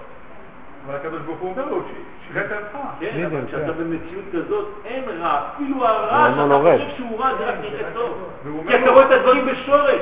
אבל 0.87 0.95
הקדוש 0.97 1.20
ברוך 1.20 1.39
הוא 1.39 1.51
אומר 1.51 1.68
לו, 1.70 1.80
"ש- 1.82 2.26
שיחת 2.32 2.47
עמך. 2.53 2.80
כן, 3.01 3.24
אבל 3.26 3.41
כשאתה. 3.49 3.72
במציאות 3.72 4.24
כזאת, 4.32 4.68
אין 4.85 5.05
רע. 5.20 5.41
אפילו 5.55 5.87
הרע 5.87 6.30
שאתה 6.30 6.47
לו, 6.47 6.64
רד. 6.64 6.76
חושב 6.78 6.97
שהוא 6.97 7.20
רע, 7.20 7.30
זה 7.39 7.45
רק 7.47 7.55
נראה 7.61 7.91
טוב. 7.95 8.28
כי 8.68 8.76
אתה 8.76 8.91
רואה 8.91 9.07
את 9.07 9.11
הדברים 9.11 9.47
בשורש. 9.47 10.01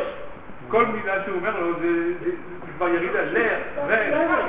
כל 0.73 0.87
מילה 0.87 1.25
שהוא 1.25 1.37
אומר 1.37 1.61
לו 1.61 1.73
זה 1.81 2.31
כבר 2.77 2.89
ירידה, 2.89 3.19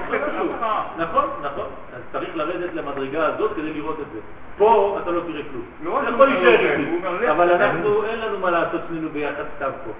לא 0.10 0.18
חשוב. 0.26 0.52
עמך. 0.52 0.66
נכון, 0.98 1.30
נכון. 1.42 1.66
אז 1.96 2.02
צריך 2.12 2.36
לרדת 2.36 2.74
למדרגה 2.74 3.26
הזאת 3.26 3.52
כדי 3.56 3.74
לראות 3.74 4.00
את 4.00 4.06
זה. 4.14 4.20
פה 4.58 5.00
אתה 5.04 5.12
לא 5.12 5.22
תראה 5.22 5.42
כלום. 5.52 5.66
לא 5.84 6.02
אתה 6.02 6.08
שהוא 6.08 6.16
יכול 6.16 6.30
אומר, 6.34 6.44
להישאר 6.44 6.80
איתי, 6.80 7.32
אבל. 7.32 7.52
אנחנו, 7.52 8.06
אין 8.06 8.20
לנו 8.20 8.40
מה 8.40 8.52
לעשות 8.52 8.82
שנינו 8.88 9.10
ביחד 9.10 9.44
סתם 9.56 9.70
פה. 9.86 9.92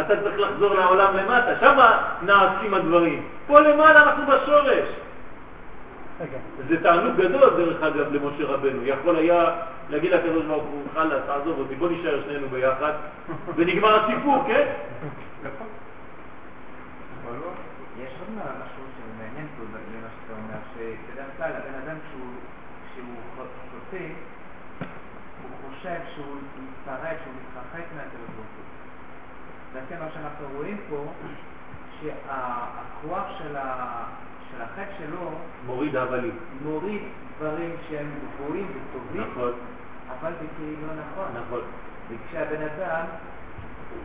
אתה 0.00 0.22
צריך 0.22 0.40
לחזור 0.40 0.74
לעולם 0.74 1.16
למטה, 1.16 1.60
שם 1.60 1.76
נעשים 2.22 2.74
הדברים. 2.74 3.22
פה 3.46 3.60
למעלה 3.60 4.02
אנחנו 4.02 4.24
בשורש. 4.26 4.88
זה 6.68 6.82
תענוג 6.82 7.16
גדול, 7.16 7.50
דרך 7.56 7.82
אגב, 7.82 8.12
למשה 8.12 8.44
רבנו. 8.44 8.84
יכול 8.84 9.16
היה 9.16 9.50
להגיד 9.90 10.12
לקדוש 10.12 10.44
ברוך 10.44 10.64
הוא, 10.64 10.82
חלאס, 10.94 11.22
תעזוב 11.26 11.58
אותי, 11.58 11.74
בוא 11.74 11.88
נשאר 11.90 12.20
שנינו 12.26 12.48
ביחד, 12.48 12.92
ונגמר 13.56 14.04
הסיפור, 14.04 14.44
כן? 14.46 14.66
לא. 17.32 17.52
יש 17.98 18.12
עוד 18.20 18.30
משהו 18.36 18.82
שמעניין 18.96 19.46
פה 19.56 19.62
במה 19.64 19.78
שאתה 20.14 20.32
אומר, 20.32 20.58
שבדרך 20.74 21.26
כלל 21.36 21.52
הבן 21.52 21.74
אדם 21.84 21.96
כשהוא 22.08 23.16
חוטא, 23.36 24.06
הוא 25.42 25.50
חושב 25.68 26.00
שהוא 26.14 26.36
מתפרק, 26.62 27.16
שהוא 27.24 27.34
מתרחק 27.42 27.84
מהקדוש 27.96 28.30
ברוך 28.36 28.52
הוא. 28.56 28.66
לכן 29.80 29.98
מה 30.04 30.10
שאנחנו 30.14 30.46
רואים 30.56 30.76
פה, 30.88 31.04
שהכוח 32.00 33.26
של 33.38 33.56
ה- 33.56 34.04
של 34.50 34.62
החטא 34.62 34.92
שלו 34.98 35.30
מוריד 35.66 35.96
הבלים. 35.96 36.36
מוריד 36.62 37.02
דברים 37.38 37.70
שהם 37.88 38.10
גבוהים 38.36 38.66
וטובים, 38.66 39.20
נכון, 39.30 39.52
אבל 40.20 40.32
זה 40.40 40.46
כאילו 40.56 40.86
לא 40.86 40.92
נכון. 40.92 41.42
נכון. 41.46 41.60
וכשהבן 42.08 42.62
אדם 42.62 43.04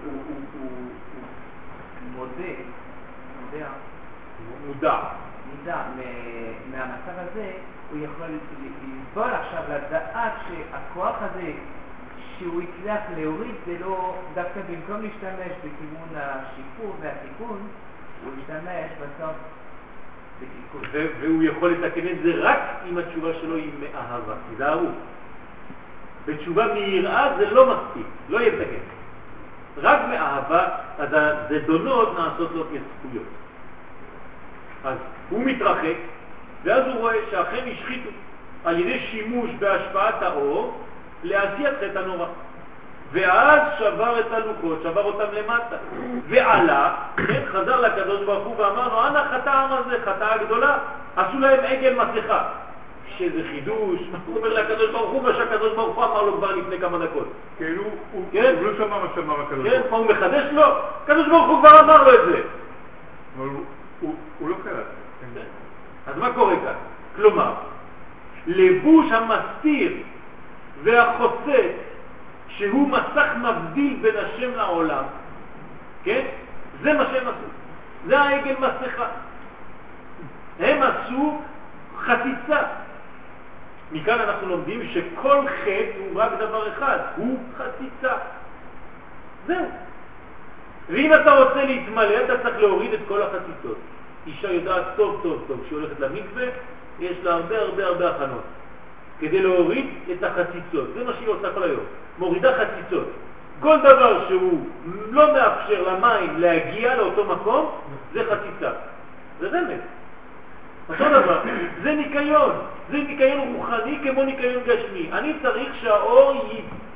הוא, 0.04 0.12
הוא, 0.14 0.36
הוא, 0.60 0.70
הוא 1.14 2.10
מודה, 2.16 2.54
מודה, 3.52 3.70
מודע. 4.68 4.98
מודע 5.50 5.78
מ- 5.98 6.72
מהמצב 6.72 7.18
הזה, 7.18 7.52
הוא 7.92 8.00
יכול 8.06 8.28
לסבול 8.28 9.30
עכשיו 9.34 9.64
לדעת 9.70 10.34
שהכוח 10.48 11.16
הזה 11.20 11.52
שהוא 12.38 12.62
הצליח 12.62 13.00
להוריד 13.18 13.56
זה 13.66 13.78
לא, 13.80 14.16
דווקא 14.34 14.60
במקום 14.70 15.02
להשתמש 15.02 15.58
בכיוון 15.58 16.10
השיפור 16.16 16.96
והתיקון, 17.02 17.60
הוא 18.26 18.34
השתמש 18.40 18.92
בסוף 18.98 19.36
בתיקון. 20.42 20.82
והוא 21.20 21.44
יכול 21.44 21.72
לתקן 21.72 22.08
את 22.08 22.24
זה 22.24 22.32
רק 22.36 22.60
אם 22.90 22.98
התשובה 22.98 23.34
שלו 23.42 23.56
היא 23.56 23.72
מאהבה. 23.80 24.34
תיזהרו. 24.50 24.88
בתשובה 26.26 26.74
מיראה 26.74 27.38
זה 27.38 27.50
לא 27.50 27.66
מספיק, 27.66 28.06
לא 28.30 28.42
יתקן. 28.42 28.84
רק 29.78 30.00
מאהבה, 30.10 30.68
אז 31.00 31.10
הזדונות 31.50 32.18
נעשות 32.20 32.52
לו 32.52 32.64
כזכויות. 32.64 33.28
אז 34.86 34.98
הוא 35.30 35.44
מתרחק, 35.46 35.96
ואז 36.64 36.84
הוא 36.88 36.96
רואה 36.96 37.16
שאכן 37.32 37.64
השחיתו 37.72 38.10
על 38.66 38.80
ידי 38.80 39.00
שימוש 39.00 39.50
בהשפעת 39.60 40.22
האור 40.22 40.74
לעשיית 41.24 41.74
חטא 41.78 42.00
הנורא. 42.00 42.26
ואז 43.12 43.60
שבר 43.80 44.20
את 44.20 44.32
הלוחות, 44.32 44.80
שבר 44.84 45.04
אותם 45.04 45.34
למטה, 45.34 45.76
ועלה, 46.28 46.96
כן, 47.28 47.42
חזר 47.52 47.82
לקדוש 47.82 48.26
ברוך 48.26 48.48
הוא 48.48 48.56
ואמר 48.58 48.88
לו, 48.88 49.08
אנא 49.08 49.24
חטא 49.32 49.50
העם 49.50 49.70
הזה, 49.74 49.98
חטאה 50.06 50.38
גדולה, 50.38 50.78
עשו 51.16 51.40
להם 51.40 51.60
עגל 51.66 51.94
מסכה. 51.94 52.44
שזה 53.18 53.42
חידוש, 53.52 54.00
הוא 54.26 54.38
אומר 54.38 54.54
לקדוש 54.54 54.90
ברוך 54.92 55.12
הוא, 55.12 55.24
מה 55.24 55.34
שהקדוש 55.34 55.74
ברוך 55.74 55.96
הוא 55.96 56.06
אמר 56.06 56.22
לו 56.22 56.38
כבר 56.38 56.56
לפני 56.56 56.80
כמה 56.80 56.98
דקות. 56.98 57.28
כאילו 57.58 57.84
הוא 58.12 58.26
כן. 58.32 58.56
הוא 58.60 58.68
לא 58.68 58.78
שמע 58.78 58.98
מה 58.98 59.08
שאמר 59.16 59.42
הקדוש 59.42 59.68
כן, 59.68 59.80
ברוך 59.80 59.92
מה 59.92 59.98
הוא 59.98 60.06
מחדש 60.06 60.44
לו? 60.52 60.64
הקדוש 61.04 61.28
ברוך 61.28 61.48
הוא 61.48 61.60
כבר 61.60 61.80
אמר 61.80 62.04
לו 62.04 62.14
את 62.14 62.20
זה. 62.26 62.42
הוא. 64.02 64.16
לא 64.50 64.56
קלט. 64.64 64.86
כן. 65.34 65.42
אז 66.08 66.18
מה 66.18 66.34
קורה 66.34 66.56
כאן? 66.56 66.74
כלומר, 67.16 67.54
לבוש 68.48 69.12
המסתיר 69.12 69.98
והחוצה, 70.84 71.72
שהוא 72.48 72.90
מסך 72.90 73.28
מבדיל 73.38 73.98
בין 74.02 74.16
השם 74.18 74.52
לעולם, 74.56 75.04
כן? 76.04 76.26
זה 76.82 76.94
מה 76.94 77.06
שהם 77.12 77.28
עשו. 77.28 77.48
זה 78.08 78.20
העגל 78.20 78.56
מסכה. 78.60 79.06
הם 80.60 80.82
עשו 80.82 81.42
חציצה. 81.98 82.62
מכאן 83.92 84.20
אנחנו 84.20 84.48
לומדים 84.48 84.82
שכל 84.94 85.48
חטא 85.48 85.98
הוא 86.00 86.22
רק 86.22 86.32
דבר 86.40 86.70
אחד, 86.74 86.98
הוא 87.16 87.40
חציצה. 87.58 88.14
זהו. 89.48 89.66
ואם 90.92 91.14
אתה 91.14 91.32
רוצה 91.32 91.66
להתמלא, 91.66 92.26
אתה 92.26 92.38
צריך 92.44 92.60
להוריד 92.60 92.94
את 92.94 93.00
כל 93.08 93.22
החציצות. 93.22 93.78
אישה 94.28 94.52
יודעת 94.52 94.84
טוב 94.96 95.20
טוב 95.24 95.44
טוב, 95.48 95.62
כשהיא 95.66 95.80
הולכת 95.80 96.00
למקווה, 96.00 96.44
יש 97.00 97.18
לה 97.24 97.34
הרבה 97.34 97.60
הרבה 97.60 97.86
הרבה 97.86 98.10
הכנות. 98.10 98.44
כדי 99.20 99.42
להוריד 99.42 99.86
את 100.12 100.24
החציצות. 100.24 100.88
זה 100.94 101.04
מה 101.04 101.12
שהיא 101.14 101.28
עושה 101.28 101.54
כל 101.54 101.64
היום. 101.64 101.84
מורידה 102.20 102.52
חציצות. 102.58 103.08
כל 103.60 103.78
דבר 103.80 104.28
שהוא 104.28 104.66
לא 105.12 105.34
מאפשר 105.34 105.84
למים 105.90 106.40
להגיע 106.40 106.96
לאותו 106.96 107.26
מקום, 107.26 107.72
זה 108.14 108.24
חציצה. 108.24 108.72
זה 109.40 109.48
רמז. 109.48 109.82
אותו 110.90 111.10
דבר, 111.10 111.42
זה 111.84 111.92
ניקיון. 111.92 112.52
זה 112.90 112.98
ניקיון 112.98 113.54
רוחני 113.56 114.00
כמו 114.04 114.24
ניקיון 114.24 114.64
גשמי. 114.64 115.10
אני 115.12 115.34
צריך 115.42 115.70
שהאור 115.82 116.50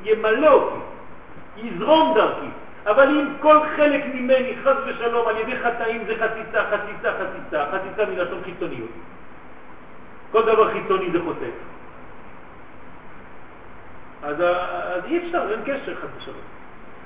ימלא 0.04 0.48
אותי, 0.48 0.80
יזרום 1.58 2.14
דרכי. 2.16 2.48
אבל 2.86 3.08
אם 3.10 3.28
כל 3.42 3.60
חלק 3.76 4.06
ממני, 4.14 4.56
חס 4.64 4.76
ושלום, 4.86 5.28
על 5.28 5.38
ידי 5.38 5.60
חטאים 5.60 6.04
זה 6.08 6.14
חציצה, 6.14 6.64
חציצה, 6.72 7.12
חציצה, 7.12 7.66
חציצה 7.72 8.06
מלשון 8.06 8.42
חיצוניות. 8.44 8.90
כל 10.32 10.42
דבר 10.42 10.74
חיצוני 10.74 11.12
זה 11.12 11.20
חוטא. 11.24 11.50
אז, 14.24 14.42
אז 14.42 15.06
אי 15.06 15.18
אפשר, 15.18 15.52
אין 15.52 15.62
קשר 15.66 15.96
חס 15.96 16.10
ושלום. 16.18 16.38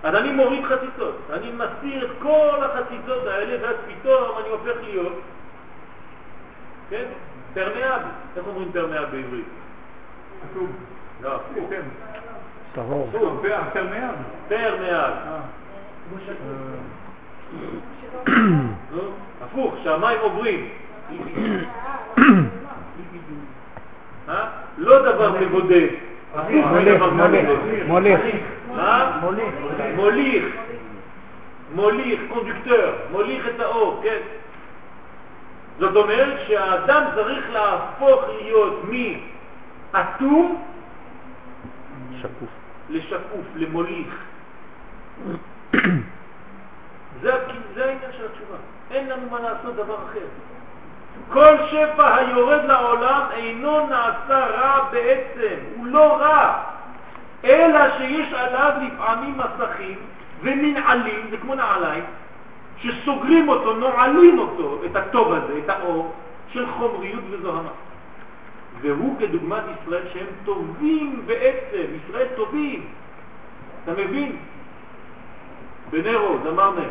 אז 0.04 0.16
אני 0.16 0.32
מוריד 0.32 0.66
חציצות, 0.66 1.16
אני 1.34 1.52
מסיר 1.52 2.06
את 2.06 2.12
כל 2.22 2.60
החציצות 2.62 3.28
האלה, 3.28 3.58
ואז 3.62 3.76
פתאום 3.88 4.38
אני 4.40 4.50
הופך 4.50 4.84
להיות, 4.84 5.20
כן? 6.90 7.06
perméable. 7.54 8.02
איך 8.38 8.48
אומרים 8.48 8.72
perméable 8.72 9.04
בעברית? 9.12 9.46
כתוב. 10.52 10.70
לא, 11.22 11.36
הפוך. 11.36 11.70
טהור. 12.76 13.10
perméable. 13.74 14.16
perméable. 14.48 15.20
אה. 16.18 16.34
הפוך, 19.42 19.76
שהמים 19.84 20.18
עוברים. 20.22 20.70
אה? 24.30 24.50
לא 24.78 25.12
דבר 25.12 25.40
מבודד. 25.42 25.88
זה 26.34 26.62
מוליך, 26.66 27.02
מוליך. 27.88 28.22
מוליך. 29.96 30.46
מוליך. 31.76 32.20
קונדוקטור, 32.30 32.92
מוליך 33.12 33.48
את 33.56 33.60
האור, 33.60 34.00
כן? 34.04 34.18
זאת 35.80 35.96
אומרת 35.96 36.40
שהאדם 36.48 37.04
צריך 37.16 37.50
להפוך 37.54 38.24
להיות 38.42 38.82
מאטום 39.94 40.64
שקוף. 42.22 42.50
לשקוף, 42.90 43.46
למוליך. 43.56 44.26
זה, 47.22 47.32
זה 47.74 47.86
העניין 47.86 48.12
של 48.18 48.26
התשובה. 48.26 48.58
אין 48.92 49.10
לנו 49.10 49.30
מה 49.32 49.40
לעשות 49.40 49.76
דבר 49.76 49.96
אחר. 49.96 50.26
כל 51.34 51.56
שפע 51.68 52.16
היורד 52.16 52.66
לעולם 52.66 53.22
אינו 53.32 53.88
נעשה 53.88 54.46
רע 54.46 54.90
בעצם, 54.92 55.56
הוא 55.76 55.86
לא 55.86 56.18
רע, 56.18 56.64
אלא 57.44 57.98
שיש 57.98 58.34
עליו 58.34 58.72
לפעמים 58.82 59.38
מסכים 59.38 59.98
ומנעלים, 60.42 61.28
זה 61.30 61.38
כמו 61.38 61.56
נעליים, 61.56 62.04
שסוגרים 62.78 63.50
אותו, 63.50 63.74
נועלים 63.74 64.40
אותו, 64.40 64.82
את 64.86 64.96
הטוב 64.96 65.34
הזה, 65.34 65.54
את 65.66 65.70
האור, 65.70 66.14
של 66.54 66.66
חומריות 66.72 67.24
וזוהמה. 67.30 67.70
והוא 68.82 69.20
כדוגמת 69.20 69.64
ישראל 69.82 70.04
שהם 70.14 70.26
טובים 70.46 71.24
בעצם, 71.26 71.84
ישראל 71.96 72.28
טובים. 72.36 72.88
אתה 73.84 73.92
מבין? 73.92 74.38
בנרו, 75.90 76.38
זמרנה. 76.44 76.88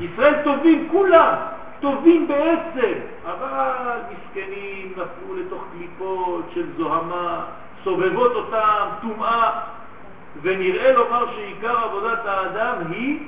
ישראל 0.00 0.34
טובים, 0.44 0.88
כולם, 0.90 1.34
טובים 1.80 2.28
בעצם, 2.28 2.92
אבל 3.24 4.00
מסכנים 4.10 4.92
נפלו 4.92 5.36
לתוך 5.36 5.64
קליפות 5.72 6.44
של 6.54 6.66
זוהמה, 6.76 7.44
סובבות 7.84 8.32
אותם, 8.32 8.88
טומאה, 9.02 9.60
ונראה 10.42 10.92
לומר 10.92 11.32
שעיקר 11.34 11.76
עבודת 11.78 12.26
האדם 12.26 12.74
היא, 12.90 13.26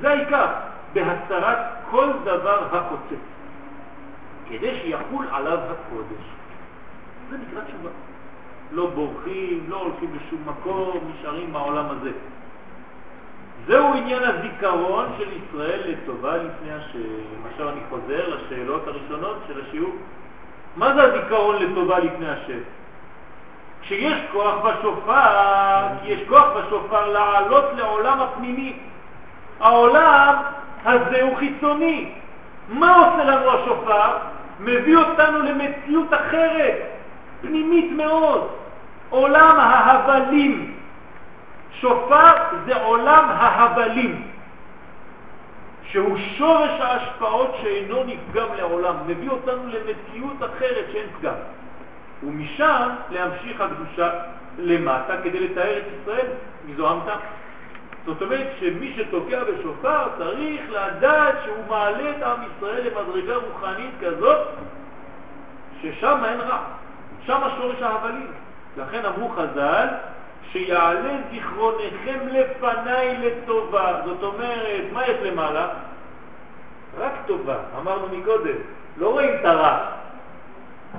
זה 0.00 0.10
העיקר, 0.10 0.46
בהסרת 0.92 1.58
כל 1.90 2.06
דבר 2.24 2.76
החוצץ, 2.76 3.22
כדי 4.48 4.80
שיחול 4.82 5.26
עליו 5.32 5.58
הקודש. 5.58 6.24
זה 7.30 7.36
נקרא 7.38 7.64
תשובה. 7.64 7.90
לא 8.72 8.90
בורחים, 8.90 9.64
לא 9.68 9.76
הולכים 9.76 10.10
לשום 10.16 10.38
מקום, 10.46 11.12
נשארים 11.14 11.52
בעולם 11.52 11.84
הזה. 11.90 12.10
זהו 13.66 13.94
עניין 13.94 14.22
הזיכרון 14.22 15.06
של 15.18 15.28
ישראל 15.32 15.80
לטובה 15.86 16.36
לפני 16.36 16.72
השם. 16.72 16.98
עכשיו 17.50 17.68
אני 17.68 17.80
חוזר 17.90 18.34
לשאלות 18.34 18.88
הראשונות 18.88 19.36
של 19.48 19.60
השיעור. 19.60 19.92
מה 20.76 20.94
זה 20.94 21.02
הזיכרון 21.02 21.56
לטובה 21.62 21.98
לפני 21.98 22.28
השם? 22.28 22.58
כשיש 23.82 24.18
כוח 24.32 24.54
בשופר, 24.64 25.86
כי 26.02 26.08
יש 26.08 26.20
כוח 26.28 26.46
בשופר 26.56 27.12
לעלות 27.12 27.64
לעולם 27.76 28.20
הפנימי. 28.20 28.76
העולם 29.60 30.34
הזה 30.84 31.22
הוא 31.22 31.36
חיצוני. 31.36 32.12
מה 32.68 32.96
עושה 32.96 33.24
לנו 33.24 33.50
השופר? 33.50 34.16
מביא 34.60 34.96
אותנו 34.96 35.38
למציאות 35.38 36.14
אחרת, 36.14 36.78
פנימית 37.40 37.92
מאוד, 37.92 38.48
עולם 39.10 39.56
ההבלים. 39.58 40.81
שופר 41.80 42.32
זה 42.66 42.82
עולם 42.82 43.24
ההבלים, 43.28 44.28
שהוא 45.82 46.18
שורש 46.38 46.80
ההשפעות 46.80 47.56
שאינו 47.62 48.04
נפגם 48.04 48.46
לעולם, 48.56 48.94
מביא 49.06 49.30
אותנו 49.30 49.62
למציאות 49.66 50.36
אחרת 50.36 50.84
שאין 50.92 51.06
פגם. 51.20 51.34
ומשם 52.22 52.88
להמשיך 53.10 53.60
הקדושה 53.60 54.10
למטה 54.58 55.14
כדי 55.24 55.40
לתאר 55.40 55.78
את 55.78 55.84
ישראל 56.02 56.26
מזוהמת. 56.68 57.02
זאת 58.06 58.22
אומרת 58.22 58.46
שמי 58.60 58.94
שתוקע 58.96 59.44
בשופר 59.44 60.08
צריך 60.18 60.60
לדעת 60.70 61.34
שהוא 61.44 61.64
מעלה 61.68 62.10
את 62.10 62.22
עם 62.22 62.38
ישראל 62.42 62.86
למדרגה 62.86 63.34
רוחנית 63.36 63.90
כזאת 64.00 64.38
ששם 65.82 66.18
אין 66.24 66.40
רע, 66.40 66.58
שם 67.26 67.40
שורש 67.56 67.82
ההבלים. 67.82 68.32
לכן 68.76 69.04
אמרו 69.04 69.28
חז"ל 69.28 69.86
שיעלה 70.52 71.16
זיכרונכם 71.30 72.18
לפניי 72.32 73.16
לטובה. 73.18 74.00
זאת 74.04 74.22
אומרת, 74.22 74.84
מה 74.92 75.06
יש 75.06 75.16
למעלה? 75.22 75.68
רק 76.98 77.12
טובה, 77.26 77.56
אמרנו 77.80 78.06
מקודם, 78.16 78.56
לא 78.96 79.08
רואים 79.08 79.30
את 79.40 79.44
הרע. 79.44 79.78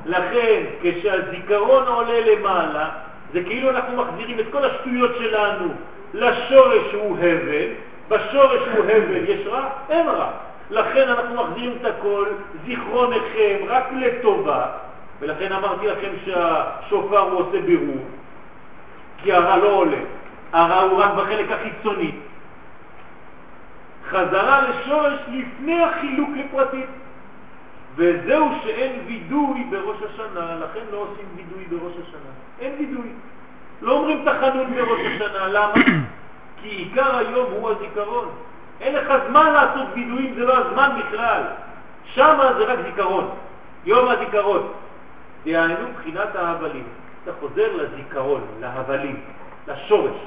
לכן, 0.06 0.64
כשהזיכרון 0.82 1.88
עולה 1.88 2.20
למעלה, 2.20 2.90
זה 3.34 3.44
כאילו 3.44 3.70
אנחנו 3.70 3.98
מחזירים 3.98 4.40
את 4.40 4.46
כל 4.52 4.66
השטויות 4.66 5.12
שלנו 5.18 5.68
לשורש 6.14 6.92
שהוא 6.92 7.18
הבל, 7.18 7.70
בשורש 8.10 8.62
הוא 8.76 8.86
הבל 8.86 9.30
יש 9.30 9.48
רע? 9.48 9.70
אין 9.90 10.08
רע. 10.08 10.32
לכן 10.70 11.10
אנחנו 11.10 11.36
מחזירים 11.36 11.78
את 11.82 11.86
הכל, 11.86 12.26
זיכרונכם, 12.66 13.58
רק 13.68 13.84
לטובה, 14.02 14.66
ולכן 15.20 15.52
אמרתי 15.52 15.88
לכם 15.88 16.10
שהשופר 16.26 17.20
הוא 17.20 17.40
עושה 17.40 17.62
בירור, 17.62 18.06
כי 19.24 19.34
הרע 19.34 19.58
לא 19.58 19.68
עולה, 19.68 19.98
הרע 20.54 20.82
הוא 20.82 21.00
רק 21.04 21.12
בחלק 21.12 21.52
החיצוני. 21.52 22.12
חזרה 24.10 24.62
לשורש 24.62 25.20
לפני 25.28 25.84
החילוק 25.84 26.30
לפרטים. 26.36 26.86
וזהו 27.96 28.50
שאין 28.64 28.92
וידוי 29.08 29.64
בראש 29.70 29.98
השנה, 30.04 30.56
לכן 30.56 30.80
לא 30.92 30.98
עושים 30.98 31.26
וידוי 31.36 31.66
בראש 31.70 31.94
השנה. 31.94 32.32
אין 32.60 32.72
וידוי. 32.80 33.08
לא 33.82 33.92
אומרים 33.92 34.26
תחנון 34.26 34.74
בראש 34.76 35.00
השנה, 35.00 35.48
למה? 35.48 35.74
כי 36.62 36.68
עיקר 36.68 37.18
היום 37.18 37.52
הוא 37.52 37.70
הזיכרון. 37.70 38.30
אין 38.82 38.96
לך 38.96 39.14
זמן 39.30 39.54
לעשות 39.54 39.88
וידויים, 39.94 40.34
זה 40.36 40.46
לא 40.46 40.58
הזמן 40.58 41.00
בכלל. 41.00 41.42
שמה 42.06 42.54
זה 42.58 42.64
רק 42.64 42.80
זיכרון, 42.86 43.30
יום 43.86 44.08
הזיכרון. 44.08 44.72
דהיינו 45.46 45.88
בחינת 45.98 46.36
ההבלים. 46.36 46.84
אתה 47.24 47.32
חוזר 47.40 47.76
לזיכרון, 47.76 48.42
להבלים, 48.60 49.22
לשורש. 49.68 50.18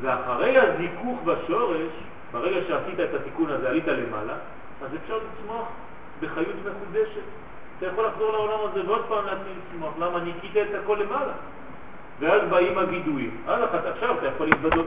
ואחרי 0.00 0.58
הזיכוך 0.58 1.20
בשורש, 1.24 1.92
ברגע 2.32 2.56
שעשית 2.68 3.00
את 3.00 3.14
התיקון 3.14 3.50
הזה, 3.50 3.68
עלית 3.68 3.86
למעלה, 3.86 4.34
אז 4.84 4.90
אפשר 5.02 5.16
לצמוח 5.16 5.66
בחיות 6.20 6.56
מחודשת. 6.60 7.20
אתה 7.78 7.86
יכול 7.86 8.06
לחזור 8.06 8.32
לעולם 8.32 8.70
הזה 8.70 8.86
ועוד 8.86 9.04
פעם 9.08 9.26
להתחיל 9.26 9.52
לצמוח. 9.68 9.92
למה? 9.98 10.20
ניקית 10.20 10.56
את 10.56 10.80
הכל 10.84 10.96
למעלה. 11.00 11.32
ואז 12.20 12.42
באים 12.50 12.78
הגידויים. 12.78 13.36
אז 13.46 13.60
עכשיו 13.72 14.18
אתה 14.18 14.26
יכול 14.26 14.46
להתוודות. 14.46 14.86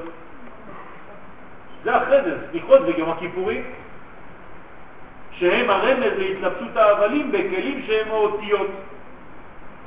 זה 1.84 1.98
אחרי 1.98 2.22
זה, 2.22 2.38
סליחות 2.52 2.82
ויום 2.82 3.10
הכיפורים, 3.10 3.64
שהם 5.32 5.70
הרמז 5.70 6.14
להתלבשות 6.18 6.78
ההבלים 6.78 7.32
בכלים 7.32 7.84
שהם 7.88 8.08
האותיות. 8.08 8.68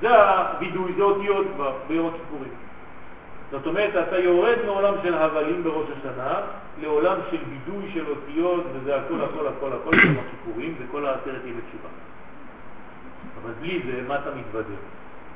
זה 0.02 0.22
הווידוי, 0.24 0.92
זה 0.96 1.02
אותיות 1.02 1.46
כבר 1.54 1.72
ביום 1.88 2.08
הכיפורים. 2.08 2.52
זאת 3.50 3.66
אומרת, 3.66 4.08
אתה 4.08 4.18
יורד 4.18 4.56
מעולם 4.66 4.94
של 5.02 5.14
הבלים 5.14 5.64
בראש 5.64 5.86
השנה 5.98 6.40
לעולם 6.80 7.16
של 7.30 7.36
וידוי 7.48 7.90
של 7.94 8.04
אותיות, 8.08 8.64
וזה 8.74 8.96
הכל, 8.96 9.14
הכל, 9.24 9.46
הכל, 9.46 9.72
הכל 9.72 9.90
ביום 9.90 10.16
הכיפורים, 10.26 10.74
זה 10.78 10.84
כל 10.90 11.06
העשרת 11.06 11.40
ימי 11.44 11.60
תשובה. 11.68 11.88
אבל 13.42 13.52
בלי 13.60 13.82
זה, 13.86 14.08
מה 14.08 14.14
אתה 14.14 14.30
מתוודה? 14.36 14.74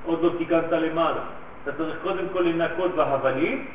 עוד 0.05 0.23
לא 0.23 0.31
תיקנת 0.39 0.73
למעלה. 0.73 1.21
אתה 1.63 1.73
צריך 1.73 1.97
קודם 2.03 2.25
כל 2.33 2.41
לנקות 2.41 2.95
בהבלים 2.95 3.67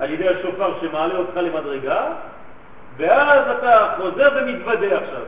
על 0.00 0.10
ידי 0.10 0.28
השופר 0.28 0.74
שמעלה 0.80 1.16
אותך 1.16 1.36
למדרגה, 1.36 2.12
ואז 2.96 3.58
אתה 3.58 3.94
חוזר 3.96 4.28
ומתוודה 4.36 4.98
עכשיו. 4.98 5.22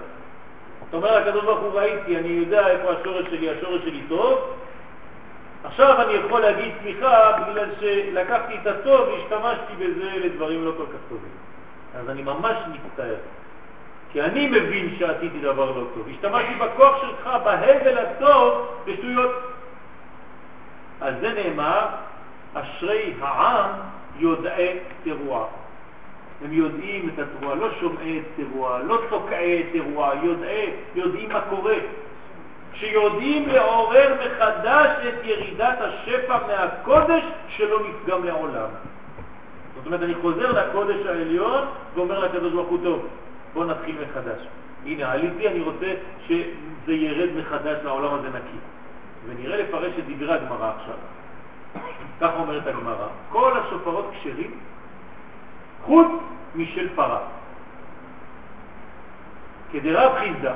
אתה 0.88 0.96
אומר 0.96 1.18
לקדוש 1.18 1.44
ברוך 1.44 1.60
הוא 1.60 1.72
ראיתי, 1.80 2.16
אני 2.16 2.28
יודע 2.28 2.68
איפה 2.68 2.92
השורש 2.92 3.26
שלי, 3.30 3.50
השורש 3.50 3.82
שלי 3.82 4.00
טוב, 4.08 4.54
עכשיו 5.64 6.02
אני 6.02 6.12
יכול 6.12 6.40
להגיד 6.40 6.72
סליחה 6.82 7.32
בגלל 7.32 7.68
שלקחתי 7.80 8.54
את 8.62 8.66
הטוב 8.66 9.08
והשתמשתי 9.08 9.72
בזה 9.78 10.10
לדברים 10.24 10.64
לא 10.64 10.72
כל 10.76 10.86
כך 10.86 10.98
טובים. 11.08 11.30
אז 11.94 12.10
אני 12.10 12.22
ממש 12.22 12.56
מצטער, 12.72 13.14
כי 14.12 14.22
אני 14.22 14.46
מבין 14.46 14.96
שעשיתי 14.98 15.38
דבר 15.40 15.70
לא 15.70 15.84
טוב. 15.94 16.08
השתמשתי 16.10 16.54
בכוח 16.54 17.00
שלך, 17.00 17.30
בהבל 17.44 17.98
הטוב, 17.98 18.66
בשטויות. 18.86 19.30
על 21.00 21.14
זה 21.20 21.32
נאמר, 21.32 21.86
אשרי 22.54 23.12
העם 23.20 23.70
יודעי 24.18 24.78
תרועה. 25.04 25.44
הם 26.44 26.52
יודעים 26.52 27.08
את 27.08 27.18
התרועה, 27.18 27.54
לא 27.54 27.68
שומעי 27.80 28.20
תרועה, 28.36 28.78
לא 28.78 28.98
תוקעי 29.08 29.62
תרועה, 29.72 30.24
יודעי, 30.24 30.70
יודעים 30.94 31.32
מה 31.32 31.40
קורה. 31.40 31.76
שיודעים 32.74 33.48
לעורר 33.48 34.14
מחדש 34.14 35.06
את 35.08 35.24
ירידת 35.24 35.78
השפע 35.80 36.38
מהקודש 36.46 37.22
שלא 37.48 37.80
נפגם 37.88 38.24
לעולם. 38.24 38.68
זאת 39.74 39.86
אומרת, 39.86 40.02
אני 40.02 40.14
חוזר 40.14 40.52
לקודש 40.52 41.06
העליון 41.06 41.64
ואומר 41.94 42.18
לקדוש 42.18 42.52
ברוך 42.52 42.68
הוא, 42.68 42.78
טוב, 42.82 43.06
בוא 43.54 43.64
נתחיל 43.64 43.96
מחדש. 44.02 44.46
הנה, 44.86 45.12
עליתי, 45.12 45.48
אני 45.48 45.60
רוצה 45.60 45.94
שזה 46.26 46.92
ירד 46.92 47.28
מחדש 47.36 47.78
לעולם 47.84 48.14
הזה 48.14 48.28
נקי. 48.28 48.58
ונראה 49.26 49.56
לפרש 49.56 49.92
את 49.98 50.04
דברי 50.08 50.34
הגמרא 50.34 50.72
עכשיו. 50.76 50.94
כך 52.20 52.30
אומרת 52.38 52.66
הגמרא, 52.66 53.06
כל 53.28 53.52
השופרות 53.58 54.10
כשרים 54.12 54.50
חוץ 55.82 56.08
משל 56.54 56.88
פרה. 56.94 57.18
כדרב 59.72 60.18
חיסדא, 60.18 60.54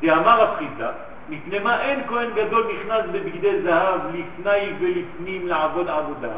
דאמר 0.00 0.40
רב 0.40 0.56
חיסדא, 0.58 0.92
מפני 1.28 1.58
מה 1.58 1.82
אין 1.82 2.00
כהן 2.08 2.30
גדול 2.34 2.66
נכנס 2.74 3.04
בבגדי 3.12 3.62
זהב 3.62 4.00
לפני 4.08 4.72
ולפנים 4.80 5.46
לעבוד 5.46 5.88
עבודה? 5.88 6.32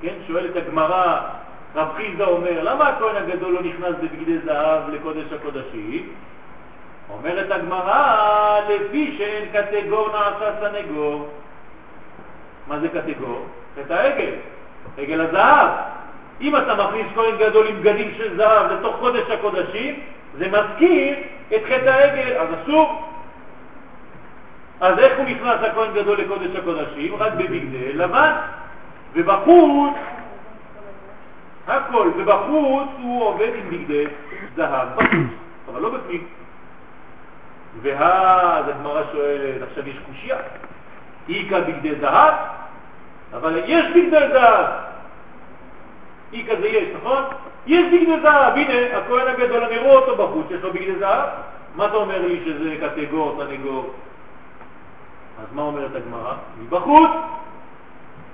כן, 0.00 0.14
שואלת 0.26 0.56
הגמרא, 0.56 1.20
רב 1.74 1.88
חיסדא 1.96 2.24
אומר, 2.24 2.62
למה 2.62 2.88
הכהן 2.88 3.16
הגדול 3.16 3.52
לא 3.52 3.62
נכנס 3.62 3.94
בבגדי 4.02 4.38
זהב 4.38 4.90
לקודש 4.90 5.32
הקודשים? 5.32 6.08
אומרת 7.10 7.50
הגמרא, 7.50 8.60
לפי 8.68 9.14
שאין 9.18 9.48
קטגור 9.52 10.08
נעשה 10.08 10.52
סנגור. 10.60 11.28
מה 12.68 12.78
זה 12.78 12.88
קטגור? 12.88 13.46
את 13.80 13.90
העגל, 13.90 14.32
עגל 14.98 15.20
הזהב. 15.20 15.68
אם 16.40 16.56
אתה 16.56 16.74
מכניס 16.74 17.06
כהן 17.14 17.36
גדול 17.38 17.66
עם 17.66 17.80
בגדים 17.80 18.10
של 18.16 18.36
זהב 18.36 18.72
לתוך 18.72 18.96
קודש 19.00 19.30
הקודשים, 19.30 20.00
זה 20.38 20.48
מזכיר 20.48 21.14
את 21.54 21.60
חטא 21.64 21.88
העגל, 21.88 22.36
אז 22.36 22.48
אסור. 22.62 23.06
אז 24.80 24.98
איך 24.98 25.18
הוא 25.18 25.26
נכנס 25.26 25.56
הכהן 25.62 25.94
גדול 25.94 26.20
לקודש 26.20 26.56
הקודשים? 26.56 27.14
רק 27.14 27.32
בבגדי 27.32 27.92
לבן. 27.92 28.32
ובחוץ, 29.14 29.94
הכל, 31.68 32.10
ובחוץ 32.16 32.88
הוא 33.02 33.24
עובד 33.24 33.50
עם 33.54 33.70
בגדי 33.70 34.04
זהב, 34.56 34.88
בחוץ, 34.96 35.30
אבל 35.68 35.80
לא 35.80 35.90
בפנים. 35.90 36.26
ואז 37.82 38.64
הגמרא 38.68 39.02
שואלת, 39.12 39.62
עכשיו 39.70 39.88
יש 39.88 39.96
קושייה, 40.06 40.36
איכא 41.28 41.60
בגדי 41.60 41.94
זהב, 42.00 42.34
אבל 43.32 43.60
יש 43.66 43.86
בגדי 43.90 44.28
זהב. 44.32 44.66
איכא 46.32 46.54
זה 46.60 46.68
יש, 46.68 46.88
נכון? 47.00 47.22
יש 47.66 47.84
בגדי 47.92 48.20
זהב, 48.22 48.54
הנה, 48.56 48.98
הכהן 48.98 49.28
הגדול, 49.28 49.64
אני 49.64 49.78
רואה 49.78 49.94
אותו 49.94 50.16
בחוץ, 50.16 50.46
יש 50.50 50.62
לו 50.62 50.72
בגדי 50.72 50.98
זהב. 50.98 51.28
מה 51.76 51.86
אתה 51.86 51.94
אומר 51.94 52.26
לי 52.26 52.40
שזה 52.44 52.76
קטגור, 52.80 53.38
סנגור? 53.38 53.94
אז 55.42 55.54
מה 55.54 55.62
אומרת 55.62 55.90
הגמרא? 55.94 56.32
מבחוץ. 56.60 57.10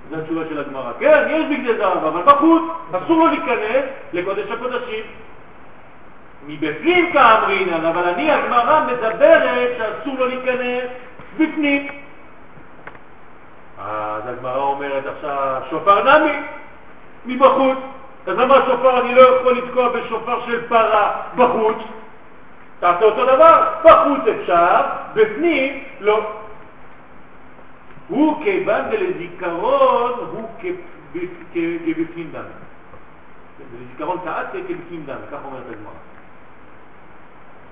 זו 0.09 0.15
התשובה 0.15 0.41
של 0.49 0.59
הגמרא. 0.59 0.91
כן, 0.99 1.27
יש 1.29 1.45
בגדי 1.45 1.77
זהב, 1.77 2.05
אבל 2.05 2.21
בחוץ 2.21 2.61
אסור 2.91 3.17
לו 3.17 3.27
להיכנס 3.27 3.83
לקודש 4.13 4.51
הקודשים. 4.51 5.03
מבפנים 6.47 7.13
כאמרינן, 7.13 7.85
אבל 7.85 8.03
אני, 8.03 8.31
הגמרא 8.31 8.85
מדברת 8.87 9.77
שאסור 9.77 10.15
לו 10.19 10.27
להיכנס 10.27 10.89
בפנים. 11.37 11.87
אז 13.85 14.21
הגמרא 14.25 14.61
אומרת 14.61 15.03
עכשיו, 15.05 15.61
שופר 15.69 16.19
נמי, 16.19 16.37
מבחוץ. 17.25 17.77
אז 18.27 18.37
למה 18.37 18.55
שופר 18.65 19.01
אני 19.01 19.15
לא 19.15 19.21
יכול 19.21 19.57
לתקוע 19.57 19.89
בשופר 19.89 20.45
של 20.45 20.67
פרה 20.67 21.11
בחוץ? 21.35 21.77
תעשה 22.79 23.05
אותו 23.05 23.25
דבר, 23.25 23.63
בחוץ 23.83 24.21
אפשר, 24.41 24.81
בפנים 25.13 25.83
לא. 25.99 26.21
הוא 28.07 28.43
כיוון 28.43 28.81
ולזיכרון 28.91 30.13
הוא 30.31 30.49
כבפנים 31.53 32.31
דם. 32.31 32.43
ולזיכרון 33.71 34.17
כעתה 34.23 34.57
כבפנים 34.67 35.03
דם, 35.05 35.19
כך 35.31 35.39
אומרת 35.45 35.63
הגמרא. 35.69 35.91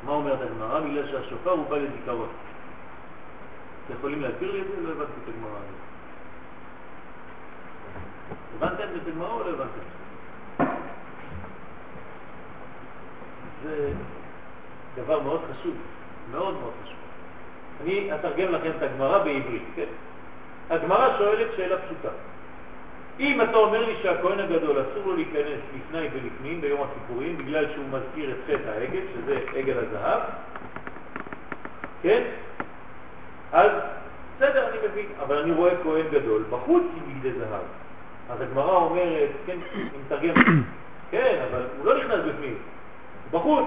מה 0.04 0.12
אומרת 0.12 0.40
הגמרא? 0.42 0.80
בגלל 0.80 1.08
שהשופר 1.12 1.50
הוא 1.50 1.70
בא 1.70 1.78
לזיכרון. 1.78 2.30
אתם 3.86 3.94
יכולים 3.94 4.22
להסביר 4.22 4.52
לי 4.52 4.62
את 4.62 4.66
זה? 4.68 4.82
לא 4.82 4.92
הבנתי 4.92 5.12
את 5.24 5.30
הגמרא 5.30 5.58
הזאת. 5.58 5.86
הבנתם 8.58 8.84
את 9.02 9.08
הגמרא 9.08 9.32
או 9.32 9.40
לא 9.40 9.50
הבנתם? 9.50 9.96
זה 13.64 13.94
דבר 14.96 15.20
מאוד 15.20 15.42
חשוב, 15.52 15.76
מאוד 16.32 16.54
מאוד 16.54 16.74
חשוב. 16.84 16.98
אני 17.82 18.16
אתרגם 18.16 18.52
לכם 18.52 18.72
את 18.78 18.82
הגמרא 18.82 19.24
בעברית, 19.24 19.64
כן? 19.76 19.86
הגמרא 20.70 21.18
שואלת 21.18 21.48
שאלה 21.56 21.76
פשוטה. 21.78 22.10
אם 23.20 23.42
אתה 23.42 23.58
אומר 23.58 23.86
לי 23.86 23.96
שהכהן 24.02 24.40
הגדול 24.40 24.82
אסור 24.82 25.06
לו 25.06 25.16
להיכנס 25.16 25.60
לפני 25.76 26.08
ולפנים 26.14 26.62
ביום 26.62 26.82
הכיפורים 26.82 27.38
בגלל 27.38 27.66
שהוא 27.74 27.86
מזכיר 27.92 28.32
את 28.32 28.36
חטא 28.46 28.70
העגל, 28.70 29.02
שזה 29.14 29.40
עגל 29.56 29.78
הזהב, 29.78 30.22
כן? 32.02 32.24
אז 33.52 33.72
בסדר, 34.38 34.70
אני 34.70 34.78
מבין, 34.88 35.06
אבל 35.20 35.38
אני 35.38 35.52
רואה 35.52 35.72
כהן 35.84 36.06
גדול 36.12 36.44
בחוץ 36.50 36.84
עם 36.96 37.14
בגדי 37.14 37.40
זהב. 37.40 37.62
אז 38.30 38.42
הגמרא 38.42 38.76
אומרת, 38.76 39.30
כן, 39.46 39.58
אני 39.74 39.84
מתרגם, 40.06 40.34
כן, 41.12 41.46
אבל 41.52 41.66
הוא 41.78 41.86
לא 41.86 41.98
נכנס 41.98 42.20
בפנים, 42.26 42.58
בחוץ, 43.32 43.66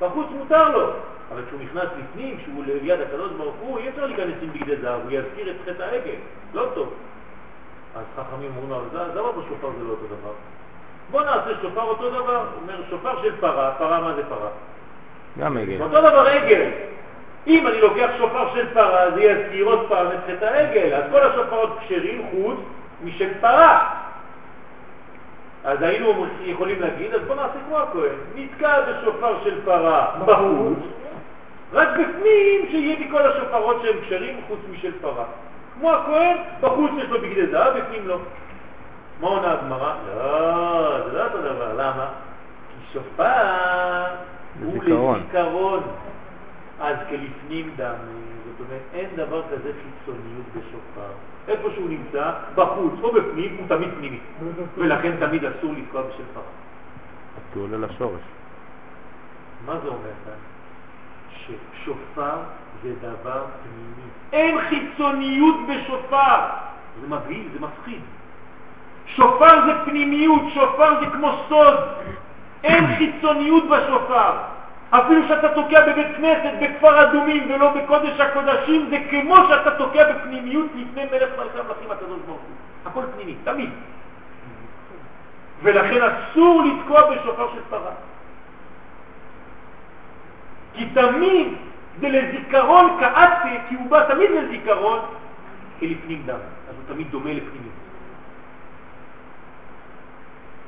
בחוץ 0.00 0.26
מותר 0.30 0.68
לו, 0.68 0.92
אבל 1.32 1.42
כשהוא 1.46 1.60
נכנס 1.60 1.88
לפנים, 1.98 2.36
כשהוא 2.36 2.64
ליד 2.66 3.00
הקדוש 3.00 3.32
ברוך 3.32 3.54
הוא, 3.60 3.78
אי 3.78 3.88
אפשר 3.88 4.06
להיכנס 4.06 4.34
עם 4.42 4.48
בגדי 4.52 4.76
זהב, 4.76 5.00
הוא 5.02 5.10
יזכיר 5.10 5.50
את 5.50 5.56
חטא 5.64 5.82
העגל, 5.82 6.18
לא 6.54 6.66
טוב. 6.74 6.94
אז 7.96 8.04
חכמים 8.16 8.50
אומרים 8.56 8.70
לו, 8.70 9.00
אז 9.00 9.16
למה 9.16 9.32
בשופר 9.32 9.70
זה 9.78 9.84
לא 9.84 9.90
אותו 9.90 10.06
דבר? 10.06 10.32
בוא 11.10 11.22
נעשה 11.22 11.50
שופר 11.62 11.82
אותו 11.82 12.10
דבר, 12.10 12.46
אומר 12.62 12.82
שופר 12.90 13.22
של 13.22 13.36
פרה, 13.40 13.74
פרה 13.78 14.00
מה 14.00 14.14
זה 14.14 14.22
פרה? 14.28 14.48
גם 15.38 15.56
עגל. 15.56 15.82
אותו 15.82 16.00
דבר 16.00 16.26
עגל. 16.26 16.70
אם 17.46 17.66
אני 17.66 17.80
לוקח 17.80 18.08
שופר 18.18 18.54
של 18.54 18.74
פרה, 18.74 19.10
זה 19.10 19.22
יזכיר 19.22 19.64
עוד 19.66 19.86
פעם 19.88 20.06
את 20.06 20.18
חטא 20.26 20.44
העגל, 20.44 20.94
אז 20.94 21.04
כל 21.10 21.22
השופרות 21.22 21.78
כשרים 21.80 22.26
חוץ 22.30 22.58
משל 23.04 23.28
פרה. 23.40 23.90
אז 25.64 25.82
היינו 25.82 26.26
יכולים 26.40 26.80
להגיד, 26.80 27.14
אז 27.14 27.20
בוא 27.26 27.34
נעשה 27.34 27.58
כמו 27.66 27.78
הכהן, 27.78 28.16
נתקע 28.34 28.80
בשופר 28.80 29.34
של 29.44 29.60
פרה 29.64 30.06
בחוץ, 30.26 30.78
רק 31.72 31.88
בפנים 31.88 32.66
שיהיה 32.70 33.08
מכל 33.08 33.30
השופרות 33.30 33.82
שהם 33.82 33.96
כשרים 34.06 34.40
חוץ 34.48 34.58
משל 34.72 34.92
פרה. 35.00 35.24
כמו 35.74 35.92
הכהן, 35.92 36.36
בחוץ 36.60 36.90
יש 36.98 37.08
לו 37.08 37.20
בגדי 37.20 37.46
זהב, 37.46 37.78
בפנים 37.78 38.08
לא. 38.08 38.18
מה 39.20 39.28
עונה 39.28 39.52
הגמרא? 39.52 39.94
לא, 40.06 41.10
זה 41.10 41.18
לא 41.18 41.24
אותו 41.24 41.38
דבר, 41.38 41.72
למה? 41.72 42.08
כי 42.68 42.92
שופר 42.92 44.04
הוא 44.62 44.84
לזיכרון. 44.84 45.82
אז 46.80 46.96
כלפנים 47.08 47.70
דם, 47.76 47.94
זאת 48.58 48.66
אומרת, 48.66 48.82
אין 48.94 49.08
דבר 49.16 49.42
כזה 49.52 49.72
חיצוניות 49.82 50.46
בשופר. 50.50 51.12
איפה 51.48 51.68
שהוא 51.74 51.88
נמצא, 51.88 52.30
בחוץ 52.54 52.92
או 53.02 53.12
בפנים, 53.12 53.56
הוא 53.58 53.68
תמיד 53.68 53.88
פנימי, 53.98 54.18
ולכן 54.76 55.12
תמיד 55.18 55.44
אסור 55.44 55.72
לתקוע 55.72 56.02
בשופר. 56.02 56.40
כי 57.52 57.58
הוא 57.58 57.68
עולה 57.68 57.86
לשורש. 57.86 58.20
מה 59.66 59.72
זה 59.82 59.88
אומר 59.88 60.10
כאן? 60.24 60.55
ששופר 61.44 62.36
זה 62.82 62.92
דבר 63.00 63.44
פנימי. 63.62 64.08
אין 64.32 64.60
חיצוניות 64.68 65.56
בשופר. 65.68 66.40
זה 67.00 67.06
מבהיל, 67.06 67.48
זה 67.52 67.60
מפחיד. 67.60 68.00
שופר 69.06 69.66
זה 69.66 69.72
פנימיות, 69.84 70.42
שופר 70.54 71.00
זה 71.00 71.06
כמו 71.06 71.32
סוד. 71.48 71.76
אין 72.64 72.86
חיצוניות 72.98 73.64
בשופר. 73.68 74.32
אפילו 74.90 75.28
שאתה 75.28 75.48
תוקע 75.48 75.86
בבית 75.86 76.16
כנסת, 76.16 76.52
בכפר 76.62 77.02
אדומים 77.02 77.50
ולא 77.50 77.70
בקודש 77.70 78.20
הקודשים, 78.20 78.86
זה 78.90 78.96
כמו 79.10 79.36
שאתה 79.48 79.70
תוקע 79.70 80.12
בפנימיות 80.12 80.66
לפני 80.74 81.04
מלך 81.04 81.30
מלכי 81.38 81.58
המלכים 81.58 81.90
הקדוש 81.90 82.18
ברוך 82.26 82.40
הוא. 82.40 82.56
הכל 82.86 83.02
פנימי, 83.14 83.34
תמיד. 83.44 83.70
ולכן 85.62 86.00
אסור 86.02 86.62
לתקוע 86.62 87.10
בשופר 87.10 87.48
של 87.54 87.60
פרה. 87.70 87.90
כי 90.76 90.86
תמיד 90.94 91.48
זה 92.00 92.08
לזיכרון 92.08 92.96
כעתי, 93.00 93.56
כי 93.68 93.74
הוא 93.74 93.90
בא 93.90 94.14
תמיד 94.14 94.30
לזיכרון 94.30 94.98
כלפנים 95.80 96.22
דם, 96.26 96.38
אז 96.68 96.74
הוא 96.76 96.94
תמיד 96.94 97.10
דומה 97.10 97.30
לפנימיות. 97.30 97.86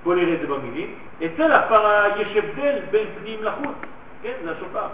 בואו 0.05 0.17
נראה 0.17 0.35
את 0.35 0.41
זה 0.41 0.47
במילים. 0.47 0.95
אצל 1.25 1.53
הפרה 1.53 2.05
יש 2.19 2.37
הבדל 2.37 2.79
בין 2.91 3.07
פנים 3.21 3.43
לחוץ, 3.43 3.77
כן, 4.23 4.33
זה 4.45 4.53
השופר. 4.53 4.87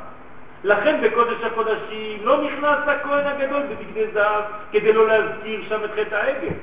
לכן 0.64 1.00
בקודש 1.02 1.42
הקודשים 1.42 2.18
לא 2.22 2.44
נכנס 2.44 2.78
הכהן 2.86 3.26
הגדול 3.26 3.62
בבגדי 3.62 4.06
זהב 4.12 4.42
כדי 4.72 4.92
לא 4.92 5.06
להזכיר 5.06 5.62
שם 5.68 5.84
את 5.84 5.90
חטא 5.90 6.14
העגל. 6.14 6.54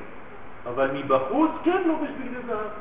אבל 0.65 0.89
מבחוץ 0.93 1.51
כן 1.63 1.81
לובש 1.85 2.09
בגדי 2.09 2.47
זהב. 2.47 2.71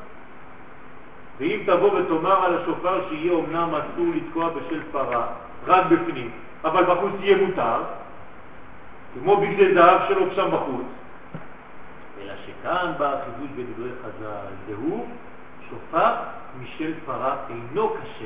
ואם 1.39 1.59
תבוא 1.65 1.99
ותאמר 1.99 2.45
על 2.45 2.57
השופר 2.57 3.09
שיהיה 3.09 3.31
אומנם 3.31 3.69
אסור 3.75 4.05
לתקוע 4.15 4.49
בשל 4.49 4.81
פרה, 4.91 5.27
רק 5.67 5.85
בפנים, 5.85 6.31
אבל 6.63 6.83
בחוץ 6.85 7.11
יהיה 7.19 7.37
מותר, 7.37 7.83
כמו 9.13 9.37
בגדי 9.37 9.73
זהב 9.73 9.99
שלו 10.07 10.35
שם 10.35 10.49
בחוץ, 10.51 10.85
אלא 12.21 12.33
שכאן 12.45 12.93
בא 12.97 13.15
החידוש 13.15 13.49
בדברי 13.55 13.89
חז"ל, 14.03 14.53
והוא 14.67 15.07
שופר 15.69 16.13
משל 16.61 16.93
פרה 17.05 17.35
אינו 17.49 17.89
כשר, 17.89 18.25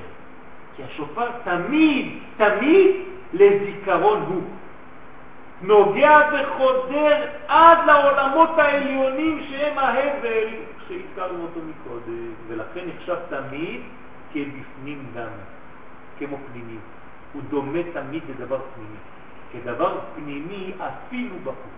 כי 0.75 0.83
השופר 0.83 1.27
תמיד, 1.43 2.19
תמיד 2.37 2.95
לזיכרון 3.33 4.19
הוא. 4.27 4.43
נוגע 5.61 6.19
וחודר 6.33 7.25
עד 7.47 7.77
לעולמות 7.87 8.49
העליונים 8.59 9.43
שהם 9.49 9.77
ההבל 9.77 10.47
שהזכרנו 10.87 11.43
אותו 11.43 11.59
מקודם, 11.59 12.33
ולכן 12.47 12.85
נחשב 12.95 13.15
תמיד 13.29 13.81
כבפנים 14.33 15.05
גם, 15.15 15.27
כמו 16.19 16.37
פנימי. 16.51 16.77
הוא 17.35 17.41
דומה 17.49 17.79
תמיד 17.93 18.23
לדבר 18.29 18.59
פנימי, 18.75 18.97
כדבר 19.53 19.99
פנימי 20.15 20.73
אפילו 20.77 21.35
בחוץ. 21.43 21.75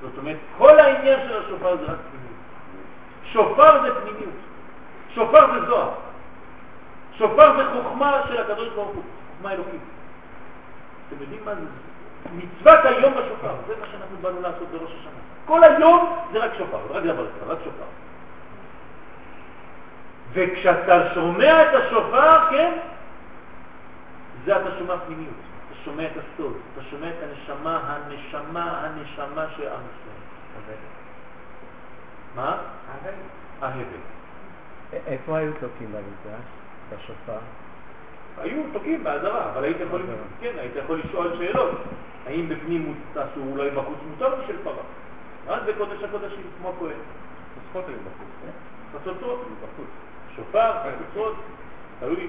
זאת 0.00 0.18
אומרת, 0.18 0.36
כל 0.58 0.78
העניין 0.80 1.18
של 1.28 1.36
השופר 1.36 1.76
זה 1.76 1.84
רק 1.84 1.98
פנימיות. 2.10 2.36
שופר 3.24 3.82
זה 3.82 4.00
פנימיות. 4.00 4.34
שופר 5.14 5.52
זה 5.52 5.66
זוהר. 5.66 5.90
שופר 7.18 7.56
זה 7.56 7.64
חוכמה 7.72 8.20
של 8.28 8.40
הקדוש 8.40 8.68
ברוך 8.68 8.88
הוא, 8.88 9.02
חוכמה 9.34 9.52
אלוקית. 9.52 9.80
אתם 11.08 11.22
יודעים 11.22 11.40
מה 11.44 11.54
זה? 11.54 11.60
מצוות 12.36 12.84
היום 12.84 13.12
בשופר, 13.12 13.54
זה 13.66 13.74
מה 13.80 13.86
שאנחנו 13.86 14.16
באנו 14.20 14.40
לעשות 14.40 14.68
בראש 14.72 14.90
השנה. 15.00 15.20
כל 15.46 15.64
היום 15.64 16.16
זה 16.32 16.38
רק 16.38 16.50
שופר, 16.58 16.78
רק 16.90 17.02
דבר 17.02 17.24
אחד, 17.24 17.50
רק 17.50 17.58
שופר. 17.58 17.84
וכשאתה 20.32 21.14
שומע 21.14 21.62
את 21.62 21.74
השופר, 21.74 22.50
כן, 22.50 22.72
זה 24.46 24.56
אתה 24.56 24.78
שומע 24.78 24.94
פנימיות, 25.06 25.34
אתה 25.66 25.74
שומע 25.84 26.06
את 26.06 26.10
הסוד, 26.16 26.56
אתה 26.72 26.82
שומע 26.90 27.08
את 27.08 27.14
הנשמה, 27.22 27.80
הנשמה, 27.86 28.80
הנשמה 28.80 29.46
של 29.56 29.68
עם 29.68 29.80
ישראל. 29.80 30.76
מה? 32.36 32.58
ההבל. 33.60 33.82
איפה 34.92 35.38
היו 35.38 35.52
תוקעים 35.52 35.92
במקדש? 35.92 36.46
בשופר? 36.90 37.38
היו 38.38 38.62
תוקעים 38.72 39.04
באזהרה, 39.04 39.52
אבל 39.52 39.64
היית 39.64 39.76
יכול, 39.80 40.02
כן, 40.40 40.52
היית 40.58 40.72
יכול 40.76 41.00
לשאול 41.04 41.36
שאלות. 41.38 41.78
האם 42.26 42.48
בפנים 42.48 42.94
אסור, 43.12 43.44
אולי 43.52 43.70
בחוץ 43.70 43.98
מותר 44.10 44.46
של 44.46 44.56
פרה? 44.64 44.82
רק 45.46 45.62
בקודש 45.62 46.02
הקודשים, 46.02 46.42
כמו 46.58 46.68
הכהן. 46.68 46.98
חסכות 47.56 47.84
היו 47.88 47.96
בחוץ, 47.96 48.28
כן? 48.42 48.98
חצוצרות 48.98 49.40
בחוץ. 49.40 49.88
שופר, 50.36 50.72
חצוצרות, 50.82 51.34
תלוי 52.00 52.28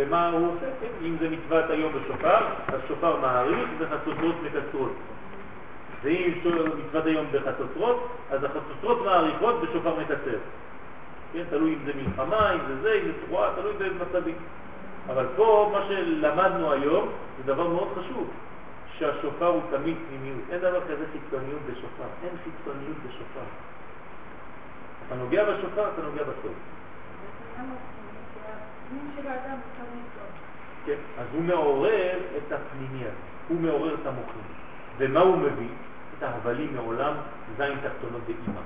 במה 0.00 0.28
הוא 0.28 0.48
עושה, 0.48 0.66
כן? 0.80 1.06
אם 1.06 1.16
זה 1.20 1.28
מצוות 1.30 1.70
היום 1.70 1.92
בשופר, 1.92 2.46
אז 2.68 2.80
שופר 2.88 3.16
מעריך 3.20 3.68
וחצוצרות 3.78 4.34
מקצרות. 4.42 4.92
ואם 6.02 6.32
מצוות 6.86 7.06
היום 7.06 7.26
בחצוצרות, 7.32 8.08
אז 8.30 8.44
החצוצרות 8.44 9.04
מעריכות 9.04 9.54
ושופר 9.62 10.00
מקצר. 10.00 10.38
כן, 11.32 11.42
תלוי 11.50 11.74
אם 11.74 11.78
זה 11.84 11.92
מלחמה, 11.96 12.52
אם 12.52 12.58
זה 12.68 12.82
זה, 12.82 12.92
אם 12.92 13.06
זה 13.06 13.12
תרועה, 13.26 13.50
תלוי 13.54 13.72
באיזה 13.78 13.94
מצבים. 14.04 14.34
אבל 15.08 15.26
פה 15.36 15.70
מה 15.72 15.84
שלמדנו 15.88 16.72
היום 16.72 17.08
זה 17.36 17.52
דבר 17.52 17.68
מאוד 17.68 17.88
חשוב, 17.92 18.30
שהשופר 18.98 19.46
הוא 19.46 19.62
תמיד 19.70 19.96
פנימיות. 20.08 20.40
אין 20.50 20.58
דבר 20.58 20.80
כזה 20.80 21.04
חיצוניות 21.12 21.60
בשופר, 21.66 22.08
אין 22.22 22.32
חיצוניות 22.44 22.96
בשופר. 23.06 23.46
אתה 25.06 25.14
נוגע 25.14 25.44
בשופר, 25.44 25.88
אתה 25.94 26.02
נוגע 26.02 26.22
בסוף. 26.22 26.52
כן, 30.86 31.00
אז 31.18 31.26
הוא 31.32 31.42
מעורר 31.42 32.18
את 32.36 32.52
הפנימי 32.52 33.04
הזה, 33.04 33.14
הוא 33.48 33.60
מעורר 33.60 33.94
את 33.94 34.06
המוחים. 34.06 34.42
ומה 34.98 35.20
הוא 35.20 35.36
מביא? 35.36 35.68
את 36.18 36.22
ההבלים 36.22 36.74
מעולם 36.74 37.14
זין 37.56 37.74
תחתונות 37.74 38.22
באימא. 38.26 38.60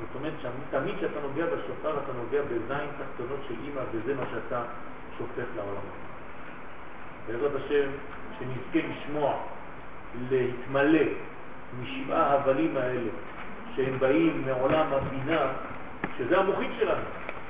זאת 0.00 0.14
אומרת 0.14 0.32
שתמיד 0.40 0.94
כשאתה 0.96 1.20
נוגע 1.22 1.44
בשופר 1.46 1.98
אתה 2.04 2.12
נוגע 2.12 2.42
בזין 2.42 2.88
תחתונות 2.98 3.40
של 3.48 3.54
אימא 3.64 3.80
וזה 3.92 4.14
מה 4.14 4.22
שאתה 4.30 4.62
שופך 5.18 5.46
לעולם. 5.56 5.80
בעזרת 7.26 7.52
השם, 7.54 7.88
שנזכה 8.38 8.88
לשמוע, 8.88 9.34
להתמלא 10.30 11.04
משבעה 11.80 12.34
הבלים 12.34 12.76
האלה, 12.76 13.10
שהם 13.76 13.98
באים 13.98 14.42
מעולם 14.46 14.86
הבינה, 14.92 15.52
שזה 16.18 16.38
המוחים 16.38 16.70
שלנו, 16.78 17.04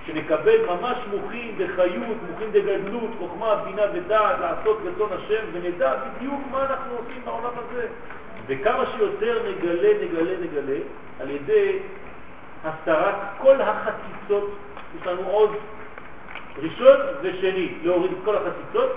שנקבל 0.07 0.67
ממש 0.67 0.99
מוחים 1.11 1.59
בחיות, 1.59 2.17
מוחים 2.31 2.53
בגדלות, 2.53 3.11
חוכמה, 3.19 3.57
בינה 3.57 3.83
ודעת, 3.95 4.39
לעשות 4.41 4.79
רצון 4.85 5.11
השם, 5.13 5.45
ונדע 5.53 5.95
בדיוק 5.97 6.41
מה 6.51 6.67
אנחנו 6.67 6.97
עושים 6.97 7.23
בעולם 7.25 7.51
הזה. 7.57 7.89
וכמה 8.47 8.85
שיותר 8.97 9.43
נגלה, 9.49 10.05
נגלה, 10.05 10.37
נגלה, 10.41 10.79
על 11.21 11.31
ידי 11.31 11.79
הסתרת 12.65 13.15
כל 13.39 13.61
החציצות, 13.61 14.59
יש 15.01 15.07
לנו 15.07 15.23
עוד 15.27 15.51
ראשון 16.63 16.97
ושני, 17.23 17.75
להוריד 17.83 18.13
את 18.13 18.19
כל 18.25 18.37
החציצות, 18.37 18.91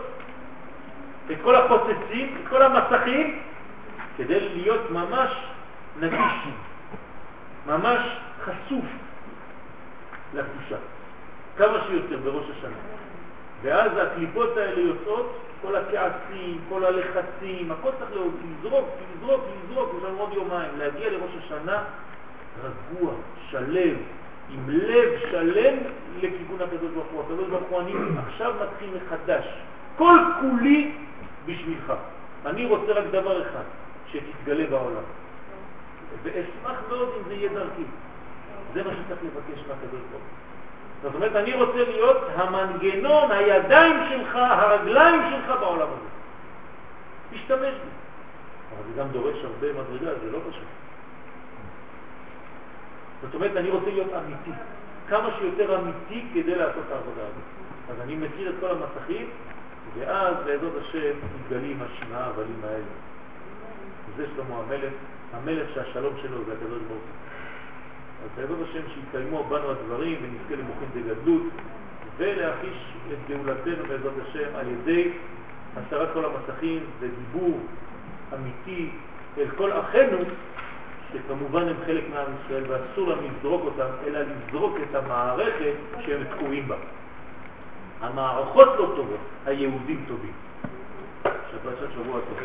את 1.31 1.37
כל 1.43 1.55
החוצצים, 1.55 2.37
את 2.41 2.47
כל 2.49 2.61
המסכים, 2.61 3.39
כדי 4.17 4.39
להיות 4.49 4.91
ממש 4.91 5.31
נגיש, 5.99 6.33
ממש 7.67 8.17
חשוף 8.41 8.85
לקדושה, 10.33 10.75
כמה 11.59 11.77
שיותר 11.87 12.17
בראש 12.23 12.45
השנה. 12.57 12.77
ואז 13.61 13.91
הקליפות 13.97 14.57
האלה 14.57 14.79
יוצאות, 14.81 15.37
כל 15.61 15.75
הכעסים, 15.75 16.59
כל 16.69 16.85
הלחצים, 16.85 17.71
הכל 17.71 17.89
צריך 17.99 18.11
לזרוק, 18.11 18.85
לזרוק, 19.17 19.41
לזרוק, 19.63 19.89
יש 19.97 20.03
לנו 20.03 20.19
עוד 20.19 20.33
יומיים, 20.33 20.69
להגיע 20.77 21.09
לראש 21.09 21.31
השנה 21.45 21.83
רגוע, 22.63 23.13
שלם, 23.49 23.95
עם 24.49 24.69
לב 24.69 25.09
שלם 25.31 25.77
לכיוון 26.17 26.61
הקדוש 26.61 26.91
ברוך 26.93 27.07
הוא. 27.11 27.23
הקדוש 27.23 27.49
ברוך 27.49 27.69
הוא, 27.69 27.81
אני 27.81 27.93
עכשיו 28.27 28.53
מתחיל 28.63 28.89
מחדש. 28.95 29.45
כל 29.97 30.19
כולי 30.41 30.91
בשבילך. 31.45 31.93
אני 32.45 32.65
רוצה 32.65 32.91
רק 32.91 33.05
דבר 33.11 33.41
אחד, 33.41 33.63
שתתגלה 34.11 34.67
בעולם. 34.69 35.03
ואשמח 36.23 36.79
מאוד 36.89 37.09
אם 37.17 37.23
זה 37.27 37.33
יהיה 37.33 37.49
דרכי. 37.49 37.83
זה 38.73 38.83
מה 38.83 38.89
שצריך 38.89 39.19
לבקש 39.23 39.59
מהקדוש 39.67 40.01
ברוך 40.11 40.23
הוא. 40.23 40.38
זאת 41.03 41.15
אומרת, 41.15 41.35
אני 41.35 41.53
רוצה 41.53 41.83
להיות 41.83 42.17
המנגנון, 42.35 43.31
הידיים 43.31 43.95
שלך, 44.09 44.35
הרגליים 44.35 45.21
שלך 45.29 45.59
בעולם 45.59 45.87
הזה. 45.87 46.09
תשתמש 47.33 47.59
בי. 47.59 47.89
אבל 48.73 48.83
זה 48.93 49.01
גם 49.01 49.07
דורש 49.07 49.37
הרבה 49.43 49.67
מדרגה, 49.73 50.19
זה 50.23 50.31
לא 50.31 50.39
פשוט. 50.49 50.63
זאת 53.21 53.35
אומרת, 53.35 53.55
אני 53.55 53.69
רוצה 53.69 53.89
להיות 53.89 54.13
אמיתי, 54.13 54.51
כמה 55.09 55.29
שיותר 55.39 55.79
אמיתי 55.79 56.25
כדי 56.33 56.55
לעשות 56.55 56.83
את 56.87 56.91
העבודה 56.91 57.21
הזאת. 57.21 57.43
אז 57.89 58.01
אני 58.01 58.15
מכיר 58.15 58.49
את 58.49 58.55
כל 58.59 58.69
המסכים, 58.69 59.29
ואז 59.95 60.35
בעזרת 60.45 60.73
השם 60.81 61.11
מתגלים 61.35 61.79
השמעה 61.81 62.25
הבלים 62.25 62.61
האלה. 62.63 62.83
וזה 64.09 64.25
שלמה 64.35 64.55
המלך, 64.59 64.93
המלך 65.33 65.67
שהשלום 65.73 66.13
שלו 66.21 66.45
זה 66.45 66.53
הקדוש 66.53 66.81
ברוך 66.87 66.89
הוא. 66.89 67.28
אז 68.23 68.29
בעזרת 68.37 68.57
השם 68.69 68.81
שיתקיימו 68.93 69.43
בנו 69.43 69.71
הדברים 69.71 70.17
ונזכה 70.21 70.55
למוחים 70.55 70.89
בגדלות 70.95 71.43
ולהחיש 72.17 72.93
את 73.13 73.17
גאולתנו 73.29 73.83
בעזרת 73.87 74.13
השם 74.29 74.55
על 74.55 74.67
ידי 74.67 75.11
הסרת 75.77 76.09
כל 76.13 76.25
המסכים 76.25 76.83
ודיבור 76.99 77.59
אמיתי 78.33 78.89
אל 79.37 79.47
כל 79.57 79.71
אחינו 79.71 80.17
שכמובן 81.13 81.67
הם 81.67 81.75
חלק 81.85 82.03
מעם 82.09 82.27
ישראל 82.45 82.63
ואסור 82.67 83.09
לנו 83.09 83.21
לזרוק 83.21 83.61
אותם, 83.65 83.87
אלא 84.07 84.19
לזרוק 84.19 84.77
את 84.89 84.95
המערכת 84.95 85.73
שהם 86.05 86.23
תקועים 86.23 86.67
בה. 86.67 86.75
המערכות 88.01 88.67
לא 88.67 88.93
טובות, 88.95 89.19
היהודים 89.45 90.05
טובים. 90.07 90.33
שבת 91.23 91.91
שבוע 91.95 92.19
טוב. 92.19 92.37